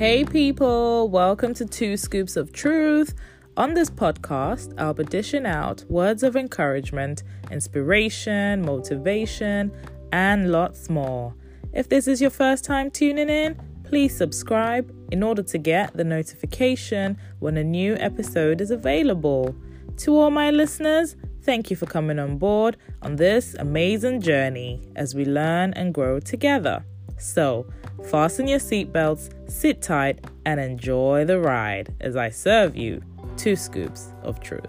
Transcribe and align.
Hey, 0.00 0.24
people, 0.24 1.10
welcome 1.10 1.52
to 1.52 1.66
Two 1.66 1.98
Scoops 1.98 2.38
of 2.38 2.54
Truth. 2.54 3.12
On 3.58 3.74
this 3.74 3.90
podcast, 3.90 4.72
I'll 4.78 4.94
be 4.94 5.04
dishing 5.04 5.44
out 5.44 5.84
words 5.90 6.22
of 6.22 6.36
encouragement, 6.36 7.22
inspiration, 7.50 8.62
motivation, 8.62 9.70
and 10.10 10.50
lots 10.50 10.88
more. 10.88 11.34
If 11.74 11.90
this 11.90 12.08
is 12.08 12.18
your 12.18 12.30
first 12.30 12.64
time 12.64 12.90
tuning 12.90 13.28
in, 13.28 13.60
please 13.84 14.16
subscribe 14.16 14.90
in 15.12 15.22
order 15.22 15.42
to 15.42 15.58
get 15.58 15.94
the 15.94 16.04
notification 16.04 17.18
when 17.40 17.58
a 17.58 17.62
new 17.62 17.96
episode 17.96 18.62
is 18.62 18.70
available. 18.70 19.54
To 19.98 20.16
all 20.16 20.30
my 20.30 20.50
listeners, 20.50 21.14
thank 21.42 21.68
you 21.68 21.76
for 21.76 21.84
coming 21.84 22.18
on 22.18 22.38
board 22.38 22.78
on 23.02 23.16
this 23.16 23.54
amazing 23.58 24.22
journey 24.22 24.80
as 24.96 25.14
we 25.14 25.26
learn 25.26 25.74
and 25.74 25.92
grow 25.92 26.20
together. 26.20 26.86
So, 27.18 27.66
fasten 28.10 28.48
your 28.48 28.60
seatbelts, 28.60 29.28
sit 29.50 29.82
tight, 29.82 30.24
and 30.46 30.60
enjoy 30.60 31.24
the 31.24 31.40
ride 31.40 31.94
as 32.00 32.16
I 32.16 32.30
serve 32.30 32.76
you 32.76 33.02
two 33.36 33.56
scoops 33.56 34.12
of 34.22 34.40
truth. 34.40 34.66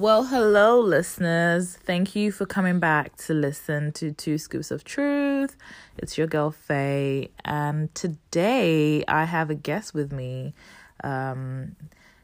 Well, 0.00 0.24
hello, 0.24 0.80
listeners. 0.80 1.76
Thank 1.76 2.16
you 2.16 2.32
for 2.32 2.46
coming 2.46 2.80
back 2.80 3.16
to 3.26 3.34
listen 3.34 3.92
to 3.92 4.12
Two 4.12 4.38
Scoops 4.38 4.70
of 4.70 4.82
Truth. 4.82 5.58
It's 5.98 6.16
your 6.16 6.26
girl, 6.26 6.50
Faye, 6.50 7.28
and 7.44 7.94
today 7.94 9.04
I 9.06 9.24
have 9.26 9.50
a 9.50 9.54
guest 9.54 9.92
with 9.92 10.10
me. 10.10 10.54
Um, 11.04 11.76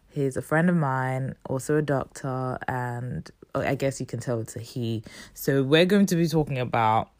he's 0.08 0.38
a 0.38 0.42
friend 0.42 0.70
of 0.70 0.76
mine, 0.76 1.34
also 1.50 1.76
a 1.76 1.82
doctor, 1.82 2.58
and 2.66 3.30
I 3.54 3.74
guess 3.74 4.00
you 4.00 4.06
can 4.06 4.20
tell 4.20 4.40
it's 4.40 4.56
a 4.56 4.60
he. 4.60 5.02
So 5.34 5.62
we're 5.62 5.84
going 5.84 6.06
to 6.06 6.16
be 6.16 6.28
talking 6.28 6.58
about 6.58 7.10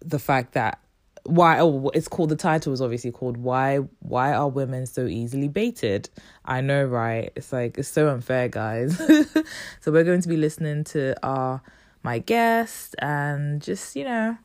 the 0.00 0.18
fact 0.18 0.52
that 0.52 0.80
why 1.26 1.58
oh 1.58 1.90
it's 1.92 2.08
called 2.08 2.28
the 2.28 2.36
title 2.36 2.72
is 2.72 2.80
obviously 2.80 3.10
called 3.10 3.36
why 3.36 3.78
why 4.00 4.32
are 4.32 4.48
women 4.48 4.86
so 4.86 5.06
easily 5.06 5.48
baited? 5.48 6.08
I 6.44 6.60
know 6.60 6.84
right? 6.84 7.32
It's 7.36 7.52
like 7.52 7.78
it's 7.78 7.88
so 7.88 8.08
unfair 8.08 8.48
guys. 8.48 9.00
So 9.80 9.92
we're 9.92 10.04
going 10.04 10.22
to 10.22 10.28
be 10.28 10.36
listening 10.36 10.84
to 10.84 11.14
our 11.22 11.62
my 12.02 12.18
guest 12.18 12.94
and 12.98 13.62
just 13.62 13.96
you 13.96 14.04
know 14.04 14.36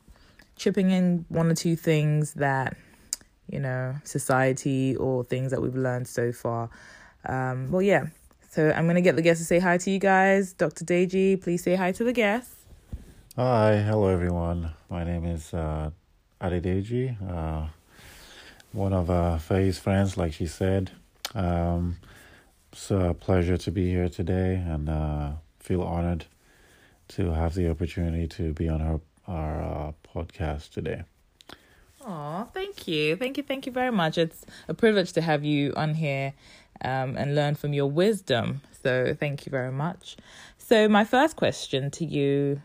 chipping 0.55 0.91
in 0.91 1.25
one 1.29 1.49
or 1.49 1.55
two 1.55 1.75
things 1.75 2.33
that 2.35 2.77
you 3.49 3.59
know 3.59 3.95
society 4.03 4.95
or 4.95 5.23
things 5.23 5.51
that 5.51 5.61
we've 5.61 5.75
learned 5.75 6.07
so 6.07 6.31
far. 6.31 6.69
Um 7.25 7.71
well 7.71 7.81
yeah. 7.81 8.07
So 8.49 8.71
i'm 8.71 8.85
gonna 8.85 9.01
get 9.01 9.15
the 9.15 9.21
guest 9.21 9.39
to 9.39 9.45
say 9.45 9.59
hi 9.59 9.77
to 9.77 9.91
you 9.91 9.99
guys. 9.99 10.53
Dr 10.53 10.85
deji 10.85 11.41
please 11.41 11.63
say 11.63 11.75
hi 11.75 11.91
to 11.93 12.03
the 12.03 12.13
guests 12.13 12.60
Hi, 13.37 13.77
hello 13.77 14.09
everyone. 14.09 14.71
My 14.89 15.05
name 15.05 15.23
is 15.23 15.53
uh, 15.53 15.91
Adedeji, 16.41 17.15
uh, 17.31 17.67
one 18.73 18.91
of 18.91 19.09
uh, 19.09 19.37
Faye's 19.37 19.79
friends, 19.79 20.17
like 20.17 20.33
she 20.33 20.47
said. 20.47 20.91
Um, 21.33 21.95
it's 22.73 22.91
a 22.91 23.15
pleasure 23.17 23.55
to 23.55 23.71
be 23.71 23.89
here 23.89 24.09
today 24.09 24.55
and 24.55 24.89
uh, 24.89 25.31
feel 25.59 25.81
honored 25.81 26.25
to 27.15 27.31
have 27.31 27.53
the 27.53 27.69
opportunity 27.69 28.27
to 28.27 28.51
be 28.51 28.67
on 28.67 28.81
our, 28.81 28.99
our 29.29 29.61
uh, 29.61 29.91
podcast 30.13 30.73
today. 30.73 31.03
Oh, 32.05 32.49
thank 32.53 32.85
you. 32.85 33.15
Thank 33.15 33.37
you. 33.37 33.43
Thank 33.43 33.65
you 33.65 33.71
very 33.71 33.93
much. 33.93 34.17
It's 34.17 34.45
a 34.67 34.73
privilege 34.73 35.13
to 35.13 35.21
have 35.21 35.45
you 35.45 35.71
on 35.77 35.93
here 35.93 36.33
um, 36.83 37.15
and 37.15 37.33
learn 37.33 37.55
from 37.55 37.71
your 37.71 37.89
wisdom. 37.89 38.59
So, 38.83 39.15
thank 39.17 39.45
you 39.45 39.51
very 39.51 39.71
much. 39.71 40.17
So, 40.57 40.89
my 40.89 41.05
first 41.05 41.37
question 41.37 41.91
to 41.91 42.03
you 42.03 42.61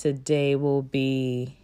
today 0.00 0.56
will 0.56 0.82
be 0.82 1.56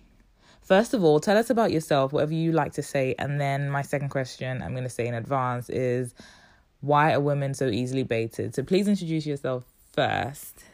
first 0.67 0.93
of 0.95 1.05
all, 1.05 1.21
tell 1.21 1.39
us 1.39 1.49
about 1.49 1.71
yourself, 1.71 2.13
whatever 2.13 2.35
you 2.35 2.53
like 2.53 2.73
to 2.75 2.83
say. 2.83 3.15
And 3.19 3.41
then, 3.41 3.71
my 3.71 3.83
second 3.83 4.11
question, 4.11 4.63
I'm 4.63 4.73
going 4.73 4.85
to 4.85 4.91
say 4.91 5.07
in 5.07 5.15
advance, 5.15 5.71
is 5.71 6.15
why 6.81 7.13
are 7.13 7.21
women 7.21 7.55
so 7.55 7.69
easily 7.69 8.03
baited? 8.03 8.55
So, 8.55 8.63
please 8.63 8.89
introduce 8.89 9.27
yourself 9.27 9.65
first. 9.93 10.65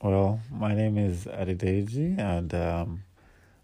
Well, 0.00 0.40
my 0.52 0.74
name 0.74 0.98
is 0.98 1.24
Adedeji, 1.24 2.18
and 2.18 2.54
um, 2.54 3.04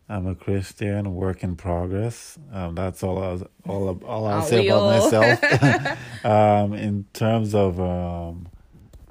I'm 0.09 0.27
a 0.27 0.35
Christian 0.35 1.15
work 1.15 1.45
in 1.45 1.55
progress. 1.55 2.39
Um, 2.51 2.75
that's 2.75 3.03
all 3.03 3.23
I 3.23 3.33
was, 3.33 3.45
all 3.69 4.01
all 4.07 4.27
I'll 4.27 4.43
say 4.43 4.67
about 4.67 4.81
all? 4.81 4.91
myself. 4.91 6.25
um, 6.25 6.73
in 6.73 7.05
terms 7.13 7.55
of 7.55 7.79
um, 7.79 8.49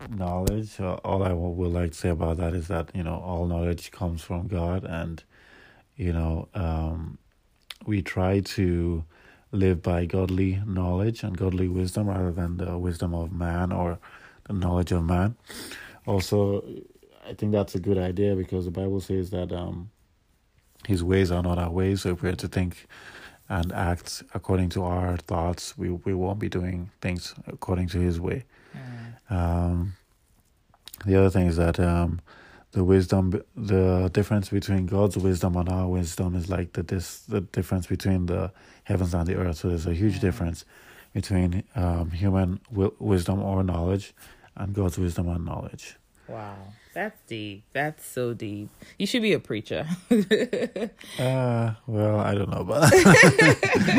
knowledge, 0.10 0.80
uh, 0.80 0.96
all 1.04 1.24
I 1.24 1.34
would 1.34 1.72
like 1.72 1.92
to 1.92 1.98
say 1.98 2.10
about 2.10 2.38
that 2.38 2.54
is 2.54 2.68
that 2.68 2.90
you 2.94 3.04
know 3.04 3.16
all 3.16 3.46
knowledge 3.46 3.92
comes 3.92 4.22
from 4.22 4.48
God, 4.48 4.84
and 4.84 5.24
you 5.96 6.14
know 6.14 6.50
um, 6.54 7.18
we 7.86 8.02
try 8.02 8.40
to 8.40 9.04
live 9.52 9.82
by 9.82 10.06
godly 10.06 10.62
knowledge 10.66 11.24
and 11.24 11.38
godly 11.38 11.68
wisdom 11.68 12.08
rather 12.08 12.32
than 12.32 12.58
the 12.58 12.78
wisdom 12.78 13.14
of 13.16 13.32
man 13.32 13.72
or 13.72 14.00
the 14.46 14.54
knowledge 14.54 14.92
of 14.92 15.04
man. 15.04 15.36
Also, 16.06 16.64
I 17.28 17.34
think 17.34 17.52
that's 17.52 17.76
a 17.76 17.80
good 17.80 17.98
idea 17.98 18.36
because 18.36 18.66
the 18.66 18.72
Bible 18.72 19.02
says 19.02 19.30
that 19.32 19.52
um, 19.52 19.90
His 20.88 21.04
ways 21.04 21.32
are 21.32 21.44
not 21.44 21.58
our 21.58 21.70
ways. 21.72 22.02
So 22.02 22.10
if 22.10 22.24
we're 22.24 22.36
to 22.36 22.48
think 22.48 22.88
and 23.48 23.72
act 23.74 24.24
according 24.34 24.70
to 24.70 24.84
our 24.84 25.18
thoughts, 25.18 25.78
we 25.78 25.90
we 25.90 26.14
won't 26.14 26.40
be 26.40 26.50
doing 26.50 26.92
things 27.02 27.34
according 27.48 27.88
to 27.90 28.00
His 28.00 28.20
way. 28.20 28.46
Um, 29.30 29.96
the 31.06 31.16
other 31.18 31.30
thing 31.30 31.48
is 31.48 31.58
that 31.58 31.80
um, 31.80 32.20
the 32.72 32.84
wisdom, 32.84 33.42
the 33.56 34.10
difference 34.14 34.50
between 34.50 34.86
God's 34.86 35.18
wisdom 35.18 35.56
and 35.58 35.70
our 35.70 35.88
wisdom 35.88 36.36
is 36.36 36.50
like 36.50 36.74
the 36.74 36.84
this 36.84 37.20
the 37.22 37.42
difference 37.42 37.88
between 37.88 38.26
the 38.28 38.52
heavens 38.84 39.14
and 39.14 39.26
the 39.28 39.36
earth. 39.36 39.58
So 39.58 39.70
there's 39.70 39.86
a 39.88 39.94
huge 39.94 40.16
Yeah. 40.16 40.22
difference 40.22 40.66
between 41.14 41.64
um, 41.76 42.12
human 42.12 42.60
wi- 42.70 42.92
wisdom 43.00 43.42
or 43.42 43.64
knowledge 43.64 44.14
and 44.56 44.74
God's 44.74 44.98
wisdom 45.00 45.28
and 45.30 45.46
knowledge. 45.46 45.96
Wow, 46.28 46.58
that's 46.94 47.20
deep. 47.28 47.64
That's 47.74 48.06
so 48.06 48.34
deep. 48.36 48.70
You 49.00 49.08
should 49.08 49.24
be 49.24 49.34
a 49.34 49.40
preacher. 49.40 49.88
Uh, 51.20 51.74
well, 51.88 52.20
I 52.20 52.34
don't 52.36 52.50
know 52.50 52.60
about 52.62 52.82
that. 52.92 52.92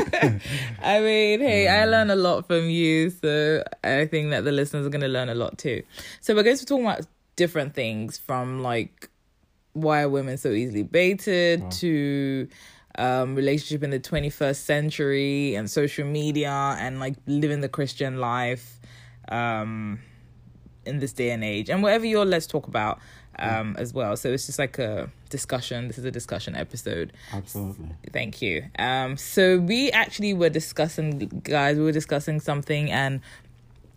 I 0.83 1.01
mean, 1.01 1.41
hey, 1.41 1.69
I 1.69 1.85
learn 1.87 2.11
a 2.11 2.17
lot 2.17 2.47
from 2.47 2.69
you, 2.69 3.11
so 3.11 3.63
I 3.85 4.07
think 4.07 4.31
that 4.31 4.45
the 4.45 4.53
listeners 4.53 4.87
are 4.87 4.91
going 4.91 5.01
to 5.03 5.09
learn 5.09 5.29
a 5.29 5.35
lot 5.35 5.59
too. 5.59 5.83
So 6.21 6.35
we're 6.35 6.43
going 6.43 6.57
to 6.57 6.63
be 6.63 6.67
talking 6.69 6.85
about 6.87 7.07
different 7.37 7.75
things 7.75 8.19
from 8.19 8.63
like 8.63 9.09
why 9.73 10.03
are 10.03 10.09
women 10.09 10.37
so 10.37 10.51
easily 10.51 10.83
baited 10.83 11.61
Wow. 11.63 11.69
to 11.71 12.49
um 12.99 13.35
relationship 13.37 13.83
in 13.85 13.91
the 13.91 14.01
21st 14.01 14.57
century 14.57 15.55
and 15.55 15.71
social 15.71 16.05
media 16.05 16.77
and 16.79 16.99
like 16.99 17.15
living 17.27 17.61
the 17.61 17.69
Christian 17.69 18.19
life 18.19 18.81
um 19.31 20.01
in 20.85 20.99
this 20.99 21.13
day 21.13 21.31
and 21.31 21.45
age 21.45 21.71
and 21.71 21.83
whatever 21.83 22.05
your 22.05 22.25
let's 22.25 22.47
talk 22.49 22.67
about 22.67 22.99
um 23.41 23.77
as 23.79 23.93
well. 23.95 24.17
So 24.17 24.31
it's 24.33 24.47
just 24.47 24.59
like 24.59 24.79
a 24.79 25.11
discussion. 25.29 25.89
This 25.89 25.99
is 25.99 26.05
a 26.05 26.11
discussion 26.11 26.55
episode. 26.55 27.13
Absolutely. 27.33 27.89
Thank 28.13 28.43
you. 28.43 28.65
Um, 28.79 29.17
so 29.17 29.59
we 29.59 29.91
actually 29.91 30.35
were 30.35 30.51
discussing, 30.51 31.41
guys. 31.45 31.77
We 31.77 31.85
were 31.85 31.93
discussing 31.93 32.41
something, 32.41 32.91
and 32.91 33.21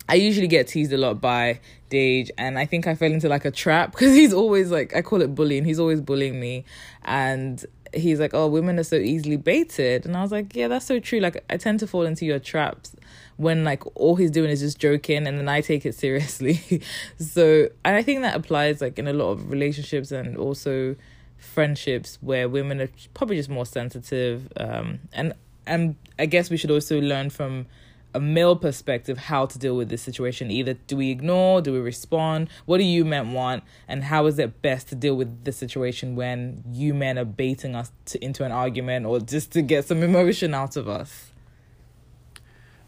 I 0.09 0.15
usually 0.15 0.47
get 0.47 0.67
teased 0.67 0.93
a 0.93 0.97
lot 0.97 1.21
by 1.21 1.59
Deji, 1.89 2.29
and 2.37 2.59
I 2.59 2.65
think 2.65 2.87
I 2.87 2.95
fell 2.95 3.11
into 3.11 3.29
like 3.29 3.45
a 3.45 3.51
trap 3.51 3.91
because 3.93 4.13
he's 4.13 4.33
always 4.33 4.71
like 4.71 4.95
I 4.95 5.01
call 5.01 5.21
it 5.21 5.33
bullying. 5.35 5.65
He's 5.65 5.79
always 5.79 6.01
bullying 6.01 6.39
me, 6.39 6.65
and 7.03 7.63
he's 7.93 8.19
like, 8.19 8.33
"Oh, 8.33 8.47
women 8.47 8.79
are 8.79 8.83
so 8.83 8.95
easily 8.95 9.37
baited," 9.37 10.05
and 10.05 10.17
I 10.17 10.21
was 10.21 10.31
like, 10.31 10.55
"Yeah, 10.55 10.67
that's 10.67 10.85
so 10.85 10.99
true." 10.99 11.19
Like 11.19 11.43
I 11.49 11.57
tend 11.57 11.79
to 11.81 11.87
fall 11.87 12.05
into 12.05 12.25
your 12.25 12.39
traps 12.39 12.95
when 13.37 13.63
like 13.63 13.83
all 13.95 14.15
he's 14.15 14.31
doing 14.31 14.49
is 14.49 14.59
just 14.59 14.79
joking 14.79 15.27
and 15.27 15.37
then 15.39 15.49
I 15.49 15.61
take 15.61 15.85
it 15.85 15.95
seriously. 15.95 16.81
so, 17.19 17.69
and 17.83 17.95
I 17.95 18.03
think 18.03 18.21
that 18.21 18.35
applies 18.35 18.81
like 18.81 18.99
in 18.99 19.07
a 19.07 19.13
lot 19.13 19.31
of 19.31 19.49
relationships 19.49 20.11
and 20.11 20.37
also 20.37 20.95
friendships 21.37 22.17
where 22.21 22.47
women 22.47 22.81
are 22.81 22.89
probably 23.13 23.35
just 23.35 23.49
more 23.49 23.65
sensitive 23.65 24.51
um 24.57 24.99
and 25.11 25.33
and 25.67 25.95
I 26.17 26.25
guess 26.25 26.49
we 26.49 26.55
should 26.55 26.71
also 26.71 27.01
learn 27.01 27.29
from 27.29 27.65
a 28.13 28.19
male 28.19 28.55
perspective 28.55 29.17
how 29.17 29.47
to 29.47 29.57
deal 29.57 29.75
with 29.75 29.89
this 29.89 30.01
situation. 30.01 30.51
Either 30.51 30.75
do 30.87 30.95
we 30.95 31.09
ignore 31.09 31.61
do 31.61 31.73
we 31.73 31.79
respond? 31.79 32.49
What 32.65 32.77
do 32.77 32.83
you 32.83 33.03
men 33.03 33.33
want? 33.33 33.63
And 33.87 34.05
how 34.05 34.25
is 34.27 34.39
it 34.39 34.61
best 34.61 34.87
to 34.89 34.95
deal 34.95 35.15
with 35.15 35.43
the 35.43 35.51
situation 35.51 36.15
when 36.15 36.63
you 36.71 36.93
men 36.93 37.17
are 37.17 37.25
baiting 37.25 37.75
us 37.75 37.91
to, 38.05 38.23
into 38.23 38.45
an 38.45 38.51
argument 38.51 39.05
or 39.05 39.19
just 39.19 39.51
to 39.51 39.61
get 39.61 39.85
some 39.85 40.03
emotion 40.11 40.53
out 40.53 40.77
of 40.77 40.87
us 40.87 41.32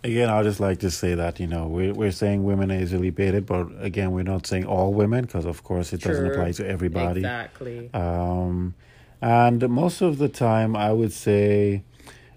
Again, 0.05 0.29
I'll 0.29 0.43
just 0.43 0.59
like 0.59 0.79
to 0.79 0.91
say 0.91 1.15
that 1.15 1.39
you 1.39 1.47
know 1.47 1.63
we're 1.75 1.93
we're 2.01 2.11
saying 2.23 2.43
women 2.43 2.71
are 2.71 2.79
easily 2.85 3.09
baited, 3.09 3.43
but 3.47 3.65
again, 3.89 4.11
we're 4.11 4.29
not 4.35 4.45
saying 4.45 4.65
all 4.65 4.93
women 4.93 5.21
because 5.25 5.45
of 5.45 5.63
course 5.63 5.93
it 5.93 6.01
doesn't 6.01 6.27
apply 6.27 6.51
to 6.59 6.63
everybody. 6.75 7.21
exactly 7.21 7.89
Um, 7.93 8.75
and 9.21 9.67
most 9.67 10.01
of 10.01 10.19
the 10.19 10.29
time, 10.29 10.75
I 10.75 10.91
would 10.99 11.11
say 11.11 11.83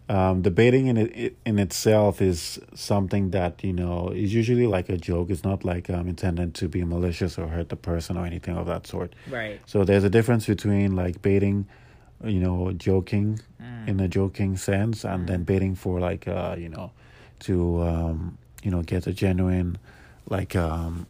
um, 0.09 0.41
debating 0.41 0.87
in 0.87 0.97
it 0.97 1.37
in 1.45 1.59
itself 1.59 2.23
is 2.23 2.59
something 2.75 3.33
that 3.33 3.63
you 3.63 3.75
know 3.75 4.09
is 4.25 4.33
usually 4.33 4.67
like 4.67 4.89
a 4.89 4.97
joke. 4.97 5.29
It's 5.29 5.45
not 5.45 5.63
like 5.73 5.91
um, 5.91 6.09
intended 6.09 6.55
to 6.61 6.69
be 6.69 6.83
malicious 6.85 7.39
or 7.39 7.49
hurt 7.49 7.69
the 7.69 7.77
person 7.77 8.17
or 8.17 8.25
anything 8.25 8.57
of 8.57 8.65
that 8.73 8.87
sort. 8.87 9.11
right 9.31 9.61
So 9.67 9.85
there's 9.85 10.05
a 10.05 10.11
difference 10.11 10.47
between 10.47 10.97
like 10.97 11.21
baiting 11.21 11.67
you 12.25 12.41
know, 12.41 12.73
joking 12.73 13.39
Mm. 13.63 13.89
in 13.89 14.01
a 14.01 14.09
joking 14.09 14.57
sense, 14.57 15.05
and 15.05 15.27
then 15.29 15.43
baiting 15.43 15.75
for 15.75 15.99
like, 16.01 16.29
uh, 16.29 16.55
you 16.59 16.69
know, 16.69 16.93
to 17.41 17.83
um, 17.83 18.39
you 18.63 18.71
know 18.71 18.83
get 18.83 19.07
a 19.07 19.13
genuine 19.13 19.79
like 20.29 20.57
um, 20.57 21.07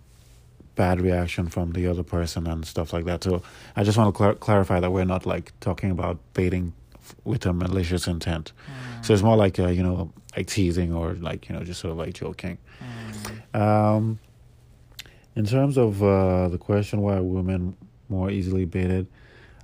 bad 0.75 1.01
reaction 1.01 1.49
from 1.49 1.73
the 1.73 1.87
other 1.87 2.03
person 2.03 2.47
and 2.47 2.65
stuff 2.65 2.93
like 2.93 3.05
that. 3.05 3.25
So 3.25 3.43
I 3.75 3.83
just 3.83 3.99
want 3.99 4.15
to 4.15 4.17
clar- 4.17 4.35
clarify 4.35 4.81
that 4.81 4.91
we're 4.91 5.05
not 5.05 5.27
like 5.27 5.53
talking 5.61 5.91
about 5.91 6.19
baiting 6.35 6.73
f- 6.95 7.17
with 7.25 7.47
a 7.47 7.53
malicious 7.53 8.07
intent. 8.07 8.53
Mm. 8.53 9.05
So 9.05 9.13
it's 9.13 9.23
more 9.23 9.37
like 9.37 9.59
uh, 9.59 9.69
you 9.69 9.83
know 9.83 10.13
like 10.37 10.47
teasing 10.47 10.95
or 10.95 11.15
like 11.15 11.49
you 11.49 11.55
know 11.55 11.65
just 11.65 11.81
sort 11.81 11.93
of 11.93 11.99
like 11.99 12.15
joking. 12.15 12.59
Um, 13.55 14.21
in 15.35 15.45
terms 15.45 15.77
of 15.77 16.03
uh, 16.03 16.49
the 16.49 16.59
question 16.59 17.01
why 17.01 17.17
are 17.17 17.23
women 17.23 17.77
more 18.09 18.31
easily 18.31 18.65
baited, 18.65 19.07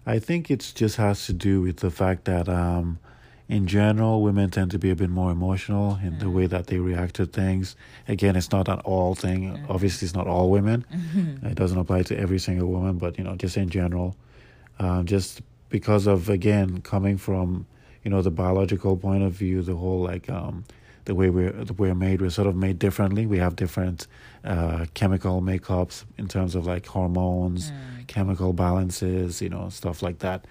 I 0.07 0.19
think 0.19 0.51
it 0.51 0.73
just 0.75 0.97
has 0.97 1.27
to 1.27 1.33
do 1.33 1.63
with 1.63 1.79
the 1.79 1.91
fact 1.91 2.25
that 2.27 2.49
um, 2.49 2.99
in 3.49 3.67
general 3.67 4.23
women 4.23 4.51
tend 4.51 4.71
to 4.71 4.79
be 4.79 4.91
a 4.91 4.97
bit 4.97 5.11
more 5.11 5.31
emotional 5.31 5.99
in 6.03 6.19
the 6.19 6.31
way 6.31 6.47
that 6.47 6.69
they 6.69 6.79
react 6.79 7.17
to 7.17 7.27
things. 7.27 7.77
Again, 8.09 8.37
it's 8.37 8.51
not 8.51 8.69
an 8.69 8.81
all 8.81 9.15
thing. 9.15 9.65
Obviously, 9.69 10.07
it's 10.07 10.15
not 10.15 10.27
all 10.27 10.51
women. 10.51 10.85
It 11.43 11.55
doesn't 11.55 11.79
apply 11.79 12.03
to 12.05 12.19
every 12.19 12.39
single 12.39 12.69
woman, 12.69 12.97
but 12.99 13.19
you 13.19 13.25
know, 13.25 13.37
just 13.37 13.57
in 13.57 13.69
general, 13.69 14.17
um, 14.79 15.05
just 15.05 15.43
because 15.69 16.07
of 16.07 16.29
again 16.29 16.81
coming 16.81 17.19
from 17.19 17.67
you 18.03 18.11
know 18.11 18.23
the 18.23 18.31
biological 18.31 18.97
point 18.97 19.23
of 19.23 19.33
view, 19.33 19.63
the 19.63 19.77
whole 19.77 20.01
like 20.01 20.31
um, 20.31 20.65
the 21.05 21.15
way 21.15 21.29
we're 21.29 21.53
we're 21.77 21.95
made, 21.95 22.23
we're 22.23 22.31
sort 22.31 22.49
of 22.49 22.57
made 22.57 22.79
differently. 22.79 23.27
We 23.27 23.39
have 23.39 23.57
different 23.57 24.07
uh, 24.45 24.87
chemical 24.95 25.43
makeups 25.43 26.05
in 26.17 26.29
terms 26.29 26.55
of 26.55 26.67
like 26.67 26.87
hormones, 26.87 27.73
chemical 28.07 28.53
balances, 28.55 29.43
you 29.43 29.51
know, 29.51 29.69
stuff 29.69 30.03
like 30.03 30.21
that. 30.21 30.47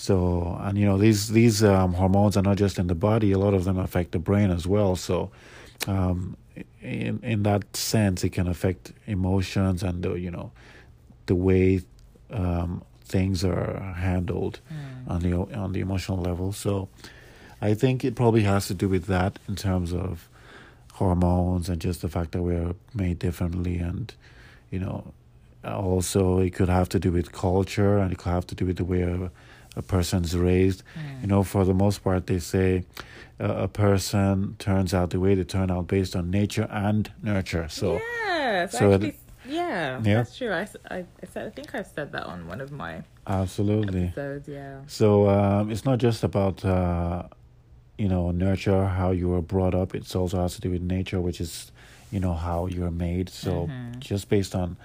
So 0.00 0.56
and 0.62 0.78
you 0.78 0.86
know 0.86 0.96
these 0.96 1.28
these 1.28 1.62
um, 1.62 1.92
hormones 1.92 2.34
are 2.38 2.42
not 2.42 2.56
just 2.56 2.78
in 2.78 2.86
the 2.86 2.94
body; 2.94 3.32
a 3.32 3.38
lot 3.38 3.52
of 3.52 3.64
them 3.64 3.78
affect 3.78 4.12
the 4.12 4.18
brain 4.18 4.50
as 4.50 4.66
well. 4.66 4.96
So 4.96 5.30
um, 5.86 6.38
in 6.80 7.20
in 7.22 7.42
that 7.42 7.76
sense, 7.76 8.24
it 8.24 8.30
can 8.30 8.48
affect 8.48 8.92
emotions 9.06 9.82
and 9.82 10.02
the 10.02 10.14
you 10.14 10.30
know 10.30 10.52
the 11.26 11.34
way 11.34 11.82
um, 12.30 12.82
things 13.04 13.44
are 13.44 13.92
handled 13.98 14.60
on 15.06 15.20
the 15.20 15.34
on 15.34 15.72
the 15.72 15.80
emotional 15.80 16.18
level. 16.18 16.52
So 16.54 16.88
I 17.60 17.74
think 17.74 18.02
it 18.02 18.14
probably 18.14 18.44
has 18.44 18.68
to 18.68 18.74
do 18.74 18.88
with 18.88 19.04
that 19.04 19.38
in 19.48 19.54
terms 19.54 19.92
of 19.92 20.30
hormones 20.94 21.68
and 21.68 21.78
just 21.78 22.00
the 22.00 22.08
fact 22.08 22.32
that 22.32 22.40
we're 22.42 22.74
made 22.94 23.18
differently 23.18 23.76
and 23.78 24.14
you 24.70 24.78
know 24.78 25.12
also 25.64 26.38
it 26.38 26.54
could 26.54 26.68
have 26.68 26.88
to 26.88 26.98
do 26.98 27.12
with 27.12 27.32
culture 27.32 27.98
and 27.98 28.12
it 28.12 28.18
could 28.18 28.30
have 28.30 28.46
to 28.46 28.54
do 28.54 28.64
with 28.66 28.76
the 28.76 28.84
way 28.84 29.02
a, 29.02 29.30
a 29.80 29.82
person's 29.96 30.30
raised 30.48 30.80
you 31.22 31.26
know 31.32 31.42
for 31.52 31.62
the 31.70 31.76
most 31.84 31.98
part 32.04 32.20
they 32.32 32.38
say 32.54 32.68
a, 33.38 33.48
a 33.66 33.68
person 33.68 34.54
turns 34.58 34.90
out 34.98 35.06
the 35.14 35.20
way 35.24 35.32
they 35.38 35.44
turn 35.56 35.68
out 35.74 35.84
based 35.96 36.14
on 36.18 36.24
nature 36.40 36.68
and 36.86 37.02
nurture 37.32 37.66
so 37.80 37.86
yes, 37.94 38.78
so 38.78 38.84
it- 38.90 38.94
actually, 38.94 39.16
yeah, 39.46 40.00
Yeah. 40.04 40.18
that's 40.18 40.36
true. 40.38 40.52
I, 40.62 40.64
said, 41.32 41.46
I 41.46 41.50
think 41.56 41.68
I've 41.76 41.90
said 41.96 42.08
that 42.14 42.24
on 42.32 42.38
one 42.52 42.60
of 42.60 42.70
my 42.70 42.92
absolutely 43.26 44.04
episodes. 44.04 44.46
Yeah. 44.46 44.76
So 44.86 45.28
um, 45.36 45.62
it's 45.72 45.84
not 45.90 45.98
just 45.98 46.22
about 46.30 46.56
uh, 46.64 47.24
you 48.02 48.08
know 48.12 48.30
nurture, 48.30 48.84
how 49.00 49.10
you 49.20 49.26
were 49.32 49.42
brought 49.54 49.74
up. 49.74 49.94
It's 49.98 50.14
also 50.14 50.36
has 50.42 50.54
to 50.56 50.60
do 50.60 50.70
with 50.70 50.82
nature, 50.82 51.20
which 51.28 51.40
is 51.40 51.72
you 52.14 52.20
know 52.24 52.34
how 52.34 52.66
you're 52.74 52.92
made. 53.08 53.28
So 53.28 53.68
just 53.98 54.28
based 54.28 54.54
on 54.54 54.76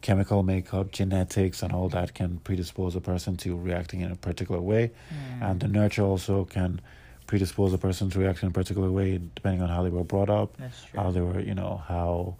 chemical 0.00 0.42
makeup, 0.42 0.92
genetics, 0.92 1.62
and 1.62 1.72
all 1.72 1.88
that 1.90 2.14
can 2.14 2.38
predispose 2.38 2.94
a 2.96 3.00
person 3.00 3.36
to 3.38 3.56
reacting 3.56 4.00
in 4.00 4.10
a 4.12 4.16
particular 4.16 4.60
way, 4.60 4.90
and 5.40 5.60
the 5.60 5.68
nurture 5.68 6.02
also 6.02 6.44
can 6.44 6.80
predispose 7.26 7.72
a 7.74 7.78
person 7.78 8.08
to 8.10 8.18
react 8.18 8.42
in 8.42 8.48
a 8.48 8.52
particular 8.52 8.90
way 8.90 9.18
depending 9.34 9.60
on 9.62 9.68
how 9.68 9.82
they 9.82 9.90
were 9.90 10.04
brought 10.04 10.30
up, 10.30 10.56
That's 10.56 10.84
true. 10.84 11.00
how 11.00 11.10
they 11.10 11.20
were, 11.20 11.40
you 11.40 11.54
know, 11.54 11.82
how 11.88 12.36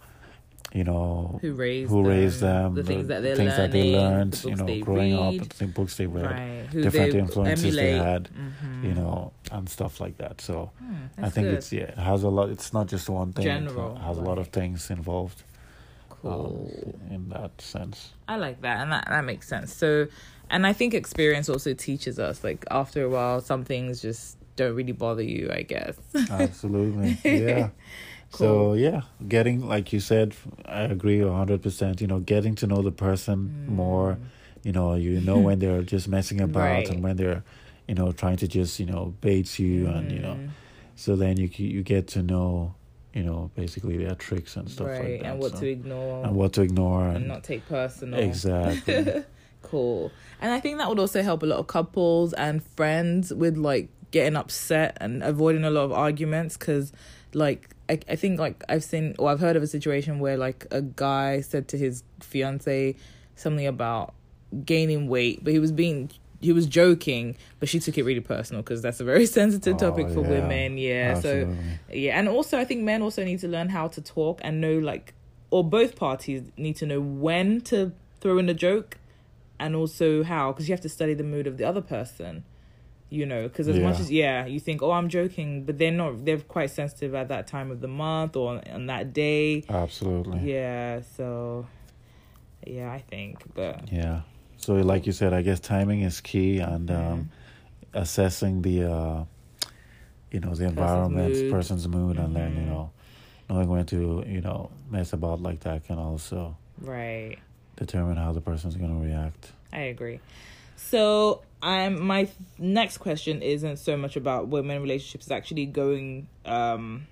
you 0.73 0.83
know 0.83 1.39
Who 1.41 1.53
raised 1.53 1.89
who 1.89 1.97
them, 2.03 2.05
raised 2.07 2.39
them, 2.41 2.75
the 2.75 2.83
things 2.83 3.07
that 3.07 3.21
they're 3.23 3.35
things 3.35 3.57
learning, 3.57 3.71
that 3.71 3.71
they 3.71 3.83
learned, 3.83 4.33
the 4.33 4.49
you 4.49 4.55
know, 4.55 4.75
growing 4.79 5.13
read, 5.17 5.41
up, 5.41 5.49
the 5.57 5.67
books 5.67 5.95
they 5.97 6.07
read 6.07 6.25
right? 6.25 6.69
Different 6.71 7.11
they 7.13 7.19
influences 7.19 7.75
they 7.75 7.89
emulate. 7.89 8.07
had, 8.07 8.29
Mhm. 8.29 8.83
you 8.83 8.93
know, 8.93 9.31
and 9.51 9.67
stuff 9.69 9.99
like 9.99 10.17
that. 10.17 10.41
So 10.41 10.71
Hmm, 10.79 11.25
I 11.25 11.29
think 11.29 11.47
good. 11.47 11.57
it's 11.57 11.71
yeah, 11.73 11.83
it 11.83 11.97
has 11.97 12.23
a 12.23 12.29
lot. 12.29 12.49
It's 12.49 12.71
not 12.73 12.87
just 12.87 13.09
one 13.09 13.33
thing. 13.33 13.45
General, 13.45 13.95
it 13.95 14.01
has 14.01 14.17
a 14.17 14.21
lot 14.21 14.37
of 14.37 14.47
things 14.49 14.89
involved. 14.91 15.43
Um, 16.23 16.31
cool. 16.31 16.99
in 17.09 17.29
that 17.29 17.61
sense. 17.61 18.11
I 18.27 18.35
like 18.37 18.61
that, 18.61 18.81
and 18.81 18.91
that 18.91 19.05
that 19.09 19.23
makes 19.25 19.47
sense. 19.47 19.73
So, 19.73 20.07
and 20.49 20.65
I 20.67 20.73
think 20.73 20.93
experience 20.93 21.49
also 21.49 21.73
teaches 21.73 22.19
us. 22.19 22.43
Like 22.43 22.65
after 22.71 23.03
a 23.03 23.09
while, 23.09 23.41
some 23.41 23.63
things 23.63 24.01
just 24.01 24.37
don't 24.55 24.75
really 24.75 24.91
bother 24.93 25.23
you. 25.23 25.49
I 25.51 25.61
guess. 25.63 25.95
Absolutely, 26.29 27.17
yeah. 27.23 27.69
Cool. 28.31 28.37
So 28.37 28.73
yeah, 28.75 29.01
getting 29.27 29.67
like 29.67 29.91
you 29.91 29.99
said, 29.99 30.35
I 30.63 30.81
agree 30.81 31.19
hundred 31.19 31.63
percent. 31.63 31.99
You 31.99 32.05
know, 32.05 32.19
getting 32.19 32.53
to 32.55 32.67
know 32.67 32.83
the 32.83 32.91
person 32.91 33.65
more. 33.67 34.19
You 34.61 34.71
know, 34.71 34.93
you 34.93 35.19
know 35.19 35.39
when 35.47 35.57
they're 35.57 35.81
just 35.81 36.07
messing 36.07 36.39
about 36.39 36.61
Mm. 36.61 36.75
Right. 36.75 36.89
and 36.89 37.01
when 37.03 37.15
they're, 37.17 37.43
you 37.87 37.95
know, 37.95 38.11
trying 38.11 38.37
to 38.37 38.47
just 38.47 38.79
you 38.79 38.85
know 38.85 39.15
bait 39.21 39.57
you 39.57 39.87
and 39.87 40.11
you 40.11 40.19
know. 40.19 40.33
Mm. 40.35 40.49
So 40.95 41.15
then 41.15 41.37
you 41.37 41.49
you 41.57 41.81
get 41.81 42.07
to 42.09 42.21
know, 42.21 42.75
you 43.13 43.23
know, 43.23 43.51
basically 43.55 43.97
their 43.97 44.15
tricks 44.15 44.55
and 44.55 44.69
stuff 44.69 44.87
right, 44.87 45.01
like 45.01 45.21
that. 45.21 45.31
and 45.31 45.39
what 45.39 45.51
so- 45.53 45.59
to 45.61 45.67
ignore 45.67 46.25
and 46.25 46.35
what 46.35 46.53
to 46.53 46.61
ignore 46.61 47.07
and 47.07 47.17
and, 47.17 47.27
not 47.27 47.43
take 47.43 47.67
personal. 47.67 48.19
exactly. 48.19 49.23
Cool. 49.61 50.09
And 50.39 50.53
I 50.53 50.61
think 50.61 50.77
that 50.77 50.87
would 50.87 50.99
also 50.99 51.21
help 51.21 51.43
a 51.43 51.45
lot 51.45 51.59
of 51.59 51.67
couples 51.67 52.31
and 52.33 52.63
friends 52.63 53.33
with 53.33 53.57
like 53.57 53.89
getting 54.11 54.37
upset 54.37 54.97
and 55.01 55.21
avoiding 55.21 55.65
a 55.65 55.69
lot 55.69 55.83
of 55.83 55.91
arguments 55.91 56.55
because 56.57 56.93
like 57.33 57.75
I, 57.89 57.99
I 58.07 58.15
think 58.15 58.39
like 58.39 58.63
I've 58.69 58.83
seen 58.83 59.15
or 59.19 59.29
I've 59.29 59.41
heard 59.41 59.57
of 59.57 59.63
a 59.63 59.67
situation 59.67 60.19
where 60.19 60.37
like 60.37 60.65
a 60.71 60.81
guy 60.81 61.41
said 61.41 61.67
to 61.67 61.77
his 61.77 62.03
fiance 62.21 62.95
something 63.35 63.67
about 63.67 64.13
gaining 64.65 65.07
weight, 65.07 65.43
but 65.43 65.51
he 65.53 65.59
was 65.59 65.71
being 65.71 66.09
he 66.41 66.53
was 66.53 66.65
joking, 66.67 67.35
but 67.59 67.67
she 67.69 67.79
took 67.79 67.97
it 67.97 68.03
really 68.03 68.21
personal 68.21 68.61
because 68.61 68.81
that's 68.81 68.99
a 68.99 69.03
very 69.03 69.25
sensitive 69.39 69.75
Oh, 69.75 69.77
topic 69.77 70.09
for 70.09 70.21
yeah. 70.21 70.29
women. 70.29 70.77
Yeah, 70.77 71.19
so 71.19 71.55
yeah, 71.91 72.17
and 72.17 72.29
also 72.29 72.57
I 72.59 72.65
think 72.65 72.81
men 72.83 73.01
also 73.01 73.23
need 73.23 73.39
to 73.39 73.47
learn 73.47 73.69
how 73.69 73.87
to 73.89 74.01
talk 74.01 74.39
and 74.43 74.61
know 74.61 74.77
like, 74.77 75.13
or 75.51 75.63
both 75.63 75.95
parties 75.95 76.43
need 76.57 76.75
to 76.77 76.85
know 76.85 77.01
when 77.01 77.61
to 77.61 77.91
throw 78.21 78.37
in 78.37 78.47
a 78.49 78.53
joke, 78.53 78.97
and 79.59 79.75
also 79.75 80.23
how 80.23 80.51
because 80.51 80.67
you 80.69 80.73
have 80.73 80.81
to 80.81 80.89
study 80.89 81.13
the 81.13 81.23
mood 81.23 81.47
of 81.47 81.57
the 81.57 81.63
other 81.65 81.81
person. 81.81 82.43
You 83.11 83.25
know, 83.25 83.47
because 83.47 83.67
as 83.67 83.79
much 83.79 83.99
as 83.99 84.11
yeah, 84.11 84.45
you 84.45 84.59
think 84.59 84.83
oh 84.83 84.91
I'm 84.91 85.09
joking, 85.09 85.63
but 85.63 85.79
they're 85.79 85.91
not. 85.91 86.25
They're 86.25 86.37
quite 86.37 86.69
sensitive 86.69 87.15
at 87.15 87.29
that 87.29 87.47
time 87.47 87.71
of 87.71 87.81
the 87.81 87.87
month 87.87 88.35
or 88.35 88.61
on 88.71 88.85
that 88.85 89.13
day. 89.13 89.63
Absolutely. 89.67 90.39
Yeah, 90.53 91.01
so 91.17 91.65
yeah, 92.67 92.91
I 92.91 92.99
think, 92.99 93.43
but 93.55 93.91
Yeah. 93.91 94.21
So, 94.59 94.75
like 94.75 95.05
you 95.07 95.13
said, 95.13 95.33
I 95.33 95.41
guess 95.41 95.59
timing 95.59 96.01
is 96.01 96.21
key, 96.21 96.59
and 96.59 96.89
Mm-hmm. 96.89 97.11
um, 97.13 97.29
assessing 97.93 98.61
the, 98.61 98.83
uh, 98.83 99.23
you 100.31 100.39
know, 100.41 100.53
the 100.53 100.65
environment, 100.65 101.35
mood. 101.35 101.49
person's 101.49 101.87
mood, 101.87 102.17
and 102.17 102.35
then 102.35 102.55
you 102.55 102.61
Mhm. 102.63 102.67
know, 102.67 102.91
knowing 103.49 103.67
when 103.69 103.85
to 103.87 104.23
you 104.27 104.41
know 104.41 104.69
mess 104.91 105.13
about 105.13 105.41
like 105.41 105.61
that 105.61 105.85
can 105.85 105.97
also 105.97 106.55
right. 106.81 107.37
determine 107.77 108.17
how 108.17 108.31
the 108.33 108.41
person's 108.41 108.75
gonna 108.75 108.99
react. 108.99 109.53
I 109.73 109.81
agree. 109.81 110.19
So, 110.75 111.41
um, 111.61 112.01
my 112.05 112.27
next 112.57 112.97
question 112.99 113.41
isn't 113.41 113.77
so 113.77 113.97
much 113.97 114.15
about 114.15 114.47
women 114.49 114.81
relationships. 114.81 115.25
It's 115.25 115.31
actually 115.31 115.65
going 115.67 116.27
um 116.45 117.07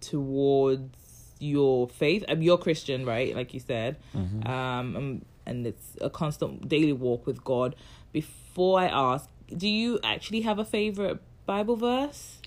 towards 0.00 1.34
your 1.38 1.88
faith. 1.88 2.24
Um, 2.28 2.42
you're 2.42 2.58
Christian, 2.58 3.04
right? 3.04 3.34
Like 3.34 3.54
you 3.54 3.60
said. 3.60 3.96
Mhm. 4.16 4.48
Um, 4.48 4.96
um, 4.96 5.22
and 5.46 5.66
it's 5.66 5.96
a 6.00 6.08
constant 6.10 6.68
daily 6.68 6.92
walk 6.92 7.26
with 7.26 7.42
God. 7.44 7.74
Before 8.12 8.78
I 8.80 8.86
ask, 8.86 9.28
do 9.56 9.68
you 9.68 9.98
actually 10.04 10.42
have 10.42 10.58
a 10.58 10.64
favorite 10.64 11.20
Bible 11.46 11.76
verse? 11.76 12.38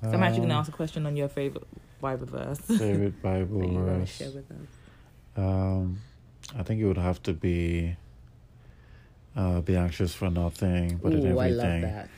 'Cause 0.00 0.14
I'm 0.14 0.22
actually 0.22 0.38
going 0.40 0.48
to 0.50 0.54
Um, 0.54 0.60
ask 0.60 0.68
a 0.68 0.76
question 0.76 1.06
on 1.06 1.16
your 1.16 1.28
favorite 1.28 1.66
Bible 2.00 2.26
verse. 2.26 2.58
favorite 2.78 3.20
Bible 3.20 3.60
that 3.60 3.66
you 3.68 3.74
want 3.74 3.86
to 3.86 3.98
verse. 4.00 4.10
share 4.16 4.30
with 4.30 4.50
us. 4.50 4.68
Um, 5.36 6.00
I 6.56 6.62
think 6.62 6.80
it 6.80 6.86
would 6.86 6.96
have 6.98 7.22
to 7.24 7.32
be, 7.32 7.96
uh, 9.36 9.60
be 9.60 9.76
anxious 9.76 10.14
for 10.14 10.30
nothing, 10.30 10.98
but 11.02 11.12
in 11.12 11.26
Ooh, 11.26 11.38
I 11.38 11.48
everything. 11.50 11.82
love 11.82 11.90
that. 11.90 12.08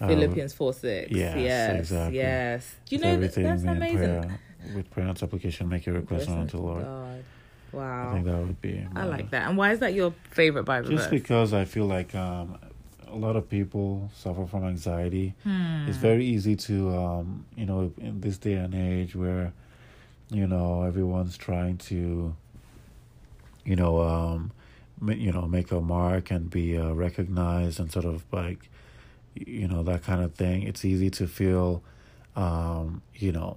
uh, 0.00 0.06
Philippians 0.08 0.52
4 0.54 0.72
6. 0.72 1.10
yes, 1.10 1.36
yes, 1.36 1.78
exactly. 1.80 2.16
Yes. 2.18 2.74
Do 2.86 2.96
you 2.96 3.00
with 3.00 3.06
know 3.06 3.20
that, 3.20 3.34
that's 3.42 3.62
amazing? 3.64 3.96
prayer, 3.98 4.38
with 4.74 4.90
prayer 4.90 5.06
and 5.08 5.18
supplication, 5.18 5.68
make 5.68 5.86
your 5.86 5.94
request 5.96 6.28
known 6.28 6.38
unto 6.40 6.56
the 6.56 6.62
Lord. 6.62 6.84
God. 6.84 7.24
I 7.72 7.76
Wow. 7.76 8.12
think 8.12 8.24
that 8.26 8.38
would 8.38 8.60
be. 8.60 8.84
I 8.96 9.04
like 9.04 9.30
that. 9.30 9.48
And 9.48 9.56
why 9.56 9.72
is 9.72 9.78
that 9.80 9.94
your 9.94 10.12
favorite 10.30 10.64
Bible 10.64 10.90
Just 10.90 11.10
verse? 11.10 11.20
because 11.20 11.52
I 11.52 11.64
feel 11.64 11.86
like 11.86 12.14
um, 12.14 12.58
a 13.06 13.14
lot 13.16 13.36
of 13.36 13.48
people 13.48 14.10
suffer 14.14 14.46
from 14.46 14.64
anxiety. 14.64 15.34
Hmm. 15.44 15.84
It's 15.86 15.98
very 15.98 16.24
easy 16.24 16.56
to, 16.56 16.90
um, 16.96 17.46
you 17.56 17.66
know, 17.66 17.92
in 17.98 18.20
this 18.20 18.38
day 18.38 18.54
and 18.54 18.74
age 18.74 19.14
where, 19.14 19.52
you 20.30 20.46
know, 20.46 20.82
everyone's 20.82 21.36
trying 21.36 21.76
to, 21.78 22.34
you 23.64 23.76
know, 23.76 24.00
um, 24.00 24.52
you 25.06 25.32
know 25.32 25.46
make 25.46 25.72
a 25.72 25.80
mark 25.80 26.30
and 26.30 26.50
be 26.50 26.76
uh, 26.76 26.92
recognized 26.92 27.80
and 27.80 27.90
sort 27.90 28.04
of 28.04 28.22
like 28.32 28.68
you 29.34 29.66
know 29.66 29.82
that 29.82 30.02
kind 30.02 30.22
of 30.22 30.34
thing 30.34 30.62
it's 30.62 30.84
easy 30.84 31.08
to 31.08 31.26
feel 31.26 31.82
um 32.36 33.00
you 33.14 33.32
know 33.32 33.56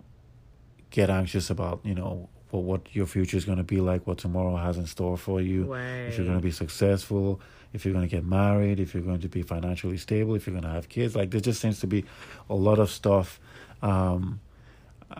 get 0.89 1.09
anxious 1.09 1.49
about 1.49 1.81
you 1.83 1.93
know 1.93 2.29
what 2.53 2.63
what 2.63 2.95
your 2.95 3.05
future 3.07 3.35
is 3.37 3.45
going 3.45 3.57
to 3.57 3.63
be 3.63 3.81
like 3.81 4.05
what 4.07 4.17
tomorrow 4.19 4.55
has 4.55 4.77
in 4.77 4.85
store 4.85 5.17
for 5.17 5.41
you 5.41 5.73
if 6.07 6.17
you're 6.17 6.25
going 6.25 6.37
to 6.37 6.43
be 6.43 6.51
successful 6.51 7.41
if 7.73 7.83
you're 7.83 7.93
going 7.93 8.07
to 8.07 8.15
get 8.17 8.23
married 8.25 8.79
if 8.79 8.93
you're 8.93 9.03
going 9.11 9.19
to 9.21 9.27
be 9.27 9.41
financially 9.41 9.97
stable 9.97 10.35
if 10.35 10.45
you're 10.45 10.53
going 10.59 10.63
to 10.71 10.75
have 10.79 10.87
kids 10.89 11.15
like 11.15 11.31
there 11.31 11.41
just 11.41 11.59
seems 11.59 11.79
to 11.79 11.87
be 11.87 12.05
a 12.49 12.55
lot 12.55 12.77
of 12.79 12.89
stuff 12.91 13.39
um 13.81 14.39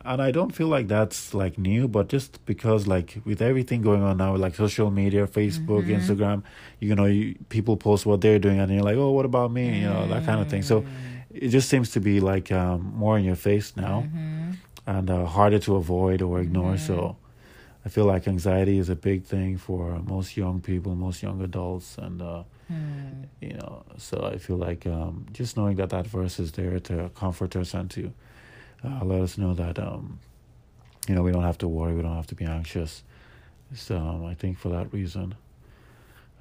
and 0.06 0.22
I 0.24 0.32
don't 0.32 0.50
feel 0.56 0.70
like 0.70 0.88
that's 0.88 1.36
like 1.36 1.60
new, 1.60 1.88
but 1.88 2.08
just 2.08 2.44
because 2.48 2.88
like 2.88 3.22
with 3.26 3.44
everything 3.44 3.84
going 3.84 4.02
on 4.02 4.18
now, 4.18 4.36
like 4.36 4.56
social 4.56 4.90
media, 4.90 5.28
Facebook, 5.28 5.84
Mhm. 5.86 5.98
Instagram, 6.00 6.42
you 6.80 6.96
know, 6.96 7.06
you, 7.06 7.36
people 7.50 7.78
post 7.78 8.04
what 8.08 8.20
they're 8.22 8.40
doing, 8.40 8.60
and 8.60 8.72
you're 8.74 8.82
like, 8.82 8.98
oh, 8.98 9.12
what 9.12 9.24
about 9.26 9.52
me? 9.52 9.66
You 9.82 9.86
know, 9.94 10.08
that 10.08 10.26
kind 10.26 10.42
of 10.42 10.48
thing. 10.50 10.64
So 10.64 10.82
Mm. 10.82 10.88
it 11.46 11.50
just 11.50 11.70
seems 11.70 11.92
to 11.92 12.00
be 12.00 12.20
like 12.22 12.52
um, 12.52 12.92
more 13.04 13.20
in 13.20 13.24
your 13.24 13.36
face 13.36 13.68
now, 13.78 14.08
Mhm. 14.08 14.58
and 14.88 15.12
uh, 15.12 15.26
harder 15.28 15.60
to 15.60 15.76
avoid 15.76 16.24
or 16.24 16.40
ignore. 16.42 16.78
So 16.78 17.18
I 17.86 17.90
feel 17.90 18.06
like 18.06 18.28
anxiety 18.28 18.78
is 18.80 18.90
a 18.90 18.96
big 18.96 19.26
thing 19.26 19.58
for 19.58 20.00
most 20.00 20.38
young 20.38 20.62
people, 20.62 20.96
most 20.96 21.22
young 21.24 21.42
adults, 21.42 21.98
and 21.98 22.22
uh, 22.22 22.44
Hmm. 22.70 23.24
you 23.42 23.54
know, 23.56 23.84
so 23.98 24.24
I 24.34 24.38
feel 24.38 24.56
like 24.56 24.88
um, 24.88 25.26
just 25.34 25.58
knowing 25.58 25.76
that 25.76 25.90
that 25.90 26.08
verse 26.08 26.40
is 26.40 26.54
there 26.54 26.80
to 26.80 27.10
comfort 27.14 27.56
us 27.58 27.74
and 27.74 27.92
to 27.92 28.14
uh, 28.86 29.04
let 29.04 29.20
us 29.22 29.38
know 29.38 29.54
that 29.54 29.78
um, 29.78 30.20
you 31.10 31.14
know 31.14 31.22
we 31.24 31.32
don't 31.34 31.44
have 31.44 31.58
to 31.60 31.68
worry, 31.68 31.94
we 31.94 32.02
don't 32.02 32.16
have 32.16 32.28
to 32.28 32.36
be 32.36 32.46
anxious. 32.46 33.04
So 33.76 33.98
um, 33.98 34.26
I 34.26 34.34
think 34.34 34.58
for 34.58 34.70
that 34.70 34.94
reason, 34.94 35.36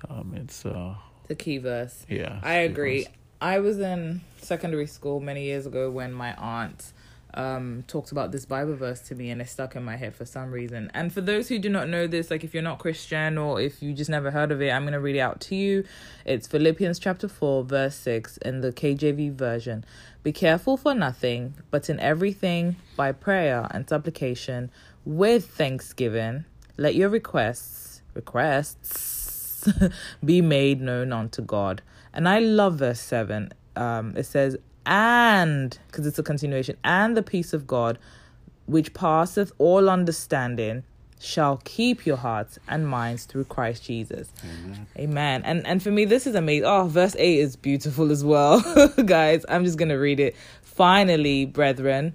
um, 0.08 0.32
it's 0.36 0.64
uh, 0.64 0.94
The 1.26 1.34
key 1.34 1.58
verse. 1.58 2.06
yeah. 2.08 2.38
I 2.42 2.54
agree. 2.70 2.98
because- 3.00 3.12
I 3.40 3.58
was 3.58 3.80
in 3.80 4.20
secondary 4.36 4.86
school 4.86 5.18
many 5.18 5.42
years 5.46 5.66
ago 5.66 5.90
when 5.90 6.12
my 6.12 6.32
aunt 6.36 6.92
um 7.34 7.84
talked 7.86 8.12
about 8.12 8.32
this 8.32 8.44
Bible 8.44 8.74
verse 8.74 9.00
to 9.00 9.14
me 9.14 9.30
and 9.30 9.40
it 9.40 9.48
stuck 9.48 9.74
in 9.76 9.82
my 9.82 9.96
head 9.96 10.14
for 10.14 10.24
some 10.24 10.50
reason. 10.50 10.90
And 10.94 11.12
for 11.12 11.20
those 11.20 11.48
who 11.48 11.58
do 11.58 11.68
not 11.68 11.88
know 11.88 12.06
this, 12.06 12.30
like 12.30 12.44
if 12.44 12.54
you're 12.54 12.62
not 12.62 12.78
Christian 12.78 13.38
or 13.38 13.60
if 13.60 13.82
you 13.82 13.92
just 13.94 14.10
never 14.10 14.30
heard 14.30 14.52
of 14.52 14.60
it, 14.60 14.70
I'm 14.70 14.84
gonna 14.84 15.00
read 15.00 15.16
it 15.16 15.20
out 15.20 15.40
to 15.42 15.54
you. 15.54 15.84
It's 16.24 16.46
Philippians 16.46 16.98
chapter 16.98 17.28
four, 17.28 17.64
verse 17.64 17.94
six 17.94 18.36
in 18.38 18.60
the 18.60 18.72
KJV 18.72 19.34
version. 19.34 19.84
Be 20.22 20.32
careful 20.32 20.76
for 20.76 20.94
nothing, 20.94 21.54
but 21.70 21.90
in 21.90 21.98
everything 22.00 22.76
by 22.96 23.12
prayer 23.12 23.66
and 23.70 23.88
supplication 23.88 24.70
with 25.04 25.48
thanksgiving, 25.48 26.44
let 26.76 26.94
your 26.94 27.08
requests 27.08 28.02
requests 28.14 29.68
be 30.24 30.40
made 30.40 30.80
known 30.80 31.12
unto 31.12 31.42
God. 31.42 31.82
And 32.12 32.28
I 32.28 32.38
love 32.40 32.76
verse 32.76 33.00
7. 33.00 33.52
Um, 33.74 34.14
it 34.16 34.24
says, 34.24 34.56
and, 34.86 35.78
because 35.86 36.06
it's 36.06 36.18
a 36.18 36.22
continuation, 36.22 36.76
and 36.84 37.16
the 37.16 37.22
peace 37.22 37.52
of 37.52 37.66
God, 37.66 37.98
which 38.66 38.94
passeth 38.94 39.52
all 39.58 39.88
understanding, 39.88 40.84
shall 41.22 41.60
keep 41.64 42.04
your 42.04 42.16
hearts 42.16 42.58
and 42.68 42.88
minds 42.88 43.24
through 43.26 43.44
Christ 43.44 43.84
Jesus. 43.84 44.32
Amen. 44.44 44.86
Amen. 44.98 45.42
And 45.44 45.66
and 45.66 45.82
for 45.82 45.90
me, 45.90 46.04
this 46.04 46.26
is 46.26 46.34
amazing. 46.34 46.64
Oh, 46.64 46.88
verse 46.88 47.14
8 47.16 47.38
is 47.38 47.56
beautiful 47.56 48.10
as 48.10 48.24
well. 48.24 48.60
Guys, 49.04 49.44
I'm 49.48 49.64
just 49.64 49.78
to 49.90 49.94
read 49.94 50.18
it. 50.18 50.34
Finally, 50.62 51.46
brethren, 51.46 52.14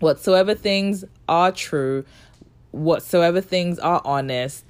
whatsoever 0.00 0.54
things 0.54 1.04
are 1.28 1.52
true, 1.52 2.04
whatsoever 2.70 3.40
things 3.40 3.78
are 3.78 4.02
honest, 4.04 4.64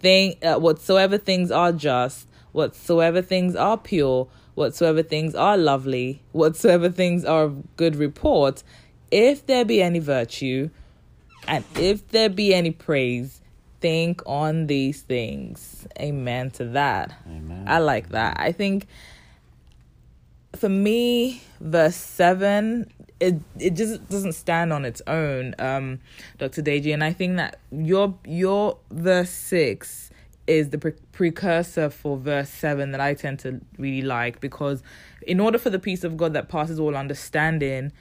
thing, 0.00 0.34
uh, 0.42 0.58
whatsoever 0.58 1.16
things 1.16 1.50
are 1.50 1.72
just, 1.72 2.28
whatsoever 2.52 3.22
things 3.22 3.56
are 3.56 3.78
pure, 3.78 4.28
whatsoever 4.54 5.02
things 5.02 5.34
are 5.34 5.56
lovely, 5.56 6.22
whatsoever 6.32 6.90
things 6.90 7.24
are 7.24 7.44
of 7.44 7.76
good 7.76 7.96
report, 7.96 8.62
if 9.10 9.46
there 9.46 9.64
be 9.64 9.82
any 9.82 9.98
virtue, 9.98 10.70
and 11.46 11.64
if 11.76 12.08
there 12.08 12.28
be 12.28 12.54
any 12.54 12.70
praise, 12.70 13.40
think 13.80 14.22
on 14.24 14.66
these 14.66 15.02
things. 15.02 15.86
Amen 15.98 16.50
to 16.52 16.64
that. 16.66 17.12
Amen. 17.28 17.64
I 17.66 17.78
like 17.78 18.10
that. 18.10 18.38
I 18.40 18.52
think 18.52 18.86
for 20.56 20.68
me, 20.68 21.42
verse 21.60 21.96
seven, 21.96 22.90
it 23.20 23.36
it 23.58 23.70
just 23.70 24.08
doesn't 24.08 24.32
stand 24.32 24.72
on 24.72 24.84
its 24.84 25.02
own, 25.06 25.54
um, 25.58 26.00
Dr. 26.38 26.62
Deji, 26.62 26.92
and 26.94 27.04
I 27.04 27.12
think 27.12 27.36
that 27.36 27.58
your 27.70 28.14
your 28.24 28.78
verse 28.90 29.30
six 29.30 30.10
is 30.46 30.70
the 30.70 30.78
pre- 30.78 30.92
precursor 31.12 31.90
for 31.90 32.16
verse 32.16 32.50
seven 32.50 32.92
that 32.92 33.00
I 33.00 33.14
tend 33.14 33.38
to 33.40 33.60
really 33.78 34.02
like 34.02 34.40
because 34.40 34.82
in 35.26 35.40
order 35.40 35.58
for 35.58 35.70
the 35.70 35.78
peace 35.78 36.04
of 36.04 36.16
God 36.16 36.34
that 36.34 36.48
passes 36.48 36.78
all 36.78 36.96
understanding 36.96 37.92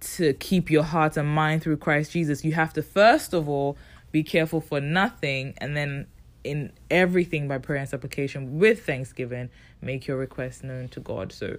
to 0.00 0.34
keep 0.34 0.70
your 0.70 0.84
heart 0.84 1.16
and 1.16 1.28
mind 1.28 1.62
through 1.62 1.78
Christ 1.78 2.12
Jesus, 2.12 2.44
you 2.44 2.52
have 2.52 2.72
to 2.74 2.82
first 2.82 3.32
of 3.32 3.48
all 3.48 3.76
be 4.14 4.22
careful 4.22 4.60
for 4.60 4.80
nothing, 4.80 5.54
and 5.58 5.76
then 5.76 6.06
in 6.44 6.70
everything 6.88 7.48
by 7.48 7.58
prayer 7.58 7.80
and 7.80 7.88
supplication 7.88 8.60
with 8.60 8.86
thanksgiving, 8.86 9.50
make 9.82 10.06
your 10.06 10.16
requests 10.16 10.62
known 10.62 10.86
to 10.90 11.00
God. 11.00 11.32
So, 11.32 11.56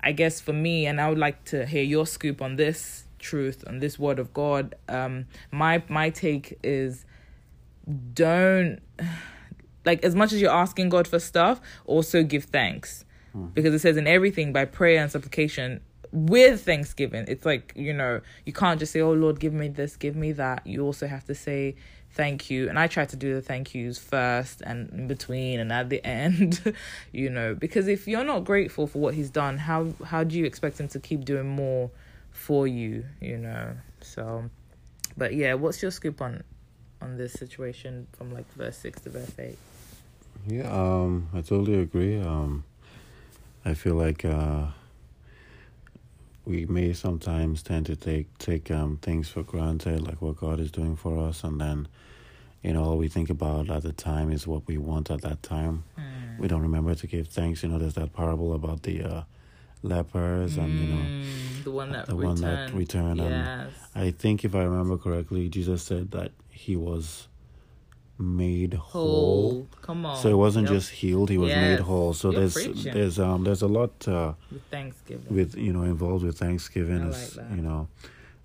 I 0.00 0.12
guess 0.12 0.40
for 0.40 0.52
me, 0.52 0.86
and 0.86 1.00
I 1.00 1.08
would 1.08 1.18
like 1.18 1.42
to 1.46 1.66
hear 1.66 1.82
your 1.82 2.06
scoop 2.06 2.40
on 2.40 2.54
this 2.54 3.06
truth, 3.18 3.64
on 3.66 3.80
this 3.80 3.98
word 3.98 4.20
of 4.20 4.32
God. 4.32 4.76
Um, 4.88 5.26
my 5.50 5.82
my 5.88 6.10
take 6.10 6.58
is 6.62 7.04
don't 8.14 8.78
like 9.84 10.04
as 10.04 10.14
much 10.14 10.32
as 10.32 10.40
you're 10.40 10.50
asking 10.50 10.88
God 10.88 11.06
for 11.06 11.18
stuff, 11.18 11.60
also 11.86 12.22
give 12.22 12.44
thanks. 12.44 13.04
Hmm. 13.32 13.46
Because 13.46 13.74
it 13.74 13.80
says 13.80 13.96
in 13.96 14.06
everything 14.06 14.52
by 14.52 14.64
prayer 14.64 15.00
and 15.00 15.10
supplication 15.10 15.80
with 16.12 16.64
thanksgiving. 16.64 17.24
It's 17.28 17.46
like, 17.46 17.72
you 17.76 17.92
know, 17.92 18.20
you 18.44 18.52
can't 18.52 18.78
just 18.80 18.92
say, 18.92 19.00
Oh 19.00 19.12
Lord, 19.12 19.40
give 19.40 19.52
me 19.52 19.68
this, 19.68 19.96
give 19.96 20.16
me 20.16 20.32
that. 20.32 20.66
You 20.66 20.84
also 20.84 21.06
have 21.06 21.24
to 21.26 21.34
say 21.34 21.76
thank 22.12 22.50
you. 22.50 22.68
And 22.68 22.78
I 22.78 22.86
try 22.88 23.04
to 23.04 23.16
do 23.16 23.34
the 23.34 23.42
thank 23.42 23.74
yous 23.74 23.98
first 23.98 24.62
and 24.62 24.90
in 24.90 25.06
between 25.06 25.60
and 25.60 25.72
at 25.72 25.88
the 25.88 26.04
end, 26.04 26.74
you 27.12 27.30
know, 27.30 27.54
because 27.54 27.88
if 27.88 28.08
you're 28.08 28.24
not 28.24 28.44
grateful 28.44 28.86
for 28.86 28.98
what 28.98 29.14
he's 29.14 29.30
done, 29.30 29.58
how 29.58 29.92
how 30.04 30.24
do 30.24 30.36
you 30.36 30.44
expect 30.44 30.80
him 30.80 30.88
to 30.88 31.00
keep 31.00 31.24
doing 31.24 31.48
more 31.48 31.90
for 32.30 32.66
you, 32.66 33.04
you 33.20 33.38
know? 33.38 33.76
So 34.00 34.50
but 35.16 35.34
yeah, 35.34 35.54
what's 35.54 35.82
your 35.82 35.90
scoop 35.90 36.20
on 36.20 36.42
on 37.00 37.16
this 37.16 37.32
situation 37.32 38.06
from 38.12 38.32
like 38.32 38.52
verse 38.54 38.76
six 38.76 39.00
to 39.02 39.10
verse 39.10 39.32
eight? 39.38 39.58
Yeah, 40.46 40.70
um, 40.70 41.28
I 41.32 41.40
totally 41.42 41.78
agree. 41.80 42.18
Um, 42.20 42.64
I 43.64 43.74
feel 43.74 43.94
like 43.94 44.24
uh, 44.24 44.66
we 46.44 46.66
may 46.66 46.92
sometimes 46.92 47.62
tend 47.62 47.86
to 47.86 47.96
take 47.96 48.36
take 48.38 48.70
um, 48.70 48.98
things 49.02 49.28
for 49.28 49.42
granted, 49.42 50.02
like 50.02 50.20
what 50.22 50.36
God 50.36 50.58
is 50.60 50.70
doing 50.70 50.96
for 50.96 51.18
us, 51.18 51.44
and 51.44 51.60
then 51.60 51.88
you 52.62 52.72
know 52.72 52.84
all 52.84 52.96
we 52.98 53.08
think 53.08 53.30
about 53.30 53.70
at 53.70 53.82
the 53.82 53.92
time 53.92 54.32
is 54.32 54.46
what 54.46 54.66
we 54.66 54.78
want 54.78 55.10
at 55.10 55.20
that 55.22 55.42
time. 55.42 55.84
We 56.38 56.48
don't 56.48 56.62
remember 56.62 56.94
to 56.94 57.06
give 57.06 57.28
thanks. 57.28 57.62
You 57.62 57.68
know, 57.68 57.78
there's 57.78 57.94
that 57.94 58.14
parable 58.14 58.54
about 58.54 58.82
the 58.84 59.02
uh, 59.02 59.22
lepers, 59.82 60.56
and 60.56 60.78
you 60.80 60.86
know, 60.86 61.10
Mm, 61.10 61.64
the 61.64 61.70
one 61.70 61.92
that 61.92 62.06
the 62.06 62.16
returned. 62.16 62.40
one 62.40 62.56
that 62.56 62.72
returned, 62.74 63.20
and 63.20 63.44
Yes. 63.44 63.90
I 63.94 64.10
think 64.10 64.44
if 64.44 64.54
I 64.54 64.62
remember 64.62 64.96
correctly, 64.96 65.48
Jesus 65.50 65.82
said 65.82 66.12
that 66.12 66.32
he 66.50 66.76
was 66.76 67.28
made 68.20 68.74
whole. 68.74 69.50
Whole. 69.50 69.66
Come 69.82 70.04
on. 70.06 70.16
So 70.16 70.28
it 70.28 70.36
wasn't 70.36 70.66
Yep. 70.68 70.74
just 70.76 70.90
healed; 70.90 71.30
he 71.30 71.38
was 71.38 71.50
Yes. 71.50 71.78
made 71.78 71.80
whole. 71.80 72.12
So 72.14 72.30
You're 72.30 72.40
there's 72.40 72.54
preaching. 72.54 72.92
there's 72.94 73.18
um 73.18 73.44
there's 73.44 73.62
a 73.62 73.68
lot 73.68 74.06
uh, 74.06 74.34
with 74.52 74.62
Thanksgiving. 74.70 75.34
with 75.34 75.56
you 75.56 75.72
know 75.72 75.82
involved 75.82 76.24
with 76.24 76.38
Thanksgiving. 76.38 77.02
I 77.02 77.08
It's, 77.08 77.36
like. 77.36 77.50
You 77.56 77.62
know, 77.62 77.88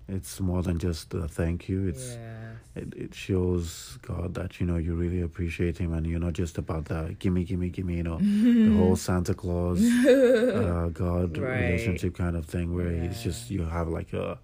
it's 0.08 0.40
more 0.40 0.62
than 0.62 0.78
just 0.78 1.12
a 1.14 1.26
thank 1.28 1.68
you. 1.68 1.86
It's 1.88 2.10
yes. 2.14 2.56
it, 2.76 2.94
it 2.96 3.14
shows 3.14 3.98
God 4.02 4.34
that 4.34 4.60
you 4.60 4.66
know 4.66 4.76
you 4.76 4.94
really 4.94 5.20
appreciate 5.20 5.78
Him, 5.78 5.92
and 5.92 6.06
you're 6.06 6.20
not 6.20 6.32
just 6.32 6.58
about 6.58 6.84
the 6.86 7.14
gimme, 7.18 7.44
gimme, 7.44 7.68
gimme. 7.70 7.96
You 7.96 8.02
know, 8.04 8.18
the 8.18 8.76
whole 8.80 8.96
Santa 8.96 9.34
Claus 9.34 9.80
uh, 9.82 10.90
God 11.04 11.36
Right. 11.38 11.60
relationship 11.64 12.14
kind 12.16 12.36
of 12.36 12.46
thing, 12.46 12.74
where 12.74 12.88
it's 12.88 13.18
Yeah. 13.18 13.24
just 13.30 13.50
you 13.50 13.64
have 13.64 13.88
like 13.88 14.12
a 14.12 14.38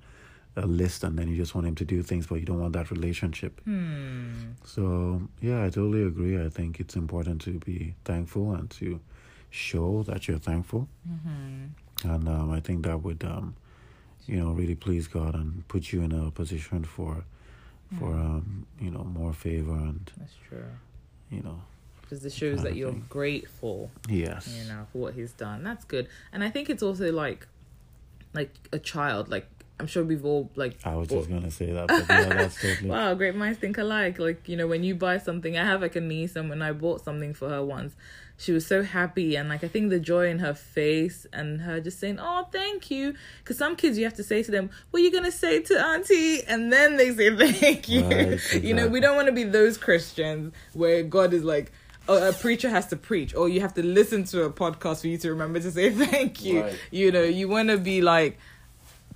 a 0.57 0.67
list, 0.67 1.03
and 1.05 1.19
then 1.19 1.29
you 1.29 1.37
just 1.37 1.55
want 1.55 1.67
Him 1.67 1.75
to 1.77 1.85
do 1.85 2.03
things, 2.03 2.27
but 2.27 2.37
you 2.37 2.45
don't 2.47 2.61
want 2.61 2.73
that 2.75 2.91
relationship. 2.91 3.61
Hmm. 3.65 4.53
So 4.65 5.23
yeah, 5.41 5.65
I 5.65 5.71
totally 5.71 6.03
agree. 6.05 6.43
I 6.45 6.49
think 6.49 6.79
it's 6.81 6.97
important 6.97 7.41
to 7.43 7.59
be 7.61 7.95
thankful 8.05 8.53
and 8.55 8.69
to 8.71 9.01
show 9.51 10.03
that 10.05 10.29
you're 10.29 10.39
thankful, 10.39 10.89
Mm-hmm. 11.09 12.11
and 12.11 12.29
um, 12.29 12.51
I 12.51 12.61
think 12.61 12.85
that 12.85 13.03
would, 13.03 13.23
um, 13.25 13.55
you 14.27 14.37
know, 14.41 14.53
really 14.53 14.75
please 14.75 15.07
God 15.09 15.35
and 15.35 15.67
put 15.69 15.93
you 15.93 16.03
in 16.03 16.13
a 16.13 16.31
position 16.31 16.85
for, 16.85 17.25
for 17.99 18.09
Mm. 18.13 18.21
um, 18.25 18.67
you 18.81 18.91
know, 18.91 19.05
more 19.05 19.33
favor 19.35 19.73
and 19.73 20.11
That's 20.17 20.33
true. 20.49 20.65
you 21.31 21.43
know, 21.43 21.61
Because 22.01 22.25
it 22.25 22.33
shows 22.33 22.63
that 22.63 22.75
you're 22.77 22.93
grateful, 23.11 23.91
yes, 24.09 24.49
you 24.49 24.67
know, 24.69 24.87
for 24.93 24.99
what 24.99 25.15
he's 25.15 25.33
done. 25.33 25.63
That's 25.65 25.85
good. 25.85 26.09
And 26.33 26.43
I 26.43 26.49
think 26.51 26.71
it's 26.71 26.83
also 26.83 27.13
like, 27.13 27.47
like 28.33 28.55
a 28.73 28.79
child. 28.79 29.29
Like 29.29 29.52
I'm 29.81 29.87
sure 29.87 30.05
we've 30.05 30.25
all 30.25 30.51
like. 30.55 30.79
I 30.85 30.95
was 30.95 31.09
just 31.09 31.29
gonna 31.29 31.51
say 31.51 31.73
that, 31.73 31.89
but 31.89 32.07
yeah, 32.09 32.29
that's 32.29 32.61
totally. 32.61 32.89
Wow, 32.91 33.15
great 33.15 33.35
minds 33.35 33.59
think 33.59 33.79
alike. 33.79 34.19
Like 34.19 34.49
you 34.49 34.57
know, 34.57 34.67
when 34.67 34.85
you 34.85 34.95
buy 34.95 35.19
something, 35.19 35.59
I 35.59 35.65
have 35.65 35.81
like 35.81 35.97
a 35.97 36.01
niece, 36.01 36.37
and 36.37 36.49
when 36.49 36.63
I 36.63 36.73
bought 36.73 37.03
something 37.03 37.35
for 37.35 37.49
her 37.49 37.65
once, 37.65 37.95
she 38.37 38.53
was 38.53 38.67
so 38.67 38.83
happy, 38.83 39.37
and 39.37 39.49
like 39.49 39.65
I 39.65 39.69
think 39.69 39.91
the 39.91 39.99
joy 39.99 40.29
in 40.29 40.39
her 40.41 40.55
face 40.55 41.27
and 41.33 41.63
her 41.63 41.81
just 41.81 41.99
saying, 41.99 42.19
"Oh, 42.21 42.47
thank 42.53 42.91
you," 42.91 43.15
because 43.39 43.59
some 43.59 43.77
kids 43.77 43.99
you 43.99 44.05
have 44.05 44.15
to 44.15 44.25
say 44.25 44.43
to 44.43 44.51
them, 44.51 44.71
"What 44.91 45.01
are 45.01 45.05
you 45.05 45.13
gonna 45.13 45.33
say 45.33 45.61
to 45.61 45.81
auntie?" 45.81 46.45
and 46.45 46.73
then 46.73 46.97
they 46.97 47.13
say 47.15 47.35
thank 47.53 47.89
you. 47.89 48.05
Right, 48.05 48.55
You 48.63 48.75
know, 48.75 48.89
we 48.89 49.01
don't 49.01 49.17
want 49.17 49.27
to 49.27 49.33
be 49.33 49.45
those 49.45 49.79
Christians 49.79 50.55
where 50.75 51.03
God 51.03 51.33
is 51.33 51.45
like. 51.45 51.73
Oh, 52.09 52.31
a 52.31 52.33
preacher 52.33 52.69
has 52.69 52.89
to 52.89 52.97
preach, 52.97 53.33
or 53.33 53.49
you 53.49 53.61
have 53.61 53.75
to 53.75 53.83
listen 53.85 54.25
to 54.25 54.43
a 54.43 54.51
podcast 54.51 55.03
for 55.03 55.07
you 55.07 55.19
to 55.19 55.31
remember 55.31 55.61
to 55.61 55.71
say 55.71 55.89
thank 55.91 56.45
you. 56.45 56.63
Right. 56.63 56.77
You 56.91 57.13
know, 57.13 57.23
you 57.23 57.47
want 57.47 57.69
to 57.69 57.79
be 57.79 58.03
like, 58.03 58.41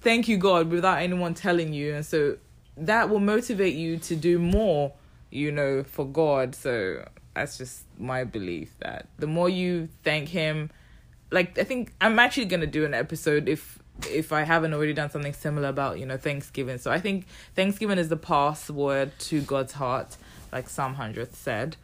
thank 0.06 0.28
you 0.28 0.36
god 0.36 0.70
without 0.70 0.98
anyone 1.02 1.34
telling 1.34 1.72
you. 1.72 1.92
And 1.92 2.06
so 2.06 2.36
that 2.76 3.10
will 3.10 3.18
motivate 3.18 3.74
you 3.74 3.98
to 3.98 4.14
do 4.14 4.38
more 4.38 4.92
you 5.30 5.50
know 5.50 5.82
for 5.82 6.06
god. 6.06 6.54
So 6.54 7.04
that's 7.34 7.58
just 7.58 7.82
my 7.98 8.22
belief 8.22 8.70
that 8.78 9.08
the 9.18 9.26
more 9.26 9.48
you 9.48 9.88
thank 10.04 10.28
him 10.28 10.70
like 11.30 11.58
i 11.58 11.64
think 11.64 11.92
i'm 12.00 12.18
actually 12.18 12.46
going 12.46 12.60
to 12.60 12.66
do 12.66 12.84
an 12.84 12.94
episode 12.94 13.48
if 13.48 13.78
if 14.08 14.32
i 14.32 14.42
haven't 14.42 14.72
already 14.72 14.94
done 14.94 15.10
something 15.10 15.32
similar 15.32 15.68
about 15.68 15.98
you 15.98 16.06
know 16.06 16.16
thanksgiving. 16.16 16.78
So 16.78 16.90
i 16.92 17.00
think 17.00 17.26
thanksgiving 17.56 17.98
is 17.98 18.08
the 18.08 18.16
password 18.16 19.10
to 19.30 19.40
god's 19.42 19.72
heart 19.72 20.16
like 20.52 20.68
psalm 20.68 20.92
100 20.92 21.34
said. 21.34 21.76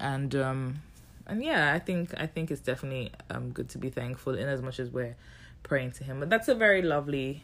And 0.00 0.34
um 0.36 0.82
and 1.26 1.42
yeah 1.42 1.74
i 1.74 1.78
think 1.78 2.14
i 2.18 2.26
think 2.26 2.50
it's 2.52 2.60
definitely 2.60 3.10
um 3.30 3.50
good 3.50 3.68
to 3.70 3.78
be 3.78 3.90
thankful 3.90 4.34
in 4.34 4.48
as 4.48 4.62
much 4.62 4.78
as 4.78 4.90
we're 4.90 5.16
praying 5.62 5.92
to 5.92 6.04
him 6.04 6.20
but 6.20 6.30
that's 6.30 6.48
a 6.48 6.54
very 6.54 6.82
lovely 6.82 7.42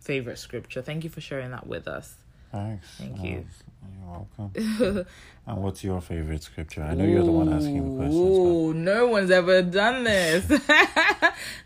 favorite 0.00 0.38
scripture 0.38 0.82
thank 0.82 1.04
you 1.04 1.10
for 1.10 1.20
sharing 1.20 1.50
that 1.50 1.66
with 1.66 1.88
us 1.88 2.16
Thanks. 2.56 2.86
Thank 2.96 3.22
you. 3.22 3.44
You're 3.82 4.26
welcome. 4.38 5.06
and 5.46 5.62
what's 5.62 5.84
your 5.84 6.00
favorite 6.00 6.42
scripture? 6.42 6.82
I 6.82 6.94
know 6.94 7.04
you're 7.04 7.22
the 7.22 7.30
one 7.30 7.52
asking 7.52 7.92
the 7.92 7.98
questions. 7.98 8.38
Ooh, 8.38 8.72
no 8.72 9.08
one's 9.08 9.30
ever 9.30 9.62
done 9.62 10.04
this. 10.04 10.46
the 10.46 10.60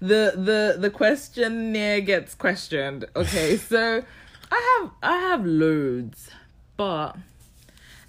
the 0.00 0.76
the 0.78 0.90
questionnaire 0.90 2.00
gets 2.00 2.34
questioned. 2.34 3.04
Okay, 3.14 3.56
so 3.56 4.02
I 4.50 4.78
have 4.80 4.90
I 5.02 5.18
have 5.18 5.46
loads, 5.46 6.30
but 6.76 7.16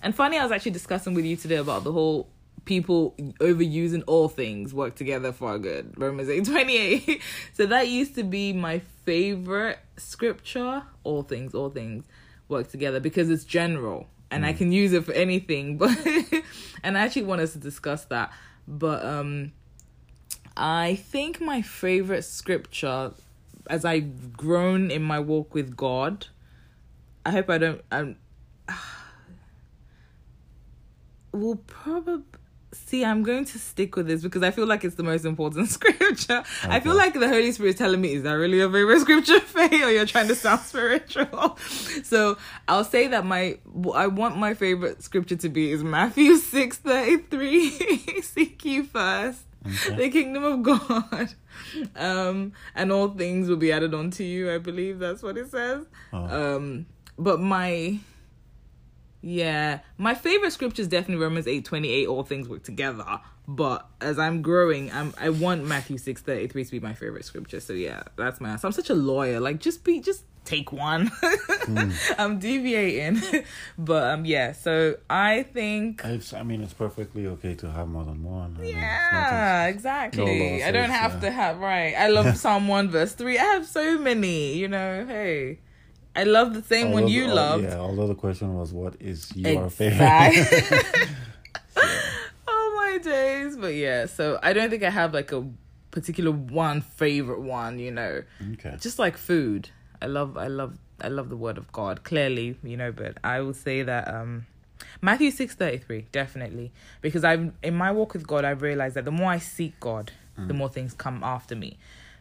and 0.01 0.15
funny, 0.15 0.37
I 0.37 0.43
was 0.43 0.51
actually 0.51 0.71
discussing 0.71 1.13
with 1.13 1.25
you 1.25 1.35
today 1.35 1.57
about 1.57 1.83
the 1.83 1.91
whole 1.91 2.27
people 2.65 3.15
overusing 3.39 4.03
all 4.07 4.29
things 4.29 4.73
work 4.73 4.95
together 4.95 5.31
for 5.31 5.49
our 5.49 5.59
good. 5.59 5.93
Romans 5.97 6.29
eight 6.29 6.45
twenty 6.45 6.77
eight. 6.77 7.21
so 7.53 7.65
that 7.65 7.87
used 7.87 8.15
to 8.15 8.23
be 8.23 8.53
my 8.53 8.79
favorite 9.05 9.79
scripture. 9.97 10.83
All 11.03 11.23
things, 11.23 11.55
all 11.55 11.69
things 11.69 12.05
work 12.47 12.69
together 12.69 12.99
because 12.99 13.29
it's 13.29 13.45
general 13.45 14.07
and 14.31 14.45
I 14.45 14.53
can 14.53 14.71
use 14.71 14.93
it 14.93 15.03
for 15.05 15.11
anything. 15.13 15.77
But 15.81 15.97
and 16.83 16.97
I 16.97 17.01
actually 17.01 17.23
want 17.23 17.41
us 17.41 17.53
to 17.53 17.59
discuss 17.59 18.05
that. 18.05 18.31
But 18.67 19.05
um 19.05 19.51
I 20.55 20.95
think 20.95 21.39
my 21.41 21.61
favorite 21.61 22.23
scripture 22.23 23.11
as 23.69 23.85
I've 23.85 24.33
grown 24.33 24.89
in 24.91 25.03
my 25.03 25.19
walk 25.19 25.53
with 25.53 25.75
God. 25.75 26.27
I 27.25 27.31
hope 27.31 27.49
I 27.49 27.57
don't 27.57 27.81
I'm 27.91 28.17
will 31.31 31.57
probably 31.57 32.23
see 32.73 33.03
i'm 33.03 33.21
going 33.23 33.43
to 33.43 33.59
stick 33.59 33.95
with 33.95 34.07
this 34.07 34.21
because 34.21 34.43
i 34.43 34.51
feel 34.51 34.65
like 34.65 34.83
it's 34.83 34.95
the 34.95 35.03
most 35.03 35.25
important 35.25 35.67
scripture. 35.77 36.43
I 36.63 36.79
feel 36.79 36.95
like 36.95 37.13
the 37.13 37.27
holy 37.27 37.51
spirit 37.51 37.71
is 37.71 37.75
telling 37.75 37.99
me 37.99 38.13
is 38.13 38.23
that 38.23 38.31
really 38.33 38.57
your 38.59 38.71
favorite 38.71 39.01
scripture 39.01 39.39
Faye, 39.53 39.83
or 39.83 39.89
you're 39.89 40.05
trying 40.05 40.27
to 40.29 40.35
sound 40.35 40.61
spiritual? 40.71 41.57
So 42.03 42.37
i'll 42.67 42.83
say 42.85 43.07
that 43.07 43.25
my 43.25 43.57
i 43.93 44.07
want 44.07 44.37
my 44.37 44.53
favorite 44.53 45.03
scripture 45.03 45.35
to 45.35 45.49
be 45.49 45.71
is 45.71 45.83
matthew 45.83 46.35
6 46.37 46.77
33 46.77 48.21
seek 48.21 48.63
you 48.65 48.83
first 48.83 49.41
Okay. 49.63 49.95
the 49.95 50.09
kingdom 50.09 50.43
of 50.43 50.63
god 50.63 51.35
um 51.95 52.51
and 52.73 52.91
all 52.91 53.09
things 53.09 53.47
will 53.47 53.57
be 53.57 53.71
added 53.71 53.93
on 53.93 54.09
to 54.11 54.23
you 54.23 54.51
i 54.51 54.57
believe 54.57 54.97
that's 54.97 55.21
what 55.21 55.37
it 55.37 55.51
says. 55.51 55.85
Oh. 56.11 56.55
um 56.55 56.87
but 57.19 57.39
my 57.39 57.99
yeah, 59.21 59.79
my 59.97 60.13
favorite 60.15 60.51
scripture 60.51 60.81
is 60.81 60.87
definitely 60.87 61.23
Romans 61.23 61.47
eight 61.47 61.65
twenty 61.65 61.89
eight. 61.89 62.07
All 62.07 62.23
things 62.23 62.49
work 62.49 62.63
together. 62.63 63.19
But 63.47 63.87
as 63.99 64.17
I'm 64.17 64.41
growing, 64.41 64.91
I'm 64.91 65.13
I 65.19 65.29
want 65.29 65.65
Matthew 65.65 65.97
six 65.97 66.21
thirty 66.21 66.47
three 66.47 66.63
to 66.63 66.71
be 66.71 66.79
my 66.79 66.93
favorite 66.93 67.25
scripture. 67.25 67.59
So 67.59 67.73
yeah, 67.73 68.03
that's 68.15 68.39
my 68.39 68.49
answer. 68.49 68.67
I'm 68.67 68.73
such 68.73 68.89
a 68.89 68.95
lawyer. 68.95 69.39
Like 69.39 69.59
just 69.59 69.83
be 69.83 69.99
just 69.99 70.23
take 70.45 70.71
one. 70.71 71.11
I'm 72.17 72.39
deviating, 72.39 73.43
but 73.77 74.11
um 74.11 74.25
yeah. 74.25 74.53
So 74.53 74.95
I 75.09 75.43
think 75.43 76.01
It's, 76.03 76.33
I 76.33 76.43
mean, 76.43 76.61
it's 76.61 76.73
perfectly 76.73 77.27
okay 77.27 77.55
to 77.55 77.71
have 77.71 77.87
more 77.87 78.05
than 78.05 78.23
one. 78.23 78.55
I 78.57 78.61
mean, 78.61 78.75
yeah, 78.75 79.61
nothing- 79.63 79.75
exactly. 79.75 80.59
no 80.59 80.65
I 80.65 80.71
don't 80.71 80.89
have 80.89 81.15
yeah. 81.15 81.19
to 81.21 81.31
have 81.31 81.57
right. 81.59 81.93
I 81.95 82.07
love 82.07 82.37
Psalm 82.43 82.67
one 82.67 82.89
verse 82.89 83.13
three. 83.13 83.37
I 83.37 83.43
have 83.43 83.67
so 83.67 83.97
many. 83.97 84.55
You 84.55 84.67
know, 84.67 85.05
hey, 85.05 85.59
I 86.15 86.23
love 86.23 86.53
the 86.53 86.61
same 86.63 86.91
one 86.91 87.07
you 87.07 87.27
loved. 87.27 87.63
Yeah, 87.63 87.77
although 87.77 88.07
the 88.07 88.15
question 88.15 88.53
was, 88.55 88.73
what 88.73 88.95
is 88.99 89.33
your 89.35 89.69
favorite? 89.69 90.01
Exact- 90.37 91.07
oh 92.47 92.73
my 92.75 92.97
days. 92.97 93.57
But 93.57 93.75
yeah, 93.75 94.05
so 94.05 94.39
I 94.43 94.53
don't 94.53 94.69
think 94.69 94.83
I 94.83 94.89
have 94.89 95.13
like 95.13 95.31
a 95.31 95.45
particular 95.91 96.31
one 96.31 96.81
favorite 96.81 97.41
one, 97.41 97.79
you 97.79 97.91
know. 97.91 98.23
okay. 98.53 98.75
Just 98.79 98.99
like 98.99 99.17
food. 99.17 99.69
I 100.01 100.07
love 100.07 100.37
I 100.37 100.47
love 100.47 100.77
I 100.99 101.07
love 101.07 101.29
the 101.29 101.37
word 101.37 101.57
of 101.57 101.71
God, 101.71 102.03
clearly, 102.03 102.57
you 102.63 102.77
know, 102.77 102.91
but 102.91 103.17
I 103.23 103.41
will 103.41 103.53
say 103.53 103.83
that 103.83 104.07
um 104.07 104.45
Matthew 105.01 105.31
six 105.31 105.55
thirty 105.55 105.77
three, 105.77 106.07
definitely. 106.11 106.71
Because 107.01 107.23
I've 107.23 107.51
in 107.63 107.75
my 107.75 107.91
walk 107.91 108.13
with 108.13 108.27
God 108.27 108.43
I've 108.45 108.61
realized 108.61 108.95
that 108.95 109.05
the 109.05 109.11
more 109.11 109.31
I 109.31 109.37
seek 109.39 109.79
God, 109.79 110.11
the 110.37 110.53
more 110.55 110.69
things 110.69 110.93
come 110.93 111.23
after 111.23 111.55
me. 111.55 111.77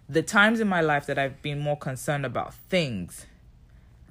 The 0.08 0.22
times 0.22 0.60
in 0.60 0.68
my 0.68 0.80
life 0.82 1.06
that 1.06 1.18
I've 1.18 1.40
been 1.40 1.58
more 1.60 1.76
concerned 1.76 2.26
about 2.26 2.52
things, 2.52 3.24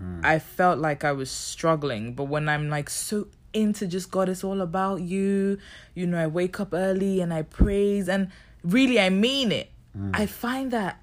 Mm. 0.01 0.23
I 0.23 0.39
felt 0.39 0.79
like 0.79 1.03
I 1.03 1.11
was 1.11 1.29
struggling. 1.29 2.13
But 2.13 2.25
when 2.25 2.47
I'm 2.47 2.69
like 2.69 2.89
so 2.89 3.27
into 3.53 3.87
just 3.87 4.11
God, 4.11 4.29
it's 4.29 4.43
all 4.43 4.61
about 4.61 5.01
you. 5.01 5.57
You 5.95 6.07
know, 6.07 6.17
I 6.17 6.27
wake 6.27 6.59
up 6.59 6.73
early 6.73 7.21
and 7.21 7.33
I 7.33 7.41
praise, 7.43 8.07
and 8.07 8.29
really, 8.63 8.99
I 8.99 9.09
mean 9.09 9.51
it. 9.51 9.71
Mm. 9.97 10.11
I 10.13 10.25
find 10.25 10.71
that 10.71 11.01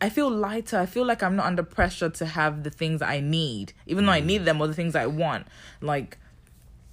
I 0.00 0.08
feel 0.08 0.30
lighter. 0.30 0.78
I 0.78 0.86
feel 0.86 1.06
like 1.06 1.22
I'm 1.22 1.36
not 1.36 1.46
under 1.46 1.62
pressure 1.62 2.10
to 2.10 2.26
have 2.26 2.62
the 2.62 2.70
things 2.70 3.00
I 3.00 3.20
need, 3.20 3.72
even 3.86 4.06
though 4.06 4.12
I 4.12 4.20
mm. 4.20 4.26
need 4.26 4.44
them 4.44 4.60
or 4.60 4.66
the 4.66 4.74
things 4.74 4.94
I 4.94 5.06
want. 5.06 5.46
Like, 5.80 6.18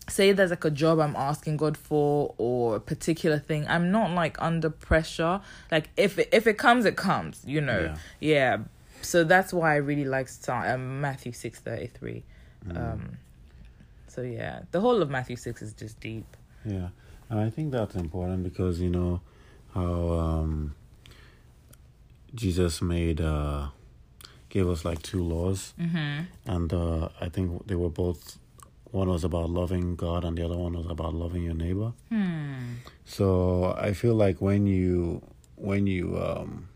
say 0.08 0.32
there's 0.32 0.50
like 0.50 0.66
a 0.66 0.72
job 0.72 1.00
I'm 1.00 1.16
asking 1.16 1.58
God 1.58 1.78
for 1.78 2.34
or 2.38 2.76
a 2.76 2.80
particular 2.80 3.40
thing, 3.40 3.66
I'm 3.68 3.92
not 3.92 4.12
like 4.12 4.42
under 4.42 4.70
pressure. 4.70 5.42
Like 5.72 5.90
if 5.98 6.20
it, 6.20 6.30
if 6.32 6.48
it 6.48 6.58
comes, 6.58 6.86
it 6.86 6.96
comes. 6.96 7.42
You 7.46 7.62
know, 7.62 7.96
yeah. 8.20 8.60
So 9.02 9.24
that's 9.24 9.52
why 9.54 9.74
I 9.74 9.78
really 9.78 10.06
like 10.06 10.28
Psalm, 10.28 10.64
um, 10.64 11.02
Matthew 11.02 11.32
six 11.32 11.60
thirty 11.60 11.88
three. 11.88 12.24
Um, 12.76 13.18
so 14.08 14.22
yeah, 14.22 14.62
the 14.72 14.80
whole 14.80 15.02
of 15.02 15.10
Matthew 15.10 15.36
six 15.36 15.62
is 15.62 15.74
just 15.74 16.00
deep. 16.00 16.26
Yeah, 16.66 16.90
and 17.30 17.40
I 17.40 17.50
think 17.50 17.72
that's 17.72 17.96
important 17.96 18.44
because 18.44 18.80
you 18.80 18.90
know 18.90 19.22
how 19.74 20.10
um, 20.12 20.76
Jesus 22.34 22.82
made 22.82 23.20
uh, 23.22 23.68
gave 24.50 24.68
us 24.70 24.86
like 24.86 25.02
two 25.02 25.24
laws, 25.24 25.74
Mm-hmm. 25.80 26.24
and 26.46 26.74
uh, 26.74 27.10
I 27.20 27.30
think 27.30 27.68
they 27.68 27.76
were 27.76 27.90
both. 27.90 28.38
One 28.92 29.08
was 29.08 29.24
about 29.24 29.50
loving 29.50 29.96
God, 29.96 30.26
and 30.26 30.38
the 30.38 30.44
other 30.44 30.58
one 30.58 30.74
was 30.74 30.86
about 30.86 31.14
loving 31.16 31.44
your 31.44 31.54
neighbor. 31.54 31.94
Hmm. 32.10 32.74
So 33.06 33.74
I 33.80 33.94
feel 33.94 34.16
like 34.16 34.42
when 34.42 34.68
you 34.68 35.22
when 35.56 35.88
you 35.88 36.18
um, 36.20 36.68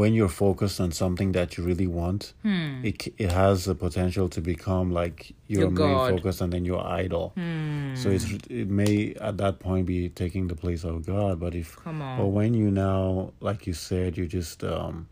when 0.00 0.10
you're 0.18 0.34
focused 0.46 0.78
on 0.84 0.90
something 1.02 1.32
that 1.32 1.48
you 1.56 1.64
really 1.70 1.86
want, 2.00 2.22
Hmm. 2.42 2.84
it 2.90 2.96
it 3.24 3.30
has 3.32 3.64
the 3.68 3.74
potential 3.74 4.26
to 4.36 4.40
become 4.52 4.86
like 5.02 5.18
your, 5.48 5.62
Your 5.62 5.70
main 5.70 5.94
God. 5.96 6.10
focus 6.12 6.40
and 6.42 6.50
then 6.52 6.64
your 6.72 6.82
idol. 7.02 7.26
Hmm. 7.40 7.94
So 8.00 8.10
it's 8.16 8.26
it 8.60 8.68
may 8.80 9.14
at 9.28 9.36
that 9.42 9.54
point 9.66 9.84
be 9.86 10.00
taking 10.22 10.48
the 10.52 10.56
place 10.64 10.82
of 10.90 10.94
God, 11.06 11.40
but 11.44 11.54
if 11.54 11.68
Come 11.84 12.02
on. 12.02 12.18
but 12.18 12.26
when 12.38 12.50
you 12.60 12.68
now, 12.70 13.32
like 13.48 13.60
you 13.68 13.74
said, 13.74 14.16
you 14.18 14.26
just 14.38 14.62
um, 14.64 15.06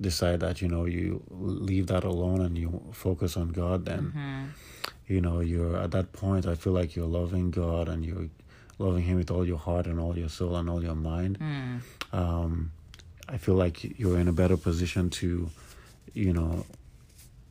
decide 0.00 0.38
that 0.40 0.60
you 0.62 0.68
know 0.68 0.84
you 0.98 1.22
leave 1.68 1.86
that 1.92 2.04
alone 2.04 2.40
and 2.46 2.54
you 2.62 2.68
focus 2.92 3.36
on 3.36 3.48
God, 3.62 3.78
then 3.90 4.02
Mhm. 4.14 4.42
you 5.12 5.20
know 5.20 5.40
you're 5.40 5.76
at 5.84 5.90
that 5.96 6.12
point. 6.12 6.46
I 6.46 6.54
feel 6.54 6.72
like 6.80 6.90
you're 6.96 7.12
loving 7.20 7.50
God 7.50 7.88
and 7.88 8.04
you're 8.06 8.28
loving 8.78 9.02
Him 9.08 9.16
with 9.16 9.30
all 9.30 9.44
your 9.46 9.58
heart 9.66 9.86
and 9.90 9.98
all 10.00 10.16
your 10.18 10.28
soul 10.38 10.54
and 10.56 10.68
all 10.70 10.82
your 10.82 10.94
mind. 11.12 11.38
Hmm. 11.38 11.76
Um, 12.20 12.70
I 13.28 13.36
feel 13.36 13.54
like 13.54 13.98
you're 13.98 14.18
in 14.18 14.28
a 14.28 14.32
better 14.32 14.56
position 14.56 15.10
to, 15.10 15.48
you 16.14 16.32
know, 16.32 16.66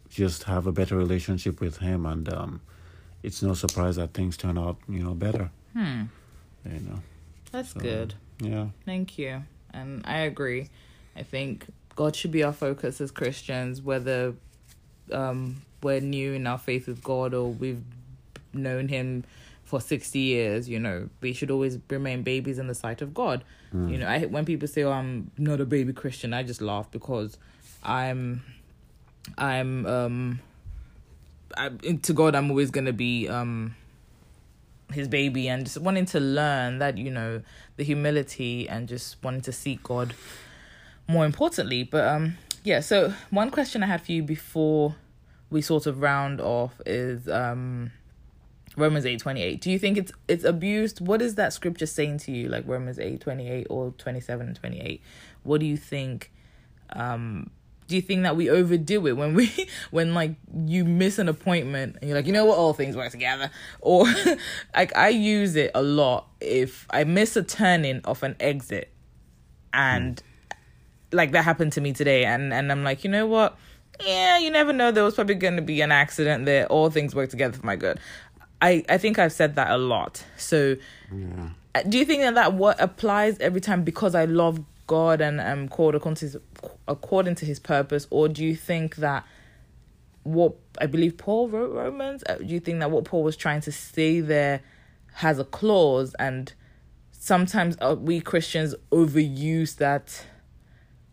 just 0.10 0.44
have 0.44 0.68
a 0.68 0.72
better 0.72 0.98
relationship 0.98 1.62
with 1.62 1.78
Him, 1.78 2.06
and 2.06 2.32
um, 2.34 2.62
it's 3.24 3.42
no 3.42 3.54
surprise 3.54 3.96
that 3.96 4.14
things 4.14 4.38
turn 4.38 4.58
out, 4.58 4.78
you 4.90 5.00
know, 5.04 5.14
better. 5.14 5.50
Hmm. 5.74 6.04
You 6.66 6.80
know, 6.80 7.00
That's 7.52 7.72
So, 7.74 7.80
good. 7.80 8.14
yeah. 8.40 8.68
Thank 8.86 9.18
you. 9.18 9.44
And 9.74 10.04
I 10.06 10.20
agree. 10.20 10.70
I 11.16 11.24
think 11.24 11.66
God 11.96 12.16
should 12.16 12.32
be 12.32 12.44
our 12.44 12.54
focus 12.54 13.02
as 13.02 13.10
Christians, 13.10 13.82
whether 13.82 14.34
um, 15.12 15.62
we're 15.82 16.02
new 16.02 16.34
in 16.34 16.46
our 16.46 16.58
faith 16.58 16.88
with 16.88 17.02
God 17.04 17.34
or 17.34 17.50
we've 17.50 17.82
known 18.54 18.90
Him 18.90 19.24
for 19.72 19.80
60 19.80 20.20
years, 20.20 20.68
you 20.68 20.78
know, 20.78 21.08
we 21.22 21.32
should 21.32 21.50
always 21.50 21.80
remain 21.90 22.24
babies 22.24 22.60
in 22.60 22.68
the 22.68 22.76
sight 22.76 23.02
of 23.02 23.14
God. 23.14 23.42
Mm. 23.74 23.90
You 23.90 23.98
know, 24.00 24.06
I 24.06 24.26
when 24.26 24.44
people 24.44 24.68
say, 24.68 24.84
"Oh, 24.84 24.92
I'm 24.92 25.32
not 25.38 25.62
a 25.62 25.66
baby 25.66 25.94
Christian," 25.94 26.34
I 26.34 26.44
just 26.44 26.62
laugh 26.62 26.92
because 26.92 27.38
I'm, 27.82 28.44
I'm, 29.38 29.86
um, 29.86 30.42
I, 31.56 31.70
to 31.70 32.12
God, 32.12 32.36
I'm 32.36 32.52
always 32.52 32.70
gonna 32.70 32.92
be 32.92 33.30
um, 33.30 33.74
His 34.92 35.08
baby, 35.08 35.48
and 35.48 35.64
just 35.64 35.78
wanting 35.78 36.06
to 36.08 36.20
learn 36.20 36.80
that 36.80 36.98
you 36.98 37.10
know 37.10 37.42
the 37.78 37.86
humility 37.86 38.68
and 38.68 38.90
just 38.90 39.24
wanting 39.24 39.40
to 39.44 39.54
seek 39.54 39.82
God 39.84 40.14
more 41.08 41.26
importantly. 41.26 41.86
But 41.86 42.10
um, 42.10 42.38
yeah. 42.66 42.82
So 42.82 43.14
one 43.30 43.50
question 43.50 43.84
I 43.84 43.86
had 43.86 44.02
for 44.02 44.12
you 44.12 44.22
before 44.22 44.96
we 45.50 45.62
sort 45.62 45.86
of 45.86 46.02
round 46.02 46.42
off 46.42 46.82
is 46.86 47.30
um 47.30 47.92
Romans 48.78 49.06
eight 49.06 49.20
twenty 49.20 49.42
eight. 49.42 49.62
Do 49.62 49.70
you 49.72 49.80
think 49.80 49.98
it's 49.98 50.12
it's 50.28 50.44
abused? 50.44 51.06
What 51.06 51.22
is 51.22 51.36
that 51.36 51.54
scripture 51.54 51.86
saying 51.86 52.20
to 52.20 52.32
you, 52.32 52.48
like 52.50 52.68
Romans 52.68 53.00
eight 53.00 53.22
twenty 53.22 53.50
eight 53.50 53.68
or 53.70 53.92
twenty 53.98 54.20
seven 54.20 54.48
and 54.48 54.56
twenty 54.56 54.80
eight? 54.80 55.02
What 55.44 55.60
do 55.60 55.66
you 55.66 55.78
think? 55.78 56.32
Um, 56.94 57.50
do 57.88 57.98
you 57.98 58.02
think 58.02 58.24
that 58.24 58.38
we 58.38 58.50
overdo 58.50 59.06
it 59.08 59.18
when 59.18 59.34
we 59.34 59.52
when 59.92 60.14
like 60.14 60.36
you 60.66 60.86
miss 60.86 61.20
an 61.20 61.28
appointment 61.28 61.98
and 62.00 62.10
you're 62.10 62.18
like, 62.18 62.26
you 62.26 62.34
know 62.34 62.46
what, 62.46 62.58
all 62.58 62.74
things 62.74 62.96
work 62.96 63.12
together? 63.12 63.52
Or 63.82 64.06
like 64.76 64.96
I 64.96 65.10
use 65.10 65.56
it 65.56 65.72
a 65.76 65.82
lot 65.82 66.28
if 66.40 66.88
I 66.90 67.04
miss 67.04 67.36
a 67.36 67.44
turning 67.44 68.02
off 68.06 68.24
an 68.24 68.36
exit, 68.40 68.92
and 69.74 70.22
like 71.12 71.34
that 71.34 71.44
happened 71.44 71.74
to 71.74 71.82
me 71.82 71.92
today, 71.92 72.24
and 72.24 72.54
and 72.54 72.72
I'm 72.72 72.84
like, 72.84 73.04
you 73.04 73.10
know 73.10 73.28
what? 73.28 73.58
Yeah, 74.06 74.40
you 74.40 74.50
never 74.50 74.74
know. 74.74 74.92
There 74.92 75.04
was 75.04 75.16
probably 75.16 75.36
going 75.36 75.58
to 75.58 75.62
be 75.62 75.82
an 75.82 75.92
accident 75.92 76.46
there. 76.46 76.66
All 76.68 76.90
things 76.90 77.14
work 77.14 77.30
together 77.30 77.58
for 77.58 77.66
my 77.66 77.76
good. 77.76 78.00
I, 78.62 78.84
I 78.90 78.98
think 78.98 79.18
I've 79.20 79.34
said 79.34 79.56
that 79.56 79.72
a 79.72 79.78
lot. 79.78 80.24
So, 80.38 80.76
Yeah. 81.12 81.50
do 81.90 81.98
you 81.98 82.06
think 82.06 82.22
that 82.22 82.36
that 82.36 82.54
what 82.54 82.80
applies 82.80 83.38
every 83.40 83.62
time 83.62 83.84
because 83.84 84.14
I 84.16 84.26
love 84.26 84.60
God 84.88 85.22
and 85.22 85.40
am 85.42 85.68
called 85.70 85.96
according 85.96 86.16
to 86.18 86.26
his, 86.26 86.38
according 86.88 87.36
to 87.36 87.46
His 87.46 87.60
purpose, 87.60 88.08
or 88.10 88.28
do 88.28 88.44
you 88.44 88.56
think 88.56 88.98
that 88.98 89.26
what 90.24 90.54
I 90.80 90.86
believe 90.86 91.18
Paul 91.18 91.48
wrote 91.50 91.74
Romans? 91.74 92.24
uh, 92.30 92.36
Do 92.36 92.46
you 92.46 92.60
think 92.60 92.80
that 92.80 92.92
what 92.92 93.06
Paul 93.06 93.24
was 93.24 93.36
trying 93.38 93.62
to 93.62 93.72
say 93.72 94.20
there 94.20 94.62
has 95.16 95.40
a 95.40 95.46
clause, 95.46 96.14
and 96.20 96.54
sometimes 97.12 97.78
uh, 97.82 97.96
we 97.98 98.20
Christians 98.22 98.76
overuse 98.92 99.78
that 99.78 100.26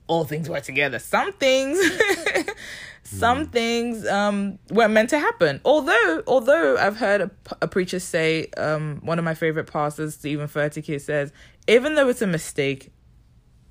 all 0.08 0.24
things 0.24 0.48
work 0.48 0.64
together. 0.64 0.98
Some 0.98 1.32
things, 1.34 1.78
some 3.08 3.46
things 3.46 4.06
um 4.06 4.58
weren't 4.70 4.92
meant 4.92 5.10
to 5.10 5.18
happen. 5.18 5.60
Although, 5.64 6.22
although 6.26 6.76
I've 6.76 6.96
heard 6.96 7.20
a, 7.20 7.30
a 7.62 7.68
preacher 7.68 8.00
say, 8.00 8.48
um, 8.56 9.00
one 9.02 9.18
of 9.18 9.24
my 9.24 9.34
favorite 9.34 9.66
pastors, 9.66 10.14
Steven 10.14 10.46
Furtick, 10.46 11.00
says, 11.00 11.32
even 11.66 11.94
though 11.94 12.08
it's 12.08 12.22
a 12.22 12.26
mistake, 12.26 12.90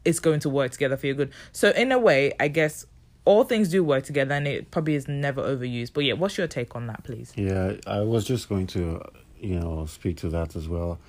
it's 0.05 0.19
going 0.19 0.39
to 0.41 0.49
work 0.49 0.71
together 0.71 0.97
for 0.97 1.07
your 1.07 1.15
good. 1.15 1.31
So 1.51 1.69
in 1.69 1.91
a 1.91 1.99
way, 1.99 2.33
I 2.39 2.47
guess 2.47 2.85
all 3.25 3.43
things 3.43 3.69
do 3.69 3.83
work 3.83 4.05
together, 4.05 4.35
and 4.35 4.47
it 4.47 4.71
probably 4.71 4.95
is 4.95 5.07
never 5.07 5.41
overused. 5.41 5.91
But 5.93 6.05
yeah, 6.05 6.13
what's 6.13 6.37
your 6.37 6.47
take 6.47 6.75
on 6.75 6.87
that, 6.87 7.03
please? 7.03 7.33
Yeah, 7.35 7.73
I 7.85 7.99
was 8.01 8.23
just 8.25 8.47
going 8.47 8.67
to, 8.67 9.01
you 9.39 9.59
know, 9.59 9.85
speak 9.85 10.17
to 10.17 10.29
that 10.29 10.55
as 10.55 10.69
well. 10.69 10.99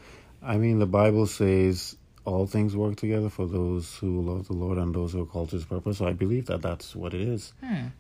I 0.43 0.57
mean, 0.57 0.79
the 0.79 0.87
Bible 0.87 1.27
says 1.27 1.97
all 2.29 2.47
things 2.47 2.77
work 2.77 2.97
together 2.97 3.29
for 3.31 3.47
those 3.47 3.97
who 3.99 4.21
love 4.21 4.47
the 4.49 4.53
Lord 4.55 4.79
and 4.79 4.95
those 4.95 5.13
who 5.13 5.23
are 5.23 5.27
called 5.27 5.49
to 5.51 5.57
His 5.57 5.65
purpose. 5.65 5.99
So 5.99 6.07
I 6.07 6.13
believe 6.13 6.47
that 6.47 6.63
that's 6.63 6.95
what 6.95 7.15
it 7.15 7.21
is. 7.23 7.53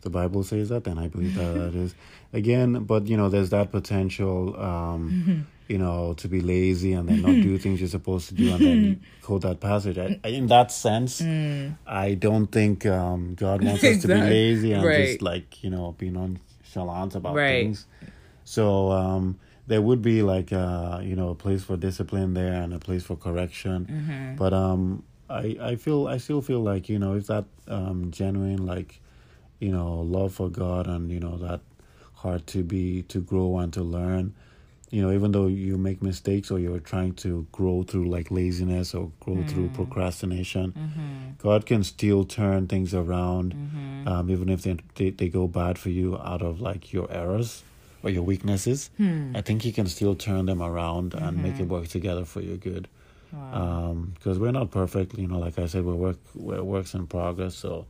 The 0.02 0.10
Bible 0.10 0.44
says 0.44 0.68
that, 0.68 0.86
and 0.86 1.00
I 1.00 1.08
believe 1.08 1.34
that 1.34 1.52
that 1.72 1.74
is. 1.74 1.94
Again, 2.32 2.84
but 2.84 3.06
you 3.06 3.16
know, 3.16 3.28
there's 3.28 3.50
that 3.50 3.72
potential, 3.72 4.58
um, 4.60 5.46
you 5.68 5.78
know, 5.78 6.14
to 6.14 6.28
be 6.28 6.40
lazy 6.40 6.92
and 6.92 7.08
then 7.08 7.22
not 7.22 7.40
do 7.40 7.56
things 7.64 7.80
you're 7.80 7.88
supposed 7.88 8.28
to 8.28 8.34
do, 8.34 8.52
and 8.52 8.62
then 8.64 9.00
quote 9.22 9.42
that 9.42 9.60
passage. 9.60 9.98
I, 9.98 10.18
in 10.28 10.46
that 10.48 10.70
sense, 10.72 11.22
I 11.86 12.14
don't 12.14 12.46
think 12.48 12.86
um, 12.86 13.34
God 13.34 13.62
wants 13.64 13.82
us 13.84 13.98
to 14.02 14.08
be 14.08 14.20
lazy 14.20 14.72
and 14.72 14.84
Right. 14.84 14.94
just 15.08 15.22
like 15.22 15.62
you 15.64 15.70
know 15.70 15.92
be 15.98 16.10
nonchalant 16.10 17.14
about 17.14 17.34
Right. 17.34 17.62
things. 17.62 17.86
So 18.44 18.90
um, 18.92 19.38
there 19.68 19.82
would 19.82 20.00
be 20.02 20.22
like 20.22 20.50
uh, 20.52 21.00
you 21.02 21.14
know 21.14 21.28
a 21.30 21.34
place 21.44 21.62
for 21.62 21.76
discipline 21.76 22.34
there 22.34 22.54
and 22.62 22.72
a 22.74 22.78
place 22.78 23.04
for 23.04 23.16
correction. 23.16 23.86
Mm-hmm. 23.86 24.36
But 24.36 24.52
um, 24.52 25.04
I 25.30 25.56
I 25.70 25.76
feel 25.76 26.08
I 26.08 26.16
still 26.18 26.42
feel 26.42 26.60
like 26.60 26.88
you 26.88 26.98
know 26.98 27.14
if 27.14 27.26
that 27.28 27.44
um, 27.68 28.10
genuine 28.10 28.64
like 28.66 29.00
you 29.60 29.70
know 29.70 30.00
love 30.00 30.32
for 30.34 30.48
God 30.48 30.86
and 30.86 31.10
you 31.12 31.20
know 31.20 31.36
that 31.38 31.60
heart 32.14 32.46
to 32.48 32.62
be 32.64 33.02
to 33.12 33.20
grow 33.20 33.58
and 33.58 33.72
to 33.74 33.82
learn. 33.82 34.34
You 34.90 35.02
know, 35.02 35.12
even 35.12 35.32
though 35.32 35.48
you 35.48 35.76
make 35.76 36.00
mistakes 36.02 36.50
or 36.50 36.58
you're 36.58 36.80
trying 36.80 37.12
to 37.16 37.46
grow 37.52 37.82
through 37.82 38.08
like 38.08 38.30
laziness 38.30 38.94
or 38.94 39.12
grow 39.20 39.34
Mm. 39.44 39.48
through 39.50 39.68
procrastination, 39.68 40.72
Mm-hmm. 40.72 41.32
God 41.46 41.66
can 41.66 41.84
still 41.84 42.24
turn 42.24 42.66
things 42.68 42.94
around, 42.94 43.52
um, 44.08 44.30
even 44.30 44.48
if 44.48 44.62
they, 44.62 44.76
they 44.94 45.10
they 45.10 45.28
go 45.28 45.46
bad 45.46 45.76
for 45.78 45.90
you 45.90 46.16
out 46.16 46.40
of 46.40 46.62
like 46.62 46.90
your 46.96 47.06
errors 47.12 47.62
or 48.02 48.10
your 48.10 48.22
weaknesses. 48.22 48.90
Hmm. 48.96 49.32
I 49.36 49.40
think 49.42 49.62
He 49.62 49.72
can 49.72 49.86
still 49.86 50.14
turn 50.14 50.46
them 50.46 50.62
around 50.62 51.14
and 51.14 51.42
make 51.42 51.54
Mm-hmm. 51.54 51.62
it 51.64 51.68
work 51.68 51.88
together 51.88 52.24
for 52.24 52.40
your 52.40 52.56
good. 52.56 52.88
Because 53.30 54.38
we're 54.38 54.52
not 54.52 54.70
perfect, 54.70 55.16
you 55.18 55.26
know. 55.26 55.38
Like 55.38 55.58
I 55.58 55.66
said, 55.66 55.84
we're 55.84 55.94
work 55.94 56.18
we're 56.34 56.62
works 56.62 56.94
in 56.94 57.06
progress, 57.06 57.54
so 57.54 57.86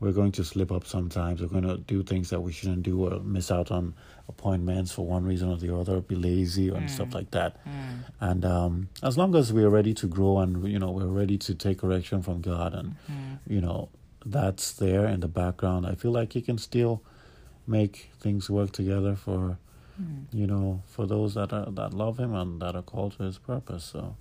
we're 0.00 0.12
going 0.12 0.32
to 0.32 0.44
slip 0.44 0.72
up 0.72 0.86
sometimes. 0.86 1.40
We're 1.40 1.48
going 1.48 1.68
to 1.68 1.76
do 1.76 2.02
things 2.02 2.30
that 2.30 2.40
we 2.40 2.52
shouldn't 2.52 2.82
do 2.82 3.04
or 3.06 3.20
miss 3.20 3.50
out 3.52 3.70
on 3.70 3.94
appointments 4.28 4.90
for 4.92 5.04
one 5.06 5.24
reason 5.24 5.48
or 5.50 5.56
the 5.58 5.76
other, 5.76 6.00
be 6.00 6.14
lazy 6.16 6.68
and 6.70 6.90
stuff 6.90 7.14
like 7.14 7.30
that. 7.32 7.60
And 8.20 8.44
um, 8.44 8.88
as 9.02 9.16
long 9.18 9.34
as 9.36 9.52
we're 9.52 9.68
ready 9.68 9.94
to 9.94 10.06
grow 10.06 10.38
and 10.38 10.66
you 10.66 10.78
know 10.78 10.90
we're 10.90 11.06
ready 11.06 11.38
to 11.38 11.54
take 11.54 11.78
correction 11.78 12.22
from 12.22 12.40
God 12.40 12.74
and 12.74 12.96
you 13.46 13.60
know 13.60 13.90
that's 14.26 14.72
there 14.72 15.06
in 15.06 15.20
the 15.20 15.28
background, 15.28 15.86
I 15.86 15.94
feel 15.94 16.10
like 16.12 16.32
He 16.32 16.42
can 16.42 16.58
still 16.58 17.02
make 17.70 18.10
things 18.20 18.50
work 18.50 18.72
together 18.72 19.14
for 19.14 19.58
you 20.32 20.46
know 20.46 20.82
for 20.86 21.06
those 21.06 21.34
that 21.34 21.52
are 21.52 21.70
that 21.70 21.92
love 21.92 22.18
Him 22.18 22.34
and 22.34 22.60
that 22.62 22.74
are 22.74 22.82
called 22.82 23.16
to 23.18 23.24
His 23.24 23.38
purpose. 23.38 23.84
So 23.84 24.16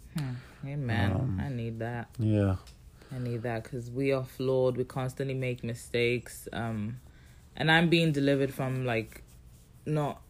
Amen. 0.66 1.12
Um, 1.12 1.42
I 1.44 1.50
need 1.50 1.80
that. 1.80 2.10
yeah, 2.20 2.58
I 3.16 3.20
need 3.20 3.44
that 3.44 3.64
because 3.64 3.90
we 3.90 4.12
are 4.12 4.26
flawed. 4.26 4.76
We 4.78 4.84
constantly 4.84 5.36
make 5.36 5.64
mistakes. 5.64 6.50
Um, 6.52 7.00
and 7.56 7.72
I'm 7.72 7.90
being 7.90 8.12
delivered 8.12 8.54
from 8.54 8.86
like 8.86 9.24
not 9.86 10.22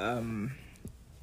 um 0.00 0.52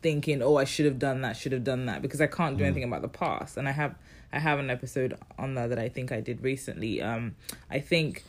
thinking, 0.01 0.41
oh, 0.41 0.55
I 0.55 0.63
should 0.63 0.85
have 0.85 0.99
done 0.99 1.21
that, 1.21 1.35
should 1.35 1.51
have 1.51 1.63
done 1.63 1.87
that 1.87 2.01
because 2.01 2.21
I 2.21 2.27
can't 2.27 2.57
do 2.57 2.63
anything 2.63 2.83
about 2.83 3.01
the 3.01 3.09
past. 3.09 3.57
And 3.57 3.67
I 3.67 3.71
have 3.71 3.95
I 4.31 4.39
have 4.39 4.59
an 4.59 4.69
episode 4.69 5.17
on 5.37 5.55
that 5.55 5.69
that 5.69 5.79
I 5.79 5.89
think 5.89 6.11
I 6.11 6.21
did 6.21 6.41
recently. 6.41 7.01
Um, 7.01 7.35
I 7.69 7.79
think 7.79 8.23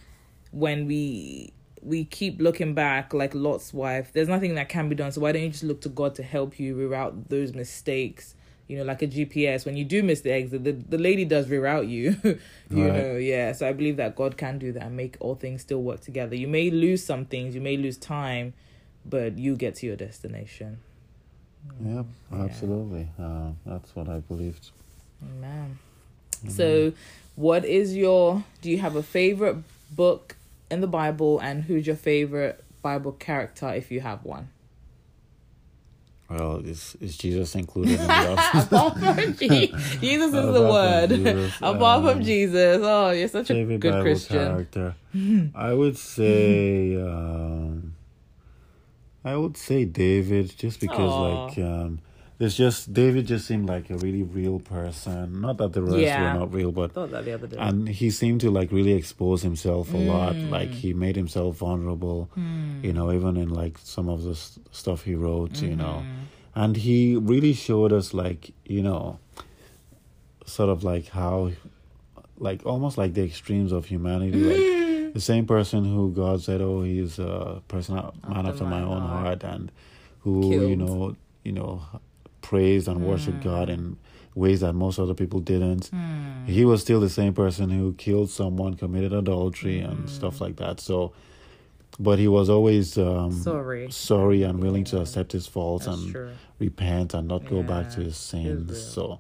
when 0.51 0.87
we 0.87 1.53
we 1.87 2.05
keep 2.05 2.41
looking 2.41 2.75
back 2.75 3.15
like 3.15 3.35
Lot's 3.35 3.73
wife, 3.73 4.13
there's 4.13 4.29
nothing 4.29 4.55
that 4.57 4.69
can 4.69 4.89
be 4.89 4.95
done. 4.95 5.13
So 5.13 5.21
why 5.21 5.33
don't 5.33 5.43
you 5.43 5.51
just 5.51 5.63
look 5.65 5.81
to 5.83 5.89
God 5.89 6.15
to 6.17 6.23
help 6.23 6.59
you 6.59 6.75
reroute 6.77 7.29
those 7.29 7.55
mistakes? 7.55 8.35
You 8.69 8.79
know, 8.79 8.85
like 8.85 9.01
a 9.03 9.07
GPS. 9.07 9.65
When 9.65 9.77
you 9.77 9.85
do 9.85 10.03
miss 10.03 10.23
the 10.23 10.33
exit, 10.33 10.65
the, 10.65 10.73
the 10.73 10.99
lady 10.99 11.25
does 11.25 11.47
reroute 11.47 11.89
you. 11.89 12.17
you 12.25 12.89
Right. 12.89 12.93
know, 12.97 13.17
yeah. 13.17 13.53
So 13.53 13.69
I 13.69 13.73
believe 13.73 13.97
that 13.99 14.17
God 14.17 14.37
can 14.37 14.59
do 14.59 14.73
that 14.73 14.83
and 14.83 14.97
make 14.97 15.17
all 15.21 15.37
things 15.37 15.63
still 15.63 15.83
work 15.83 16.01
together. 16.01 16.35
You 16.35 16.49
may 16.49 16.71
lose 16.71 17.05
some 17.05 17.25
things, 17.27 17.55
you 17.55 17.61
may 17.61 17.77
lose 17.77 17.97
time, 17.97 18.55
but 19.05 19.39
you 19.39 19.55
get 19.57 19.77
to 19.77 19.87
your 19.87 19.95
destination. 19.97 20.79
yeah, 21.85 22.03
absolutely. 22.33 23.09
Uh, 23.19 23.51
that's 23.65 23.95
what 23.95 24.09
I 24.09 24.19
believed. 24.21 24.71
Amen. 25.23 25.79
So, 26.49 26.93
what 27.37 27.65
is 27.65 27.97
your? 27.97 28.45
Do 28.63 28.71
you 28.71 28.79
have 28.79 28.97
a 28.97 29.03
favorite 29.03 29.59
book 29.91 30.36
in 30.71 30.81
the 30.81 30.87
Bible, 30.87 31.39
and 31.39 31.65
who's 31.65 31.87
your 31.87 31.97
favorite 31.97 32.65
Bible 32.83 33.13
character 33.13 33.69
if 33.73 33.91
you 33.91 34.01
have 34.01 34.25
one? 34.25 34.49
Well, 36.29 36.57
is 36.57 36.97
is 37.01 37.17
Jesus 37.17 37.55
included 37.55 38.01
in? 38.01 38.11
Apart 38.11 38.99
from 38.99 39.35
Je- 39.37 39.73
Jesus 40.01 40.27
is 40.27 40.33
the 40.33 40.65
Apart 40.65 40.71
word. 40.71 41.11
Jesus, 41.11 41.55
Apart 41.63 42.03
from 42.03 42.19
um, 42.19 42.23
Jesus, 42.25 42.81
oh, 42.83 43.11
you're 43.11 43.29
such 43.29 43.51
a 43.51 43.65
good 43.65 43.81
Bible 43.81 44.03
Christian. 44.03 44.37
character. 44.39 44.95
I 45.55 45.73
would 45.73 45.97
say 45.97 46.97
um, 47.01 47.95
I 49.25 49.37
would 49.37 49.57
say 49.57 49.85
David, 49.85 50.53
just 50.59 50.81
because 50.81 51.13
Aw. 51.13 51.45
like 51.47 51.59
um, 51.59 52.01
there's 52.39 52.57
just 52.57 52.93
David 52.93 53.27
just 53.27 53.47
seemed 53.47 53.67
like 53.69 53.89
a 53.91 53.97
really 53.97 54.23
real 54.23 54.59
person. 54.61 55.41
Not 55.41 55.57
that 55.59 55.73
the 55.73 55.83
rest 55.83 55.97
Yeah. 55.99 56.33
were 56.35 56.39
not 56.41 56.53
real, 56.53 56.71
but 56.73 56.93
Thought 56.93 57.11
that 57.13 57.25
the 57.25 57.33
other 57.33 57.47
day. 57.47 57.57
and 57.59 57.89
he 57.89 58.11
seemed 58.11 58.41
to 58.43 58.51
like 58.51 58.71
really 58.73 58.93
expose 58.93 59.43
himself 59.43 59.93
a 59.95 59.97
lot. 59.97 60.35
Mm. 60.35 60.51
Like 60.51 60.71
he 60.71 60.93
made 60.93 61.17
himself 61.17 61.57
vulnerable. 61.57 62.29
You 62.83 62.93
know, 62.93 63.11
even 63.13 63.37
in 63.37 63.49
like 63.49 63.79
some 63.79 64.09
of 64.09 64.23
the 64.23 64.33
s- 64.33 64.59
stuff 64.71 65.03
he 65.03 65.15
wrote. 65.15 65.63
You 65.63 65.77
know, 65.77 66.03
Mm-hmm. 66.05 66.61
and 66.63 66.77
he 66.77 67.17
really 67.17 67.53
showed 67.55 67.93
us 67.93 68.13
like 68.13 68.53
you 68.67 68.83
know, 68.83 69.19
sort 70.45 70.69
of 70.71 70.85
like 70.85 71.09
how 71.09 71.53
like 72.39 72.65
almost 72.67 72.99
like 72.99 73.15
the 73.15 73.25
extremes 73.25 73.73
of 73.73 73.87
humanity. 73.87 74.39
Like 74.39 75.15
the 75.15 75.21
same 75.21 75.47
person 75.47 75.85
who 75.85 76.13
God 76.13 76.43
said, 76.43 76.61
"Oh, 76.61 76.83
he's 76.83 77.19
a 77.19 77.63
person, 77.69 77.95
man 77.95 78.13
After 78.25 78.49
after 78.51 78.65
my 78.65 78.81
my 78.81 78.83
own 78.83 79.01
heart. 79.01 79.43
heart," 79.43 79.45
and 79.45 79.73
who 80.21 80.51
you 80.69 80.77
know, 80.77 81.17
you 81.45 81.53
know, 81.53 81.81
praised 82.51 82.87
and 82.89 82.99
worshiped 83.11 83.43
God 83.43 83.69
in 83.69 83.97
ways 84.35 84.61
that 84.61 84.75
most 84.75 84.99
other 84.99 85.15
people 85.15 85.41
didn't. 85.41 85.87
Hmm. 85.87 86.45
He 86.47 86.65
was 86.65 86.81
still 86.83 87.01
the 87.01 87.09
same 87.21 87.35
person 87.35 87.71
who 87.71 87.93
killed 87.95 88.31
someone, 88.31 88.75
committed 88.75 89.13
adultery, 89.13 89.81
and 89.81 90.09
stuff 90.09 90.41
like 90.41 90.57
that. 90.57 90.79
So, 90.81 91.13
but 91.99 92.19
he 92.19 92.29
was 92.29 92.49
always 92.49 92.99
um, 92.99 93.33
Sorry. 93.33 93.91
sorry 93.91 94.43
and 94.45 94.61
willing 94.61 94.85
to 94.93 95.01
accept 95.01 95.33
his 95.33 95.47
faults 95.47 95.87
That's 95.87 95.99
and 95.99 96.13
true. 96.13 96.31
repent 96.61 97.15
and 97.15 97.27
not 97.27 97.47
go 97.47 97.63
back 97.63 97.91
to 97.95 98.01
his 98.01 98.17
sins. 98.17 98.81
So 98.95 99.19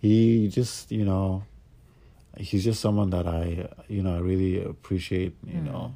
he 0.00 0.48
just, 0.48 0.92
you 0.92 1.04
know, 1.04 1.42
he's 2.36 2.62
just 2.64 2.80
someone 2.80 3.10
that 3.10 3.26
I, 3.26 3.66
you 3.88 4.02
know, 4.04 4.14
I 4.14 4.20
really 4.20 4.62
appreciate, 4.62 5.34
you 5.46 5.60
know, 5.60 5.94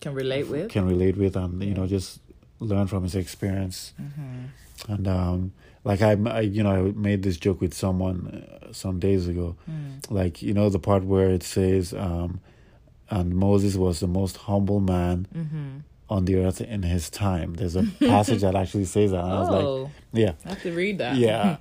Can 0.00 0.14
relate 0.14 0.48
with. 0.48 0.70
can 0.70 0.86
relate 0.88 1.16
with 1.16 1.36
and, 1.36 1.62
you 1.62 1.74
know, 1.74 1.86
just 1.86 2.18
learn 2.60 2.86
from 2.86 3.02
his 3.02 3.14
experience. 3.14 3.92
Mm-hmm. 4.00 4.92
And, 4.92 5.06
um, 5.08 5.52
like 5.84 6.00
I, 6.02 6.12
I, 6.26 6.40
you 6.40 6.62
know, 6.62 6.70
I 6.70 6.80
made 6.92 7.22
this 7.22 7.36
joke 7.36 7.60
with 7.60 7.74
someone 7.74 8.26
uh, 8.62 8.72
some 8.72 8.98
days 8.98 9.28
ago, 9.28 9.56
Mm. 9.70 10.10
like, 10.10 10.42
you 10.42 10.52
know, 10.54 10.68
the 10.70 10.78
part 10.78 11.04
where 11.04 11.30
it 11.30 11.42
says, 11.42 11.92
um, 11.94 12.40
and 13.10 13.34
Moses 13.34 13.76
was 13.76 14.00
the 14.00 14.06
most 14.08 14.36
humble 14.38 14.80
man 14.80 15.26
Mm-hmm. 15.36 15.68
on 16.10 16.24
the 16.24 16.36
earth 16.36 16.60
in 16.60 16.82
his 16.82 17.10
time. 17.10 17.54
There's 17.54 17.76
a 17.76 17.84
passage 18.00 18.40
that 18.42 18.54
actually 18.54 18.84
says 18.86 19.10
that. 19.12 19.22
And 19.24 19.32
I 19.32 19.40
was 19.40 19.48
like, 19.50 19.64
Oh, 19.64 19.90
yeah. 20.12 20.32
I 20.44 20.48
have 20.50 20.62
to 20.62 20.72
read 20.72 20.98
that. 20.98 21.16
Yeah. 21.16 21.56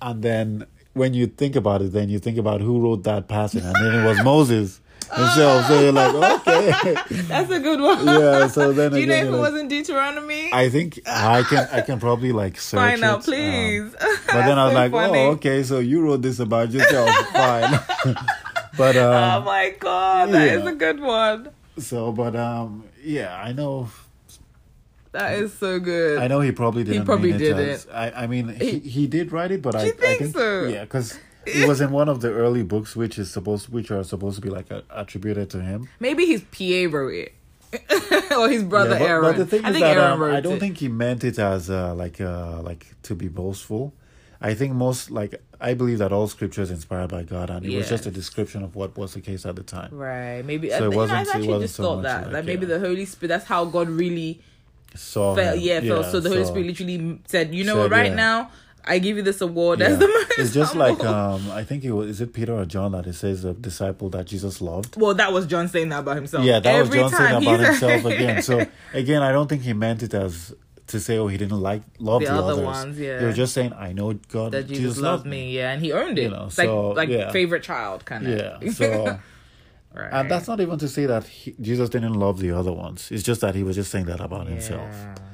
and 0.00 0.22
then 0.22 0.66
when 0.94 1.12
you 1.12 1.26
think 1.26 1.56
about 1.56 1.82
it, 1.82 1.92
then 1.92 2.08
you 2.08 2.18
think 2.18 2.38
about 2.38 2.60
who 2.62 2.80
wrote 2.80 3.02
that 3.04 3.28
passage, 3.28 3.62
and 3.64 3.74
then 3.74 3.94
it 4.00 4.06
was 4.06 4.22
Moses 4.34 4.80
himself. 5.14 5.66
So 5.66 5.80
you're 5.80 5.92
like, 5.92 6.14
okay, 6.46 6.94
That's 7.28 7.50
a 7.50 7.60
good 7.60 7.80
one. 7.80 8.06
yeah. 8.06 8.46
So 8.48 8.72
then 8.72 8.92
Do 8.92 9.00
you 9.00 9.06
know 9.06 9.14
if 9.14 9.24
it 9.26 9.30
like- 9.30 9.40
wasn't 9.40 9.68
Deuteronomy? 9.70 10.50
I 10.52 10.68
think 10.68 11.00
I 11.06 11.42
can 11.42 11.68
I 11.72 11.80
can 11.82 11.98
probably 12.00 12.32
like 12.32 12.58
search 12.60 12.78
Find 12.78 13.04
out, 13.04 13.16
um, 13.18 13.22
please. 13.22 13.92
but 13.98 14.26
then 14.46 14.58
I 14.58 14.64
was 14.64 14.72
so 14.72 14.78
like, 14.80 14.92
funny. 14.92 15.18
oh, 15.20 15.30
okay, 15.32 15.62
so 15.62 15.78
you 15.78 16.00
wrote 16.02 16.22
this 16.22 16.38
about 16.40 16.70
yourself, 16.72 17.10
fine. 17.32 17.78
but 18.76 18.96
Oh 18.96 19.12
um, 19.12 19.44
my 19.44 19.74
god, 19.78 20.30
that 20.32 20.48
is 20.48 20.64
yeah. 20.64 20.70
a 20.70 20.74
good 20.74 21.00
one. 21.00 21.50
so 21.78 22.12
but 22.12 22.34
um, 22.36 22.84
yeah, 23.02 23.34
I 23.36 23.52
know. 23.52 23.88
That 25.12 25.38
is 25.38 25.54
so 25.54 25.78
good. 25.80 26.18
I 26.18 26.26
know 26.28 26.40
he 26.40 26.52
probably 26.52 26.84
didn't. 26.84 27.00
He 27.00 27.06
probably 27.06 27.32
mean 27.32 27.40
it 27.40 27.56
as- 27.56 27.86
I, 27.88 28.10
I 28.10 28.26
mean, 28.26 28.48
he, 28.48 28.80
he 28.80 29.06
did 29.06 29.32
write 29.32 29.50
it, 29.50 29.62
but 29.62 29.74
I, 29.74 29.84
you 29.84 29.88
I 29.88 29.92
think 29.92 30.18
think 30.18 30.36
so? 30.36 30.64
yeah, 30.66 30.84
because 30.84 31.18
it 31.46 31.68
was 31.68 31.80
in 31.80 31.90
one 31.90 32.08
of 32.08 32.20
the 32.20 32.30
early 32.32 32.62
books, 32.62 32.94
which 32.96 33.18
is 33.18 33.30
supposed, 33.30 33.68
which 33.68 33.90
are 33.90 34.02
supposed 34.04 34.36
to 34.36 34.42
be 34.42 34.50
like 34.50 34.70
a, 34.70 34.82
attributed 34.90 35.50
to 35.50 35.60
him. 35.62 35.88
Maybe 36.00 36.26
his 36.26 36.42
PA 36.42 36.94
wrote 36.96 37.14
it. 37.14 37.32
or 38.36 38.48
his 38.48 38.62
brother 38.62 38.90
Yeah, 38.92 38.98
but, 38.98 39.08
Aaron. 39.08 39.22
but 39.24 39.36
the 39.38 39.46
thing 39.46 39.64
I 39.64 39.68
is 39.70 39.74
think 39.74 39.84
that 39.84 39.96
Aaron 39.96 40.12
um, 40.22 40.22
I 40.22 40.40
don't 40.40 40.54
it. 40.54 40.60
think 40.60 40.78
he 40.78 40.88
meant 40.88 41.24
it 41.24 41.38
as 41.38 41.68
uh, 41.68 41.94
like 41.94 42.20
uh, 42.20 42.62
like 42.62 42.86
to 43.02 43.14
be 43.14 43.28
boastful. 43.28 43.92
I 44.40 44.54
think 44.54 44.74
most 44.74 45.10
like 45.10 45.42
I 45.60 45.74
believe 45.74 45.98
that 45.98 46.12
all 46.12 46.28
scripture 46.28 46.62
is 46.62 46.70
inspired 46.70 47.08
by 47.10 47.22
God, 47.24 47.50
and 47.50 47.64
it 47.66 47.76
was 47.76 47.88
just 47.88 48.06
a 48.06 48.10
description 48.10 48.62
of 48.62 48.76
what 48.76 48.96
was 48.96 49.14
the 49.14 49.20
case 49.20 49.44
at 49.46 49.56
the 49.56 49.62
time. 49.62 49.90
Right, 49.92 50.42
maybe. 50.44 50.68
So 50.70 50.74
I, 50.74 50.78
it 50.78 50.90
know, 50.90 50.96
wasn't- 50.96 51.18
I've 51.18 51.26
it 51.26 51.30
actually 51.30 51.48
wasn't 51.48 51.62
just 51.64 51.74
so 51.76 51.82
thought 51.82 52.02
that. 52.02 52.32
like, 52.32 52.44
maybe 52.44 52.66
yeah. 52.66 52.74
the 52.74 52.80
Holy 52.80 53.04
Spirit, 53.04 53.28
that's 53.28 53.46
how 53.46 53.64
God 53.64 53.88
really 53.88 54.40
So 54.94 55.34
felt. 55.34 55.56
him. 55.56 55.62
Yeah, 55.62 55.80
felt. 55.80 56.06
So 56.06 56.20
the 56.20 56.28
Holy 56.28 56.44
Spirit 56.44 56.66
literally 56.66 57.18
said, 57.26 57.54
you 57.54 57.64
know 57.64 57.74
Said, 57.74 57.80
what, 57.82 57.90
right 57.90 58.10
yeah. 58.10 58.14
now, 58.14 58.50
I 58.86 58.98
give 58.98 59.16
you 59.16 59.22
this 59.22 59.40
award. 59.40 59.80
yeah. 59.80 59.88
That's 59.88 60.00
the 60.00 60.08
most 60.08 60.32
It's 60.38 60.54
just 60.54 60.74
like 60.76 61.02
um, 61.04 61.50
I 61.50 61.64
think 61.64 61.84
it 61.84 61.92
was 61.92 62.10
is 62.10 62.20
it 62.20 62.32
Peter 62.32 62.54
or 62.54 62.64
John 62.64 62.92
that 62.92 63.06
it 63.06 63.14
says 63.14 63.42
the 63.42 63.54
disciple 63.54 64.08
that 64.10 64.26
Jesus 64.26 64.60
loved. 64.60 64.96
Well, 64.96 65.14
that 65.14 65.32
was 65.32 65.46
John 65.46 65.68
saying 65.68 65.88
that 65.90 66.00
about 66.00 66.16
himself. 66.16 66.44
Yeah, 66.44 66.60
that 66.60 66.74
Every 66.74 67.02
was 67.02 67.10
John 67.12 67.20
saying 67.20 67.32
time 67.32 67.42
about 67.42 67.60
himself 67.66 68.04
again. 68.04 68.42
So 68.42 68.66
again, 68.92 69.22
I 69.22 69.32
don't 69.32 69.48
think 69.48 69.62
he 69.62 69.72
meant 69.72 70.02
it 70.02 70.14
as 70.14 70.54
to 70.88 71.00
say, 71.00 71.18
oh, 71.18 71.26
he 71.26 71.36
didn't 71.36 71.60
like 71.60 71.82
love 71.98 72.20
The 72.20 72.26
the, 72.26 72.32
other 72.34 72.52
others. 72.52 72.64
ones, 72.64 72.98
yeah. 72.98 73.18
He 73.18 73.26
was 73.26 73.36
just 73.36 73.52
saying, 73.54 73.72
I 73.72 73.92
know 73.92 74.12
God, 74.12 74.52
that 74.52 74.68
Jesus, 74.68 74.98
loved 74.98 75.26
me. 75.26 75.50
Yeah, 75.50 75.72
and 75.72 75.82
he 75.82 75.92
earned 75.92 76.18
it. 76.18 76.24
You 76.24 76.30
know, 76.30 76.48
so, 76.48 76.88
like 76.88 76.96
like 76.96 77.08
yeah. 77.08 77.30
favorite 77.32 77.62
child 77.62 78.04
kind 78.04 78.26
of. 78.26 78.38
Yeah. 78.38 78.70
So, 78.72 79.18
right. 80.02 80.12
and 80.12 80.30
that's 80.30 80.46
not 80.46 80.60
even 80.60 80.78
to 80.78 80.88
say 80.88 81.06
that 81.06 81.24
he, 81.24 81.54
Jesus 81.60 81.88
didn't 81.88 82.14
love 82.14 82.38
the 82.38 82.52
other 82.52 82.72
ones. 82.72 83.10
It's 83.10 83.22
just 83.22 83.40
that 83.40 83.54
he 83.54 83.62
was 83.62 83.76
just 83.76 83.90
saying 83.90 84.04
that 84.06 84.20
about 84.20 84.46
himself. 84.46 84.90
Yeah, 84.92 85.14
yeah. 85.16 85.25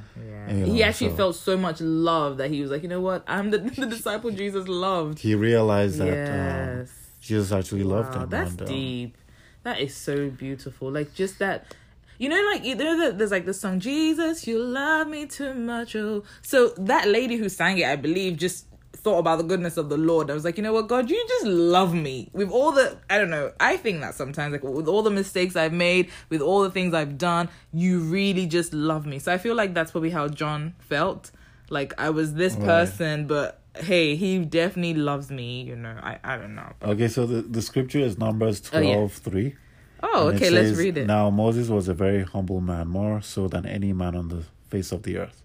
You 0.59 0.67
he 0.67 0.83
actually 0.83 1.11
so- 1.11 1.17
felt 1.17 1.37
so 1.37 1.57
much 1.57 1.81
love 1.81 2.37
that 2.39 2.51
he 2.51 2.61
was 2.63 2.71
like, 2.71 2.83
you 2.83 2.89
know 2.89 3.01
what? 3.01 3.23
I'm 3.27 3.51
the, 3.51 3.59
the 3.83 3.87
disciple 3.87 4.31
Jesus 4.31 4.69
loved. 4.69 5.19
He 5.21 5.35
realized 5.35 5.99
that 5.99 6.81
um. 6.81 6.87
Jesus 7.21 7.53
actually 7.53 7.85
loved 7.85 8.15
Wow, 8.15 8.23
him. 8.25 8.29
That's 8.31 8.51
and, 8.53 8.63
um, 8.63 8.67
deep. 8.69 9.17
That 9.63 9.81
is 9.81 9.95
so 9.95 10.29
beautiful. 10.31 10.91
Like 10.91 11.15
just 11.15 11.39
that. 11.39 11.75
You 12.19 12.29
know, 12.29 12.41
like 12.53 12.65
you 12.65 12.75
know, 12.75 12.99
the- 13.11 13.17
there's 13.17 13.31
like 13.31 13.47
the 13.47 13.55
song 13.55 13.81
"Jesus, 13.81 14.47
You 14.47 14.59
Love 14.63 15.09
Me 15.09 15.27
Too 15.27 15.55
Much." 15.55 15.97
Oh, 15.97 16.23
so 16.43 16.69
that 16.79 17.09
lady 17.09 17.37
who 17.37 17.49
sang 17.49 17.79
it, 17.79 17.87
I 17.87 17.97
believe, 17.97 18.37
just 18.37 18.67
thought 19.03 19.19
about 19.19 19.39
the 19.39 19.45
goodness 19.45 19.77
of 19.77 19.89
the 19.89 19.97
Lord. 19.97 20.31
I 20.31 20.35
was 20.35 20.45
like, 20.45 20.57
you 20.57 20.63
know 20.63 20.73
what, 20.73 20.89
God, 20.89 21.11
you 21.11 21.25
just 21.29 21.47
love 21.47 21.95
me 21.95 22.31
with 22.33 22.51
all 22.51 22.73
the. 22.73 22.97
I 23.11 23.19
don't 23.19 23.31
know. 23.31 23.53
I 23.61 23.77
think 23.77 24.01
that 24.01 24.15
sometimes, 24.15 24.53
like 24.53 24.63
with 24.63 24.89
all 24.89 25.03
the 25.03 25.11
mistakes 25.11 25.57
I've 25.57 25.73
made, 25.73 26.11
with 26.29 26.41
all 26.41 26.63
the 26.63 26.71
things 26.71 26.95
I've 26.95 27.19
done, 27.19 27.49
you 27.73 28.01
really 28.01 28.47
just 28.47 28.73
love 28.73 29.07
me. 29.07 29.19
So 29.19 29.33
I 29.33 29.39
feel 29.39 29.55
like 29.55 29.75
that's 29.75 29.91
probably 29.91 30.11
how 30.11 30.29
John 30.29 30.75
felt. 30.79 31.31
Like 31.71 31.95
I 31.99 32.11
was 32.11 32.35
this 32.35 32.55
Right. 32.55 32.65
person, 32.65 33.27
but 33.27 33.61
hey, 33.77 34.15
he 34.15 34.39
definitely 34.45 34.95
loves 35.01 35.31
me. 35.31 35.63
You 35.63 35.77
know, 35.77 35.97
I 36.03 36.19
I 36.23 36.37
don't 36.37 36.55
know. 36.55 36.73
Okay, 36.83 37.09
so 37.09 37.27
the, 37.27 37.43
the 37.43 37.63
scripture 37.63 38.01
is 38.01 38.19
Numbers 38.19 38.63
Oh, 38.73 38.81
yeah. 38.81 38.95
12 38.95 39.13
3. 39.13 39.57
Oh, 40.03 40.29
okay, 40.35 40.51
let's 40.51 40.77
read 40.79 40.99
it. 40.99 41.07
Now 41.07 41.31
Moses 41.31 41.69
was 41.69 41.89
a 41.89 41.95
very 41.95 42.25
humble 42.25 42.61
man, 42.61 42.89
more 42.89 43.23
so 43.23 43.49
than 43.49 43.65
any 43.65 43.93
man 43.93 44.15
on 44.17 44.29
the 44.29 44.43
face 44.69 44.93
of 44.93 45.05
the 45.05 45.17
earth. 45.17 45.42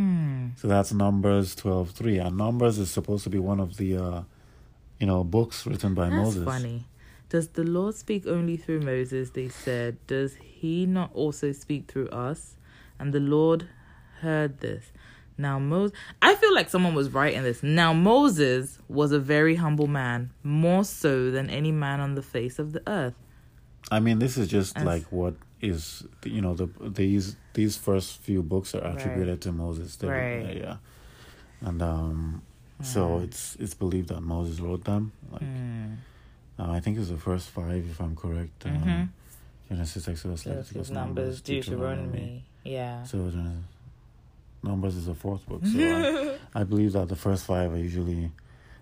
Hmm. 0.00 0.48
So 0.56 0.66
that's 0.68 0.92
Numbers 0.92 1.54
twelve 1.54 1.90
three, 1.90 2.18
and 2.18 2.36
Numbers 2.36 2.78
is 2.78 2.90
supposed 2.90 3.24
to 3.24 3.30
be 3.30 3.38
one 3.38 3.60
of 3.60 3.76
the, 3.76 3.96
uh, 3.96 4.22
you 4.98 5.06
know, 5.06 5.24
books 5.24 5.66
written 5.66 5.94
by 5.94 6.04
That's 6.08 6.16
Moses. 6.16 6.44
funny. 6.44 6.86
Does 7.28 7.48
the 7.48 7.64
Lord 7.64 7.94
speak 7.94 8.26
only 8.26 8.56
through 8.56 8.80
Moses? 8.80 9.30
They 9.30 9.48
said. 9.50 9.98
Does 10.06 10.36
he 10.36 10.86
not 10.86 11.10
also 11.14 11.52
speak 11.52 11.86
through 11.90 12.08
us? 12.08 12.56
And 12.98 13.12
the 13.12 13.20
Lord 13.20 13.68
heard 14.20 14.60
this. 14.60 14.90
Now 15.38 15.58
Moses, 15.58 15.96
I 16.20 16.34
feel 16.34 16.54
like 16.54 16.68
someone 16.70 16.94
was 16.94 17.10
writing 17.10 17.42
this. 17.42 17.62
Now 17.62 17.92
Moses 17.92 18.78
was 18.88 19.12
a 19.12 19.18
very 19.18 19.56
humble 19.56 19.86
man, 19.86 20.30
more 20.42 20.84
so 20.84 21.30
than 21.30 21.48
any 21.50 21.72
man 21.72 22.00
on 22.00 22.14
the 22.14 22.22
face 22.22 22.58
of 22.58 22.72
the 22.72 22.82
earth. 22.86 23.14
I 23.90 24.00
mean, 24.00 24.18
this 24.18 24.36
is 24.36 24.48
just 24.48 24.76
As- 24.76 24.84
like 24.84 25.04
what 25.10 25.34
is, 25.60 26.04
you 26.24 26.40
know, 26.40 26.54
the 26.54 26.68
these 26.88 27.36
these 27.54 27.76
first 27.76 28.18
few 28.22 28.42
books 28.42 28.74
are 28.74 28.84
attributed 28.84 29.40
to 29.42 29.52
Moses. 29.52 29.96
They 29.96 30.08
Right. 30.08 30.56
yeah, 30.56 30.76
and 31.60 31.80
um, 31.82 32.42
so 32.82 33.18
it's 33.20 33.56
it's 33.56 33.74
believed 33.74 34.08
that 34.08 34.20
Moses 34.22 34.60
wrote 34.60 34.84
them. 34.84 35.12
Like, 35.30 35.42
Hmm. 35.42 35.94
uh, 36.58 36.70
I 36.72 36.80
think 36.80 36.98
it's 36.98 37.08
the 37.10 37.18
first 37.18 37.48
five, 37.50 37.84
if 37.90 38.00
I'm 38.00 38.16
correct. 38.16 38.66
Um, 38.66 38.72
Mhm. 38.82 39.08
Genesis, 39.68 40.08
Exodus, 40.08 40.46
Leviticus, 40.46 40.90
Numbers, 40.90 41.40
Deuteronomy. 41.42 42.44
Yeah. 42.64 43.04
So 43.04 43.26
uh, 43.28 43.60
Numbers 44.62 44.96
is 44.96 45.06
the 45.06 45.14
fourth 45.14 45.46
book. 45.48 45.64
So 45.64 45.78
I, 45.78 46.36
I 46.60 46.64
believe 46.64 46.92
that 46.92 47.08
the 47.08 47.16
first 47.16 47.44
five 47.46 47.72
are 47.72 47.78
usually 47.78 48.32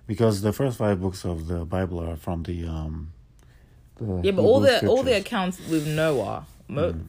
because 0.06 0.40
the 0.40 0.52
first 0.52 0.78
five 0.78 1.00
books 1.00 1.24
of 1.24 1.46
the 1.46 1.64
Bible 1.64 2.00
are 2.00 2.16
from 2.16 2.42
the 2.44 2.64
um. 2.66 3.12
The 3.98 4.20
Yeah, 4.22 4.32
but 4.32 4.42
all 4.42 4.60
the 4.60 4.86
all 4.86 5.02
the 5.02 5.16
accounts 5.16 5.58
with 5.68 5.86
Noah. 5.86 6.46
Mo- 6.68 6.92
hmm. 6.92 7.02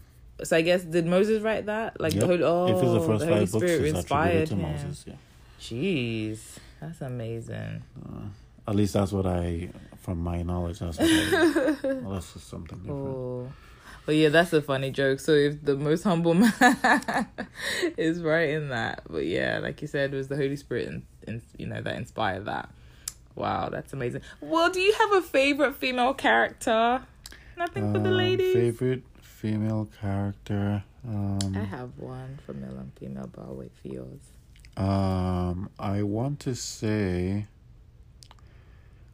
So 0.43 0.56
I 0.56 0.62
guess 0.62 0.84
did 0.84 1.06
Moses 1.06 1.41
write 1.41 1.65
that? 1.65 1.99
Like 1.99 2.13
Yep. 2.13 2.21
the 2.21 2.28
Holy, 2.28 2.43
oh, 2.43 2.67
the 2.67 3.06
first 3.06 3.25
Holy 3.25 3.45
Spirit 3.45 3.95
inspired 3.95 4.47
to 4.47 4.56
him. 4.56 4.62
Moses. 4.62 5.06
Yeah, 5.06 5.13
Jeez, 5.60 6.39
that's 6.80 7.02
amazing. 7.02 7.84
Uh, 8.06 8.30
at 8.67 8.75
least 8.75 8.93
that's 8.93 9.12
what 9.12 9.25
I, 9.25 9.69
from 9.97 10.19
my 10.19 10.41
knowledge, 10.43 10.80
that's 10.80 10.97
what 10.97 11.10
I, 11.10 11.75
well, 11.84 12.13
that's 12.13 12.34
just 12.34 12.47
something 12.47 12.78
different. 12.80 13.08
Oh, 13.08 13.52
but 14.06 14.15
yeah, 14.15 14.30
that's 14.30 14.54
a 14.54 14.62
funny 14.62 14.91
joke. 14.91 15.19
So 15.19 15.34
if 15.34 15.63
the 15.63 15.75
most 15.75 16.04
humble 16.04 16.34
man 16.36 17.28
is 17.97 18.21
right 18.21 18.49
in 18.49 18.69
that, 18.69 19.02
but 19.10 19.25
yeah, 19.25 19.60
like 19.60 19.82
you 19.82 19.88
said, 19.88 20.13
it 20.13 20.17
was 20.17 20.30
the 20.30 20.36
Holy 20.38 20.56
Spirit, 20.56 20.88
and, 20.88 21.04
and 21.28 21.41
you 21.58 21.65
know 21.65 21.82
that 21.82 21.95
inspired 21.95 22.45
that. 22.45 22.69
Wow, 23.39 23.69
that's 23.69 23.93
amazing. 23.93 24.21
Well, 24.41 24.69
do 24.69 24.80
you 24.82 24.93
have 24.93 25.13
a 25.13 25.21
favorite 25.21 25.75
female 25.75 26.13
character? 26.13 27.02
Nothing 27.58 27.93
for 27.93 27.99
the 27.99 28.10
Um, 28.10 28.15
ladies. 28.17 28.54
Favorite 28.54 29.04
female 29.21 29.89
character. 30.02 30.84
Um, 31.08 31.39
I 31.56 31.60
have 31.63 31.97
one 31.97 32.38
for 32.45 32.54
male 32.54 32.78
and 32.78 32.91
female, 32.99 33.30
but 33.34 33.41
I'll 33.45 33.56
wait 33.56 33.71
for 33.82 33.88
yours. 33.88 34.19
Um, 34.78 35.69
I 35.80 36.04
want 36.04 36.39
to 36.41 36.54
say. 36.56 37.47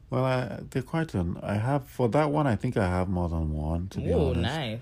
Well, 0.10 0.24
I, 0.26 0.60
they're 0.70 0.82
quite 0.84 1.14
an. 1.14 1.38
I 1.44 1.56
have 1.56 1.88
for 1.88 2.08
that 2.10 2.32
one. 2.32 2.48
I 2.48 2.56
think 2.56 2.78
I 2.78 2.88
have 2.88 3.08
more 3.10 3.30
than 3.30 3.52
one. 3.54 3.88
To 3.90 4.00
be 4.00 4.12
honest. 4.14 4.18
Oh, 4.20 4.30
honest, 4.32 4.42
nice. 4.44 4.80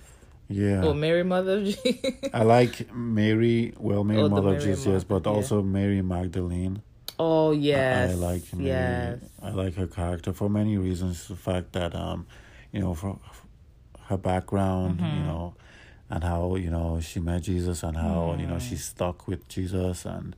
yeah. 0.49 0.81
Oh, 0.83 0.93
Mary, 0.93 1.23
Mother 1.23 1.57
of 1.59 1.63
Jesus. 1.83 2.13
I 2.33 2.43
like 2.43 2.93
Mary. 2.93 3.73
Well, 3.77 4.03
Mary 4.03 4.19
Oh, 4.21 4.23
the 4.23 4.29
Mother 4.29 4.49
of 4.49 4.53
Mary 4.59 4.65
Jesus, 4.65 4.85
yes, 4.85 5.03
but 5.03 5.25
yeah. 5.25 5.31
also 5.31 5.61
Mary 5.61 6.01
Magdalene. 6.01 6.81
Oh 7.25 7.51
yes. 7.51 8.09
I, 8.09 8.13
I 8.13 8.15
like. 8.29 8.43
Yes. 8.57 9.19
I 9.41 9.49
like 9.61 9.73
her 9.81 9.87
character 9.99 10.31
for 10.33 10.49
many 10.49 10.77
reasons. 10.87 11.15
The 11.27 11.35
fact 11.49 11.67
that 11.73 11.91
um, 12.05 12.19
you 12.73 12.79
know, 12.83 12.93
for 13.01 13.19
her 14.09 14.17
background, 14.17 14.99
Mm-hmm. 14.99 15.17
you 15.17 15.23
know, 15.31 15.45
and 16.09 16.21
how 16.23 16.55
you 16.65 16.69
know 16.75 16.99
she 17.09 17.19
met 17.29 17.41
Jesus 17.51 17.83
and 17.87 17.95
how 18.05 18.35
you 18.41 18.47
know 18.47 18.55
Mm. 18.59 18.67
she's 18.69 18.83
stuck 18.93 19.17
with 19.29 19.41
Jesus 19.55 20.05
and 20.05 20.35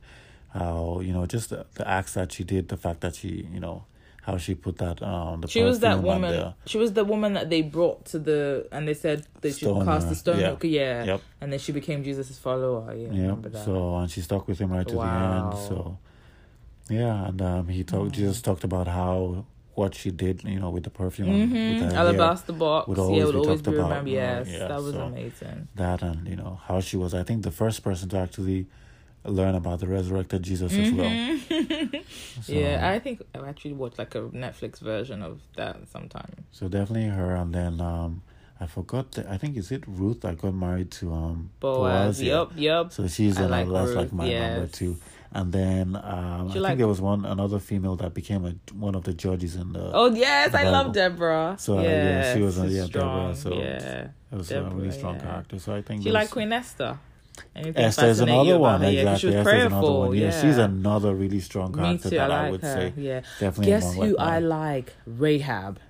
how 0.58 1.00
you 1.06 1.12
know 1.16 1.24
just 1.26 1.50
the, 1.50 1.60
the 1.78 1.84
acts 1.98 2.14
that 2.14 2.28
she 2.34 2.44
did, 2.44 2.62
the 2.68 2.76
fact 2.86 3.00
that 3.04 3.14
she 3.20 3.32
you 3.52 3.60
know 3.66 3.84
how 4.26 4.36
she 4.44 4.54
put 4.54 4.78
that 4.78 4.98
um 5.02 5.40
the 5.42 5.48
She 5.48 5.62
was 5.62 5.78
that 5.86 5.98
woman. 6.02 6.32
the- 6.32 6.54
She 6.72 6.78
was 6.78 6.90
the 7.00 7.04
woman 7.04 7.30
that 7.34 7.48
they 7.52 7.62
brought 7.62 7.98
to 8.12 8.18
the 8.18 8.66
and 8.72 8.82
they 8.88 8.94
said 8.94 9.18
they 9.42 9.52
should 9.52 9.84
cast 9.84 10.08
the 10.08 10.14
stone. 10.22 10.40
Yeah. 10.40 10.50
Okay, 10.56 10.68
yeah. 10.80 11.04
Yep. 11.10 11.20
And 11.40 11.52
then 11.52 11.60
she 11.64 11.72
became 11.80 12.02
Jesus' 12.02 12.38
follower. 12.46 12.82
Yeah, 12.94 13.08
I 13.10 13.14
Yeah. 13.14 13.20
remember 13.22 13.50
that. 13.54 13.64
So 13.64 13.74
and 14.00 14.10
she 14.10 14.20
stuck 14.28 14.42
with 14.48 14.58
him 14.62 14.70
right 14.76 14.86
to 14.88 14.94
the 14.94 15.02
end. 15.02 15.52
So 15.68 15.98
yeah, 16.88 17.28
and 17.28 17.40
um, 17.42 17.68
he 17.68 17.84
talked. 17.84 18.12
Jesus 18.12 18.40
talked 18.42 18.64
about 18.64 18.86
how 18.88 19.44
what 19.74 19.94
she 19.94 20.10
did, 20.10 20.42
you 20.44 20.58
know, 20.58 20.70
with 20.70 20.84
the 20.84 20.90
perfume, 20.90 21.28
Mm-hmm. 21.28 21.54
hair, 21.90 21.92
Alabaster 21.98 22.52
box. 22.54 22.88
would 22.88 22.96
yeah, 22.96 23.04
always 23.04 23.24
would 23.26 23.32
be 23.32 23.38
always 23.38 23.60
talked 23.62 23.74
be 23.76 23.78
about, 23.78 24.06
Yes, 24.06 24.48
yeah, 24.48 24.68
that 24.68 24.82
was 24.82 24.94
so- 24.94 25.00
amazing. 25.02 25.68
that, 25.74 26.02
and 26.02 26.26
you 26.26 26.36
know 26.36 26.60
how 26.66 26.80
she 26.80 26.96
was. 26.96 27.12
I 27.12 27.22
think 27.24 27.42
the 27.42 27.50
first 27.50 27.82
person 27.84 28.08
to 28.10 28.16
actually 28.18 28.66
learn 29.24 29.54
about 29.56 29.80
the 29.80 29.86
resurrected 29.88 30.42
Jesus 30.42 30.72
as 30.72 30.92
well. 30.92 31.38
So, 32.42 32.52
yeah, 32.52 32.88
I 32.90 32.98
think 32.98 33.22
I 33.34 33.46
actually 33.48 33.72
watched 33.72 33.98
like 33.98 34.14
a 34.14 34.20
Netflix 34.22 34.78
version 34.80 35.22
of 35.22 35.40
that 35.56 35.76
sometime. 35.90 36.32
so 36.52 36.68
definitely 36.68 37.08
her, 37.08 37.34
and 37.34 37.52
then 37.54 37.80
um, 37.80 38.22
I 38.60 38.66
forgot. 38.66 39.12
The, 39.12 39.30
I 39.30 39.36
think 39.36 39.56
is 39.56 39.70
it 39.72 39.84
Ruth 39.86 40.20
that 40.22 40.38
got 40.38 40.54
married 40.54 40.90
to 40.92 41.12
um 41.12 41.50
Boaz. 41.60 42.22
yeah. 42.22 42.38
Yep, 42.40 42.50
yep. 42.56 42.92
So 42.92 43.08
she's 43.08 43.36
I 43.38 43.44
another. 43.44 43.64
like 43.72 43.86
that's 43.86 43.96
like 43.96 44.12
my 44.12 44.24
number 44.24 44.60
yes. 44.62 44.70
two. 44.72 44.96
And 45.36 45.52
then 45.52 45.96
um, 45.96 46.50
I 46.50 46.54
you 46.54 46.64
think 46.64 46.78
there 46.78 46.88
was 46.88 47.02
one 47.02 47.26
another 47.26 47.58
female 47.58 47.94
that 47.96 48.14
became 48.14 48.46
a, 48.46 48.54
one 48.72 48.94
of 48.94 49.04
the 49.04 49.12
judges 49.12 49.54
in 49.54 49.74
the. 49.74 49.90
Oh 49.92 50.06
yes, 50.06 50.52
the 50.52 50.60
I 50.60 50.70
love 50.70 50.94
Deborah. 50.94 51.56
So, 51.58 51.78
uh, 51.78 51.82
yeah, 51.82 52.34
she 52.34 52.40
was, 52.40 52.58
uh, 52.58 52.64
yeah, 52.64 52.86
strong. 52.86 53.34
Deborah, 53.34 53.36
so 53.36 53.52
yeah, 53.52 54.08
it 54.32 54.36
was 54.36 54.50
a 54.50 54.62
really 54.62 54.90
strong 54.92 55.16
yeah. 55.16 55.22
character. 55.26 55.58
So 55.58 55.74
I 55.74 55.82
think 55.82 56.04
she 56.04 56.10
like 56.10 56.30
Queen 56.30 56.50
Esther. 56.52 56.98
Anything 57.54 57.84
Esther 57.84 58.06
is 58.06 58.20
another 58.20 58.58
one. 58.58 58.80
her? 58.80 58.88
Exactly. 58.88 59.18
she 59.18 59.26
was 59.26 59.34
Esther's 59.36 59.64
another 59.66 59.92
one. 59.92 60.16
Yeah, 60.16 60.24
Yeah, 60.24 60.40
she's 60.40 60.56
another 60.56 61.14
really 61.14 61.40
strong 61.40 61.74
character 61.74 62.08
too. 62.08 62.16
That 62.16 62.30
I, 62.30 62.42
like 62.42 62.52
would 62.52 62.62
her. 62.62 62.74
say 62.74 62.92
Yeah. 62.96 63.20
definitely. 63.38 63.66
Guess 63.66 63.94
who 63.94 64.16
like, 64.16 64.18
I 64.18 64.38
like? 64.38 64.92
Rahab. 65.06 65.80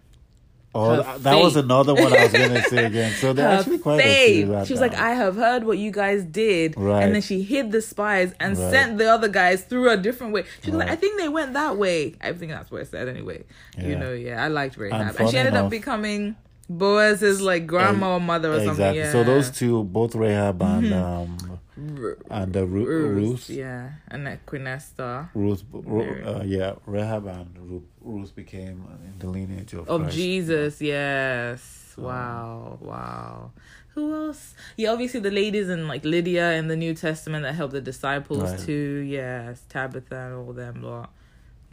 Oh, 0.76 0.96
that, 1.02 1.22
that 1.22 1.34
was 1.36 1.56
another 1.56 1.94
one 1.94 2.12
I 2.12 2.24
was 2.24 2.32
gonna 2.32 2.62
say 2.64 2.84
again. 2.90 3.12
So 3.12 3.32
they're 3.32 3.48
Her 3.48 3.56
actually 3.58 3.78
quite 3.78 4.00
a 4.00 4.02
faith. 4.02 4.46
few. 4.46 4.64
She 4.66 4.72
was 4.72 4.80
like, 4.80 4.94
I 4.94 5.10
have 5.14 5.36
heard 5.36 5.64
what 5.64 5.78
you 5.78 5.90
guys 5.90 6.24
did. 6.24 6.76
Right. 6.76 7.02
And 7.02 7.14
then 7.14 7.22
she 7.22 7.42
hid 7.42 7.72
the 7.72 7.80
spies 7.82 8.34
and 8.40 8.56
Right. 8.58 8.70
sent 8.70 8.98
the 8.98 9.10
other 9.10 9.28
guys 9.28 9.62
through 9.64 9.90
a 9.90 9.96
different 9.96 10.32
way. 10.32 10.44
She 10.62 10.70
was 10.70 10.78
like, 10.78 10.88
I 10.90 10.96
think 10.96 11.18
they 11.20 11.28
went 11.28 11.54
that 11.54 11.76
way. 11.78 12.14
I 12.20 12.32
think 12.32 12.52
that's 12.52 12.70
what 12.70 12.82
it 12.82 12.88
said 12.90 13.08
anyway. 13.08 13.44
You 13.78 13.96
know, 13.96 14.12
yeah. 14.12 14.42
I 14.44 14.48
liked 14.48 14.76
Rahab. 14.76 15.00
And, 15.00 15.16
funny 15.16 15.30
she 15.30 15.38
ended 15.38 15.54
up 15.54 15.60
enough- 15.60 15.70
becoming 15.70 16.36
Boaz's 16.68 17.40
like 17.40 17.66
grandma 17.66 18.14
or 18.16 18.20
mother 18.20 18.50
or 18.52 18.56
something. 18.56 18.70
exactly. 18.72 18.98
Yeah. 19.00 19.12
So 19.12 19.24
those 19.24 19.50
two, 19.50 19.84
both 19.84 20.14
Rahab 20.14 20.60
and 20.62 20.92
um 20.92 21.56
R- 21.78 22.16
and 22.30 22.56
uh, 22.56 22.66
Ru- 22.66 22.86
Ruth, 22.86 23.16
Ruth, 23.16 23.50
Yeah. 23.50 23.90
And 24.08 24.26
then 24.26 24.40
Queen 24.46 24.66
Esther. 24.66 25.28
Ruth, 25.34 25.62
Ru- 25.72 26.24
uh, 26.24 26.42
yeah, 26.44 26.74
Rahab 26.86 27.26
and 27.26 27.56
Ruth, 27.70 27.82
Ruth 28.00 28.34
became 28.34 28.86
in 29.04 29.18
the 29.18 29.26
lineage 29.28 29.74
of 29.74 29.88
Of 29.88 30.00
Christ. 30.02 30.16
Jesus, 30.16 30.80
yes. 30.80 31.94
Wow, 31.98 32.78
wow. 32.80 33.50
Who 33.94 34.14
else? 34.14 34.54
Yeah, 34.76 34.90
obviously 34.92 35.20
the 35.20 35.30
ladies 35.30 35.68
in 35.70 35.88
like 35.88 36.04
Lydia 36.04 36.52
in 36.52 36.68
the 36.68 36.76
New 36.76 36.94
Testament 36.94 37.44
that 37.44 37.54
helped 37.54 37.72
the 37.72 37.80
disciples 37.80 38.42
Right. 38.50 38.58
too. 38.60 38.98
Yes, 39.08 39.62
Tabitha 39.68 40.14
and 40.16 40.34
all 40.34 40.52
them 40.52 40.82
lot. 40.82 41.12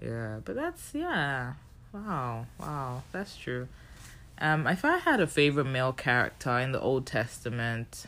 Yeah, 0.01 0.39
but 0.43 0.55
that's 0.55 0.91
yeah. 0.93 1.53
Wow, 1.93 2.45
wow, 2.59 3.03
that's 3.11 3.35
true. 3.37 3.67
Um, 4.39 4.65
if 4.67 4.83
I 4.83 4.97
had 4.97 5.19
a 5.19 5.27
favorite 5.27 5.65
male 5.65 5.93
character 5.93 6.57
in 6.59 6.71
the 6.71 6.79
Old 6.81 7.05
Testament, 7.05 8.05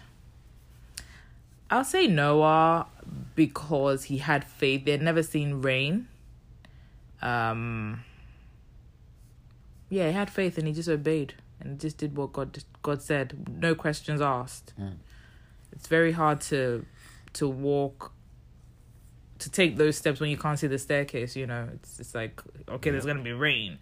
I'll 1.70 1.84
say 1.84 2.08
Noah 2.08 2.88
because 3.36 4.06
he 4.06 4.20
had 4.20 4.44
faith. 4.44 4.86
They 4.86 4.92
had 4.92 5.02
never 5.02 5.24
seen 5.24 5.62
rain. 5.62 6.08
Um, 7.22 8.04
yeah, 9.90 10.08
he 10.08 10.14
had 10.14 10.30
faith 10.30 10.58
and 10.58 10.68
he 10.68 10.74
just 10.74 10.90
obeyed 10.90 11.34
and 11.60 11.80
just 11.80 11.98
did 11.98 12.16
what 12.16 12.34
God 12.34 12.64
God 12.82 13.02
said. 13.02 13.48
No 13.62 13.76
questions 13.76 14.22
asked. 14.22 14.74
Mm. 14.80 14.98
It's 15.72 15.88
very 15.88 16.12
hard 16.12 16.42
to 16.42 16.86
to 17.34 17.48
walk 17.48 18.14
to 19.40 19.50
take 19.50 19.78
those 19.78 19.98
steps 19.98 20.20
when 20.20 20.30
you 20.30 20.38
can't 20.38 20.58
see 20.58 20.68
the 20.68 20.80
staircase. 20.80 21.36
You 21.36 21.48
know, 21.48 21.70
it's 21.74 22.00
it's 22.00 22.16
like 22.16 22.42
okay, 22.70 22.92
there's 22.92 23.06
gonna 23.06 23.22
be 23.22 23.34
rain. 23.34 23.80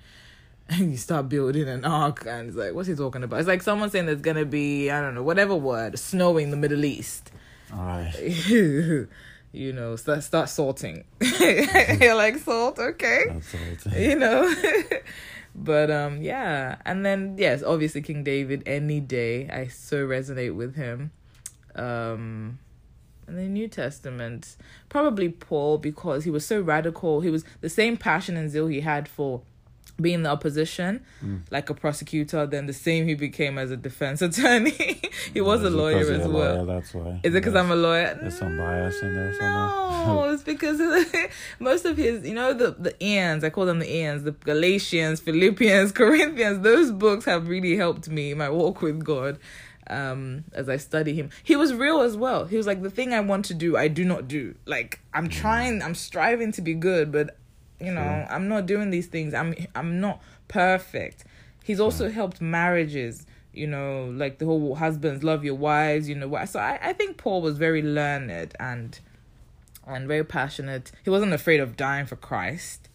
And 0.70 0.92
you 0.92 0.98
start 0.98 1.28
building 1.28 1.68
an 1.68 1.84
ark, 1.84 2.26
and 2.26 2.48
it's 2.48 2.58
like, 2.58 2.74
what's 2.74 2.88
he 2.88 2.96
talking 2.96 3.24
about? 3.24 3.40
It's 3.40 3.50
like 3.50 3.62
someone 3.62 3.90
saying 3.90 4.06
there's 4.06 4.22
gonna 4.22 4.46
be, 4.46 4.90
I 4.90 5.02
don't 5.02 5.14
know, 5.14 5.24
whatever 5.24 5.56
word, 5.56 6.00
snowing 6.00 6.46
in 6.46 6.52
the 6.52 6.58
Middle 6.58 6.86
East. 6.86 7.32
All 7.74 7.84
right. 7.86 8.14
you 9.52 9.74
know, 9.74 9.96
start 9.96 10.24
start 10.24 10.50
salting. 10.50 11.06
You're 11.40 12.16
like 12.16 12.38
salt, 12.38 12.80
okay 12.80 13.24
all. 13.86 13.98
you 13.98 14.16
know 14.16 14.54
but 15.56 15.92
um 15.92 16.22
yeah 16.22 16.78
and 16.86 17.06
then 17.06 17.36
yes 17.38 17.62
obviously 17.64 18.02
king 18.02 18.24
david 18.24 18.64
any 18.66 19.00
day 19.00 19.48
i 19.50 19.68
so 19.68 20.06
resonate 20.06 20.56
with 20.56 20.76
him 20.76 21.12
um 21.76 22.58
in 23.28 23.36
the 23.36 23.44
new 23.44 23.68
testament 23.68 24.56
probably 24.90 25.30
paul 25.30 25.78
because 25.78 26.24
he 26.24 26.32
was 26.32 26.46
so 26.46 26.60
radical 26.60 27.22
he 27.22 27.30
was 27.30 27.46
the 27.62 27.70
same 27.70 27.96
passion 27.98 28.36
and 28.36 28.50
zeal 28.50 28.68
he 28.68 28.82
had 28.82 29.08
for 29.08 29.42
being 30.02 30.16
in 30.16 30.24
the 30.24 30.30
opposition 30.30 31.04
like 31.52 31.70
a 31.70 31.74
prosecutor 31.74 32.46
then 32.48 32.66
the 32.66 32.74
same 32.74 33.08
he 33.08 33.14
became 33.14 33.58
as 33.58 33.70
a 33.70 33.78
defense 33.78 34.22
attorney 34.28 35.00
he 35.34 35.40
was 35.40 35.62
a 35.64 35.70
lawyer 35.70 36.00
as 36.00 36.26
a 36.26 36.30
well 36.30 36.56
lawyer, 36.56 36.66
that's 36.66 36.94
why. 36.94 37.20
is 37.24 37.34
it 37.36 37.40
because 37.40 37.54
i'm 37.56 37.70
a 37.70 37.76
lawyer 37.76 38.18
There's 38.20 38.38
some 38.38 38.58
bias 38.58 39.02
in 39.02 39.14
there 39.14 39.32
no, 39.32 39.38
somewhere. 39.38 39.74
it's 40.34 40.44
because 40.44 40.80
most 41.60 41.86
of 41.86 41.98
his, 41.98 42.28
you 42.28 42.34
know, 42.34 42.54
the 42.54 42.72
the 42.72 42.92
Ians, 43.02 43.44
I 43.44 43.50
call 43.50 43.66
them 43.66 43.80
the 43.80 43.86
Ians, 43.86 44.24
the 44.24 44.32
Galatians, 44.32 45.20
Philippians, 45.20 45.92
Corinthians. 45.92 46.62
Those 46.64 46.92
books 46.92 47.26
have 47.26 47.48
really 47.48 47.76
helped 47.78 48.10
me 48.10 48.32
in 48.32 48.38
my 48.38 48.50
walk 48.50 48.82
with 48.82 49.04
God. 49.04 49.40
Um, 49.88 50.46
as 50.54 50.70
I 50.70 50.78
study 50.78 51.14
him, 51.14 51.30
he 51.44 51.56
was 51.56 51.74
real 51.74 52.02
as 52.02 52.16
well. 52.16 52.46
He 52.46 52.56
was 52.56 52.66
like, 52.66 52.82
the 52.82 52.90
thing 52.90 53.14
I 53.14 53.20
want 53.20 53.44
to 53.46 53.54
do, 53.54 53.76
I 53.76 53.90
do 53.90 54.06
not 54.06 54.28
do. 54.28 54.56
Like 54.66 55.00
I'm 55.14 55.30
trying, 55.30 55.82
I'm 55.82 55.96
striving 55.96 56.52
to 56.54 56.62
be 56.62 56.74
good, 56.74 57.12
but 57.12 57.38
you 57.84 57.94
know. 57.94 58.28
I'm 58.30 58.48
not 58.48 58.66
doing 58.66 58.90
these 58.90 59.08
things. 59.08 59.34
I'm 59.34 59.56
I'm 59.76 60.00
not 60.00 60.22
perfect. 60.48 61.26
He's 61.64 61.80
also 61.80 62.10
helped 62.10 62.42
marriages. 62.42 63.26
You 63.54 63.68
know, 63.68 64.06
like 64.06 64.40
the 64.40 64.46
whole 64.46 64.76
husbands 64.76 65.24
love 65.24 65.44
your 65.44 65.56
wives. 65.56 66.10
You 66.10 66.16
know 66.16 66.28
what? 66.28 66.50
So 66.50 66.60
I, 66.60 66.80
I 66.82 66.94
think 66.94 67.18
Paul 67.18 67.42
was 67.42 67.58
very 67.58 67.82
learned 67.82 68.56
and 68.60 69.00
and 69.86 70.08
very 70.08 70.24
passionate. 70.24 70.92
He 71.04 71.10
wasn't 71.10 71.34
afraid 71.34 71.60
of 71.60 71.78
dying 71.78 72.06
for 72.06 72.16
Christ, 72.16 72.90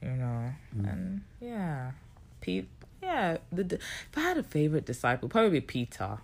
you 0.00 0.10
know. 0.10 0.52
Mm. 0.76 0.92
And 0.92 1.20
yeah, 1.40 1.92
Pete. 2.40 2.68
Yeah, 3.02 3.38
the 3.52 3.74
if 3.74 4.16
I 4.16 4.20
had 4.20 4.38
a 4.38 4.42
favorite 4.42 4.84
disciple, 4.84 5.28
probably 5.28 5.60
Peter. 5.60 6.18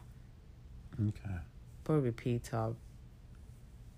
Okay. 1.00 1.36
Probably 1.84 2.12
Peter, 2.12 2.74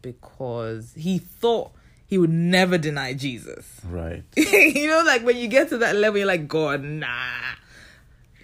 because 0.03 0.95
he 0.97 1.19
thought 1.19 1.73
he 2.15 2.19
would 2.19 2.31
never 2.31 2.79
deny 2.79 3.13
Jesus. 3.13 3.81
Right. 3.85 4.23
you 4.37 4.89
know, 4.89 5.03
like 5.05 5.25
when 5.25 5.37
you 5.37 5.49
get 5.49 5.71
to 5.71 5.79
that 5.79 5.97
level, 5.97 6.19
you're 6.19 6.29
like, 6.29 6.47
God, 6.47 6.85
nah. 6.85 7.33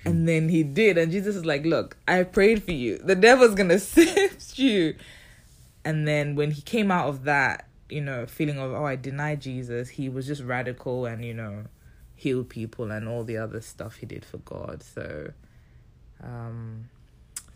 And 0.04 0.26
then 0.26 0.48
he 0.48 0.64
did, 0.64 0.98
and 0.98 1.12
Jesus 1.12 1.36
is 1.36 1.46
like, 1.46 1.64
Look, 1.64 1.96
I 2.08 2.24
prayed 2.24 2.64
for 2.64 2.72
you. 2.72 2.98
The 2.98 3.14
devil's 3.14 3.54
gonna 3.54 3.78
sift 3.78 4.58
you. 4.58 4.96
And 5.84 6.08
then 6.08 6.34
when 6.34 6.50
he 6.50 6.62
came 6.62 6.90
out 6.90 7.10
of 7.10 7.22
that, 7.26 7.68
you 7.88 8.00
know, 8.00 8.26
feeling 8.26 8.58
of, 8.58 8.72
oh, 8.72 8.84
I 8.84 8.96
denied 8.96 9.40
Jesus, 9.40 9.90
he 9.90 10.08
was 10.08 10.26
just 10.26 10.42
radical 10.42 11.06
and, 11.06 11.24
you 11.24 11.34
know, 11.34 11.66
healed 12.16 12.48
people 12.48 12.90
and 12.90 13.06
all 13.06 13.22
the 13.22 13.36
other 13.36 13.60
stuff 13.60 13.98
he 13.98 14.06
did 14.06 14.24
for 14.24 14.38
God. 14.38 14.82
So, 14.82 15.30
um, 16.24 16.88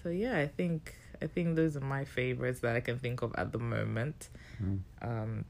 so 0.05 0.11
yeah, 0.11 0.38
I 0.38 0.46
think 0.46 0.94
I 1.20 1.27
think 1.27 1.57
those 1.57 1.76
are 1.76 1.80
my 1.80 2.05
favorites 2.05 2.61
that 2.61 2.76
I 2.76 2.80
can 2.80 3.01
think 3.01 3.22
of 3.22 3.34
at 3.36 3.51
the 3.51 3.59
moment. 3.59 4.28
Mm. 4.62 4.78
Um, 5.03 5.45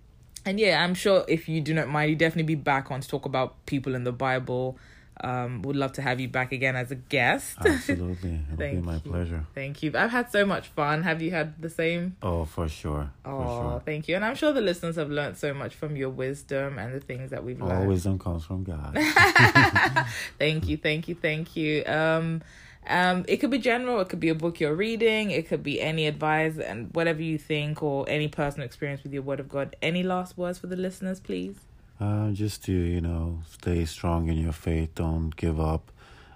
and 0.44 0.58
yeah, 0.60 0.82
I'm 0.82 0.94
sure 0.94 1.24
if 1.28 1.48
you 1.48 1.60
do 1.60 1.74
not 1.74 1.88
mind, 1.88 2.10
you 2.10 2.16
definitely 2.16 2.54
be 2.54 2.60
back 2.60 2.90
on 2.90 3.00
to 3.00 3.08
talk 3.08 3.24
about 3.26 3.64
people 3.66 3.94
in 3.94 4.04
the 4.04 4.12
Bible. 4.12 4.78
Um, 5.20 5.62
would 5.62 5.76
love 5.76 5.92
to 5.92 6.02
have 6.02 6.18
you 6.18 6.26
back 6.26 6.50
again 6.50 6.74
as 6.74 6.90
a 6.90 6.96
guest. 6.96 7.56
Absolutely. 7.64 8.40
It'll 8.52 8.56
be 8.56 8.64
Thank 8.64 8.84
my 8.84 8.94
you. 8.94 9.00
pleasure. 9.00 9.44
Thank 9.54 9.80
you. 9.84 9.92
I've 9.94 10.10
had 10.10 10.32
so 10.32 10.44
much 10.44 10.66
fun. 10.68 11.04
Have 11.04 11.22
you 11.22 11.30
had 11.30 11.62
the 11.62 11.70
same? 11.70 12.16
Oh, 12.20 12.44
for 12.44 12.68
sure. 12.68 13.12
For 13.22 13.30
Oh, 13.30 13.60
sure. 13.60 13.82
thank 13.86 14.08
you. 14.08 14.16
And 14.16 14.24
I'm 14.24 14.34
sure 14.34 14.52
the 14.52 14.60
listeners 14.60 14.96
have 14.96 15.10
learned 15.10 15.36
so 15.36 15.54
much 15.54 15.76
from 15.76 15.94
your 15.94 16.10
wisdom 16.10 16.80
and 16.80 16.92
the 16.92 16.98
things 17.00 17.30
that 17.30 17.44
we've 17.44 17.62
All 17.62 17.68
learned. 17.68 17.82
All 17.82 17.86
wisdom 17.88 18.18
comes 18.18 18.44
from 18.44 18.64
God. 18.64 18.98
thank 20.38 20.68
you, 20.68 20.76
thank 20.76 21.06
you, 21.08 21.14
thank 21.14 21.54
you. 21.56 21.84
Um, 21.86 22.42
um, 22.86 23.24
it 23.28 23.38
could 23.38 23.50
be 23.50 23.58
general. 23.58 24.00
It 24.00 24.08
could 24.08 24.20
be 24.20 24.28
a 24.28 24.34
book 24.34 24.60
you're 24.60 24.74
reading. 24.74 25.30
It 25.30 25.48
could 25.48 25.62
be 25.62 25.80
any 25.80 26.06
advice 26.06 26.58
and 26.58 26.94
whatever 26.94 27.22
you 27.22 27.38
think 27.38 27.82
or 27.82 28.04
any 28.08 28.28
personal 28.28 28.66
experience 28.66 29.02
with 29.02 29.12
your 29.12 29.22
Word 29.22 29.40
of 29.40 29.48
God. 29.48 29.76
Any 29.80 30.02
last 30.02 30.36
words 30.36 30.58
for 30.58 30.66
the 30.66 30.76
listeners, 30.76 31.20
please? 31.20 31.56
Uh, 32.00 32.30
just 32.32 32.64
to 32.64 32.72
you 32.72 33.00
know 33.00 33.40
stay 33.48 33.84
strong 33.84 34.28
in 34.28 34.36
your 34.36 34.52
faith. 34.52 34.94
Don't 34.94 35.34
give 35.36 35.60
up. 35.60 35.90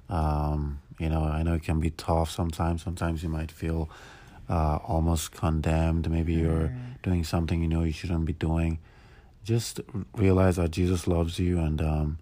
Um, 0.08 0.80
you 0.98 1.08
know, 1.08 1.22
I 1.24 1.42
know 1.42 1.54
it 1.54 1.62
can 1.62 1.80
be 1.80 1.90
tough 1.90 2.30
sometimes. 2.30 2.82
Sometimes 2.82 3.22
you 3.22 3.28
might 3.28 3.50
feel 3.50 3.90
uh, 4.48 4.78
almost 4.84 5.32
condemned. 5.32 6.10
Maybe 6.10 6.34
you're 6.34 6.72
doing 7.02 7.24
something 7.24 7.60
you 7.60 7.68
know 7.68 7.82
you 7.82 7.92
shouldn't 7.92 8.24
be 8.24 8.32
doing. 8.32 8.78
Just 9.44 9.80
realize 10.14 10.56
that 10.56 10.70
Jesus 10.70 11.06
loves 11.06 11.38
you 11.38 11.58
and, 11.58 11.80
um, 11.80 12.18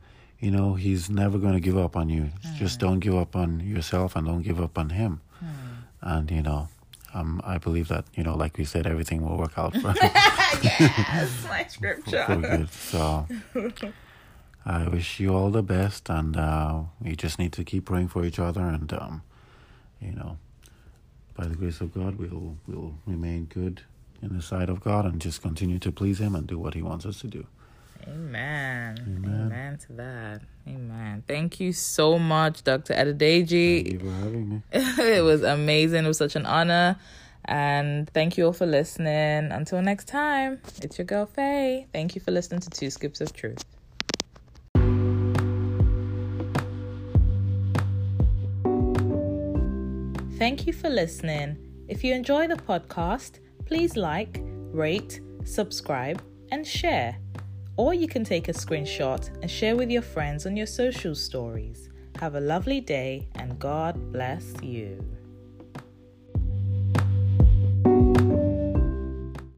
you 0.47 0.53
know, 0.53 0.75
He's 0.75 1.11
never 1.11 1.39
going 1.39 1.55
to 1.55 1.61
give 1.61 1.77
up 1.77 1.97
on 1.97 2.09
you. 2.09 2.31
Just 2.55 2.79
don't 2.79 3.01
give 3.01 3.17
up 3.17 3.35
on 3.35 3.59
yourself 3.59 4.15
and 4.15 4.29
don't 4.29 4.43
give 4.43 4.61
up 4.61 4.79
on 4.79 4.91
Him. 4.91 5.21
And, 6.01 6.31
you 6.31 6.41
know, 6.41 6.69
um, 7.13 7.41
I 7.43 7.59
believe 7.59 7.89
that, 7.89 8.05
you 8.15 8.23
know, 8.23 8.37
like 8.37 8.57
we 8.57 8.65
said, 8.65 8.87
everything 8.87 9.23
will 9.23 9.37
work 9.37 9.59
out 9.59 9.73
for, 9.77 9.93
yes, 10.63 11.45
my 11.49 11.65
for 11.65 11.71
scripture. 11.71 12.25
good. 12.41 12.71
So 12.71 13.27
I 14.65 14.87
wish 14.87 15.19
you 15.19 15.35
all 15.35 15.51
the 15.51 15.65
best. 15.65 16.09
And 16.09 16.37
uh, 16.37 16.83
we 17.01 17.17
just 17.17 17.41
need 17.41 17.53
to 17.55 17.65
keep 17.65 17.87
praying 17.87 18.07
for 18.07 18.25
each 18.25 18.39
other. 18.39 18.61
And, 18.61 18.93
um, 18.93 19.23
you 20.01 20.13
know, 20.13 20.39
by 21.35 21.49
the 21.49 21.57
grace 21.57 21.81
of 21.81 21.93
God, 21.93 22.19
we'll, 22.21 22.57
we'll 22.69 22.95
remain 23.05 23.47
good 23.47 23.83
in 24.23 24.37
the 24.37 24.43
sight 24.43 24.71
of 24.71 24.79
God 24.79 25.07
and 25.07 25.21
just 25.21 25.43
continue 25.43 25.81
to 25.81 25.91
please 25.91 26.21
Him 26.21 26.37
and 26.37 26.47
do 26.47 26.57
what 26.57 26.75
He 26.75 26.83
wants 26.83 27.05
us 27.05 27.19
to 27.23 27.27
do. 27.27 27.49
Amen. 28.09 28.99
Amen. 29.01 29.41
Amen 29.47 29.79
to 29.79 29.93
that. 29.95 30.43
Amen. 30.69 31.25
Thank 31.27 31.61
you 31.61 31.73
so 31.73 32.19
much, 32.19 32.63
Dr. 32.63 32.95
Thank 32.95 34.03
you 34.03 34.11
for 34.11 34.11
having 34.11 34.49
me. 34.49 34.63
it 34.73 35.25
was 35.25 35.43
amazing. 35.43 36.05
It 36.05 36.09
was 36.09 36.19
such 36.19 36.37
an 36.37 36.47
honor. 36.47 36.97
And 37.45 38.11
thank 38.11 38.37
you 38.37 38.47
all 38.47 38.53
for 38.53 38.67
listening. 38.67 39.53
Until 39.53 39.81
next 39.81 40.09
time, 40.09 40.61
it's 40.83 40.99
your 40.99 41.05
girl 41.05 41.27
Faye. 41.27 41.87
Thank 41.93 42.15
you 42.15 42.21
for 42.21 42.33
listening 42.33 42.61
to 42.61 42.71
Two 42.71 42.91
Scoops 42.91 43.21
of 43.21 43.33
Truth. 43.33 43.65
Thank 50.39 50.67
you 50.67 50.73
for 50.73 50.91
listening. 50.91 51.57
If 51.89 52.05
you 52.05 52.13
enjoy 52.13 52.47
the 52.47 52.57
podcast, 52.57 53.39
please 53.65 53.97
like, 53.97 54.41
rate, 54.43 55.21
subscribe, 55.45 56.21
and 56.51 56.67
share. 56.67 57.17
Or 57.77 57.93
you 57.93 58.09
can 58.09 58.25
take 58.25 58.49
a 58.49 58.53
screenshot 58.53 59.31
and 59.43 59.51
share 59.51 59.77
with 59.77 59.91
your 59.91 60.03
friends 60.03 60.47
on 60.47 60.57
your 60.57 60.67
social 60.67 61.15
stories. 61.15 61.91
Have 62.19 62.35
a 62.35 62.41
lovely 62.41 62.81
day 62.81 63.29
and 63.35 63.59
God 63.59 64.13
bless 64.13 64.55
you. 64.63 65.16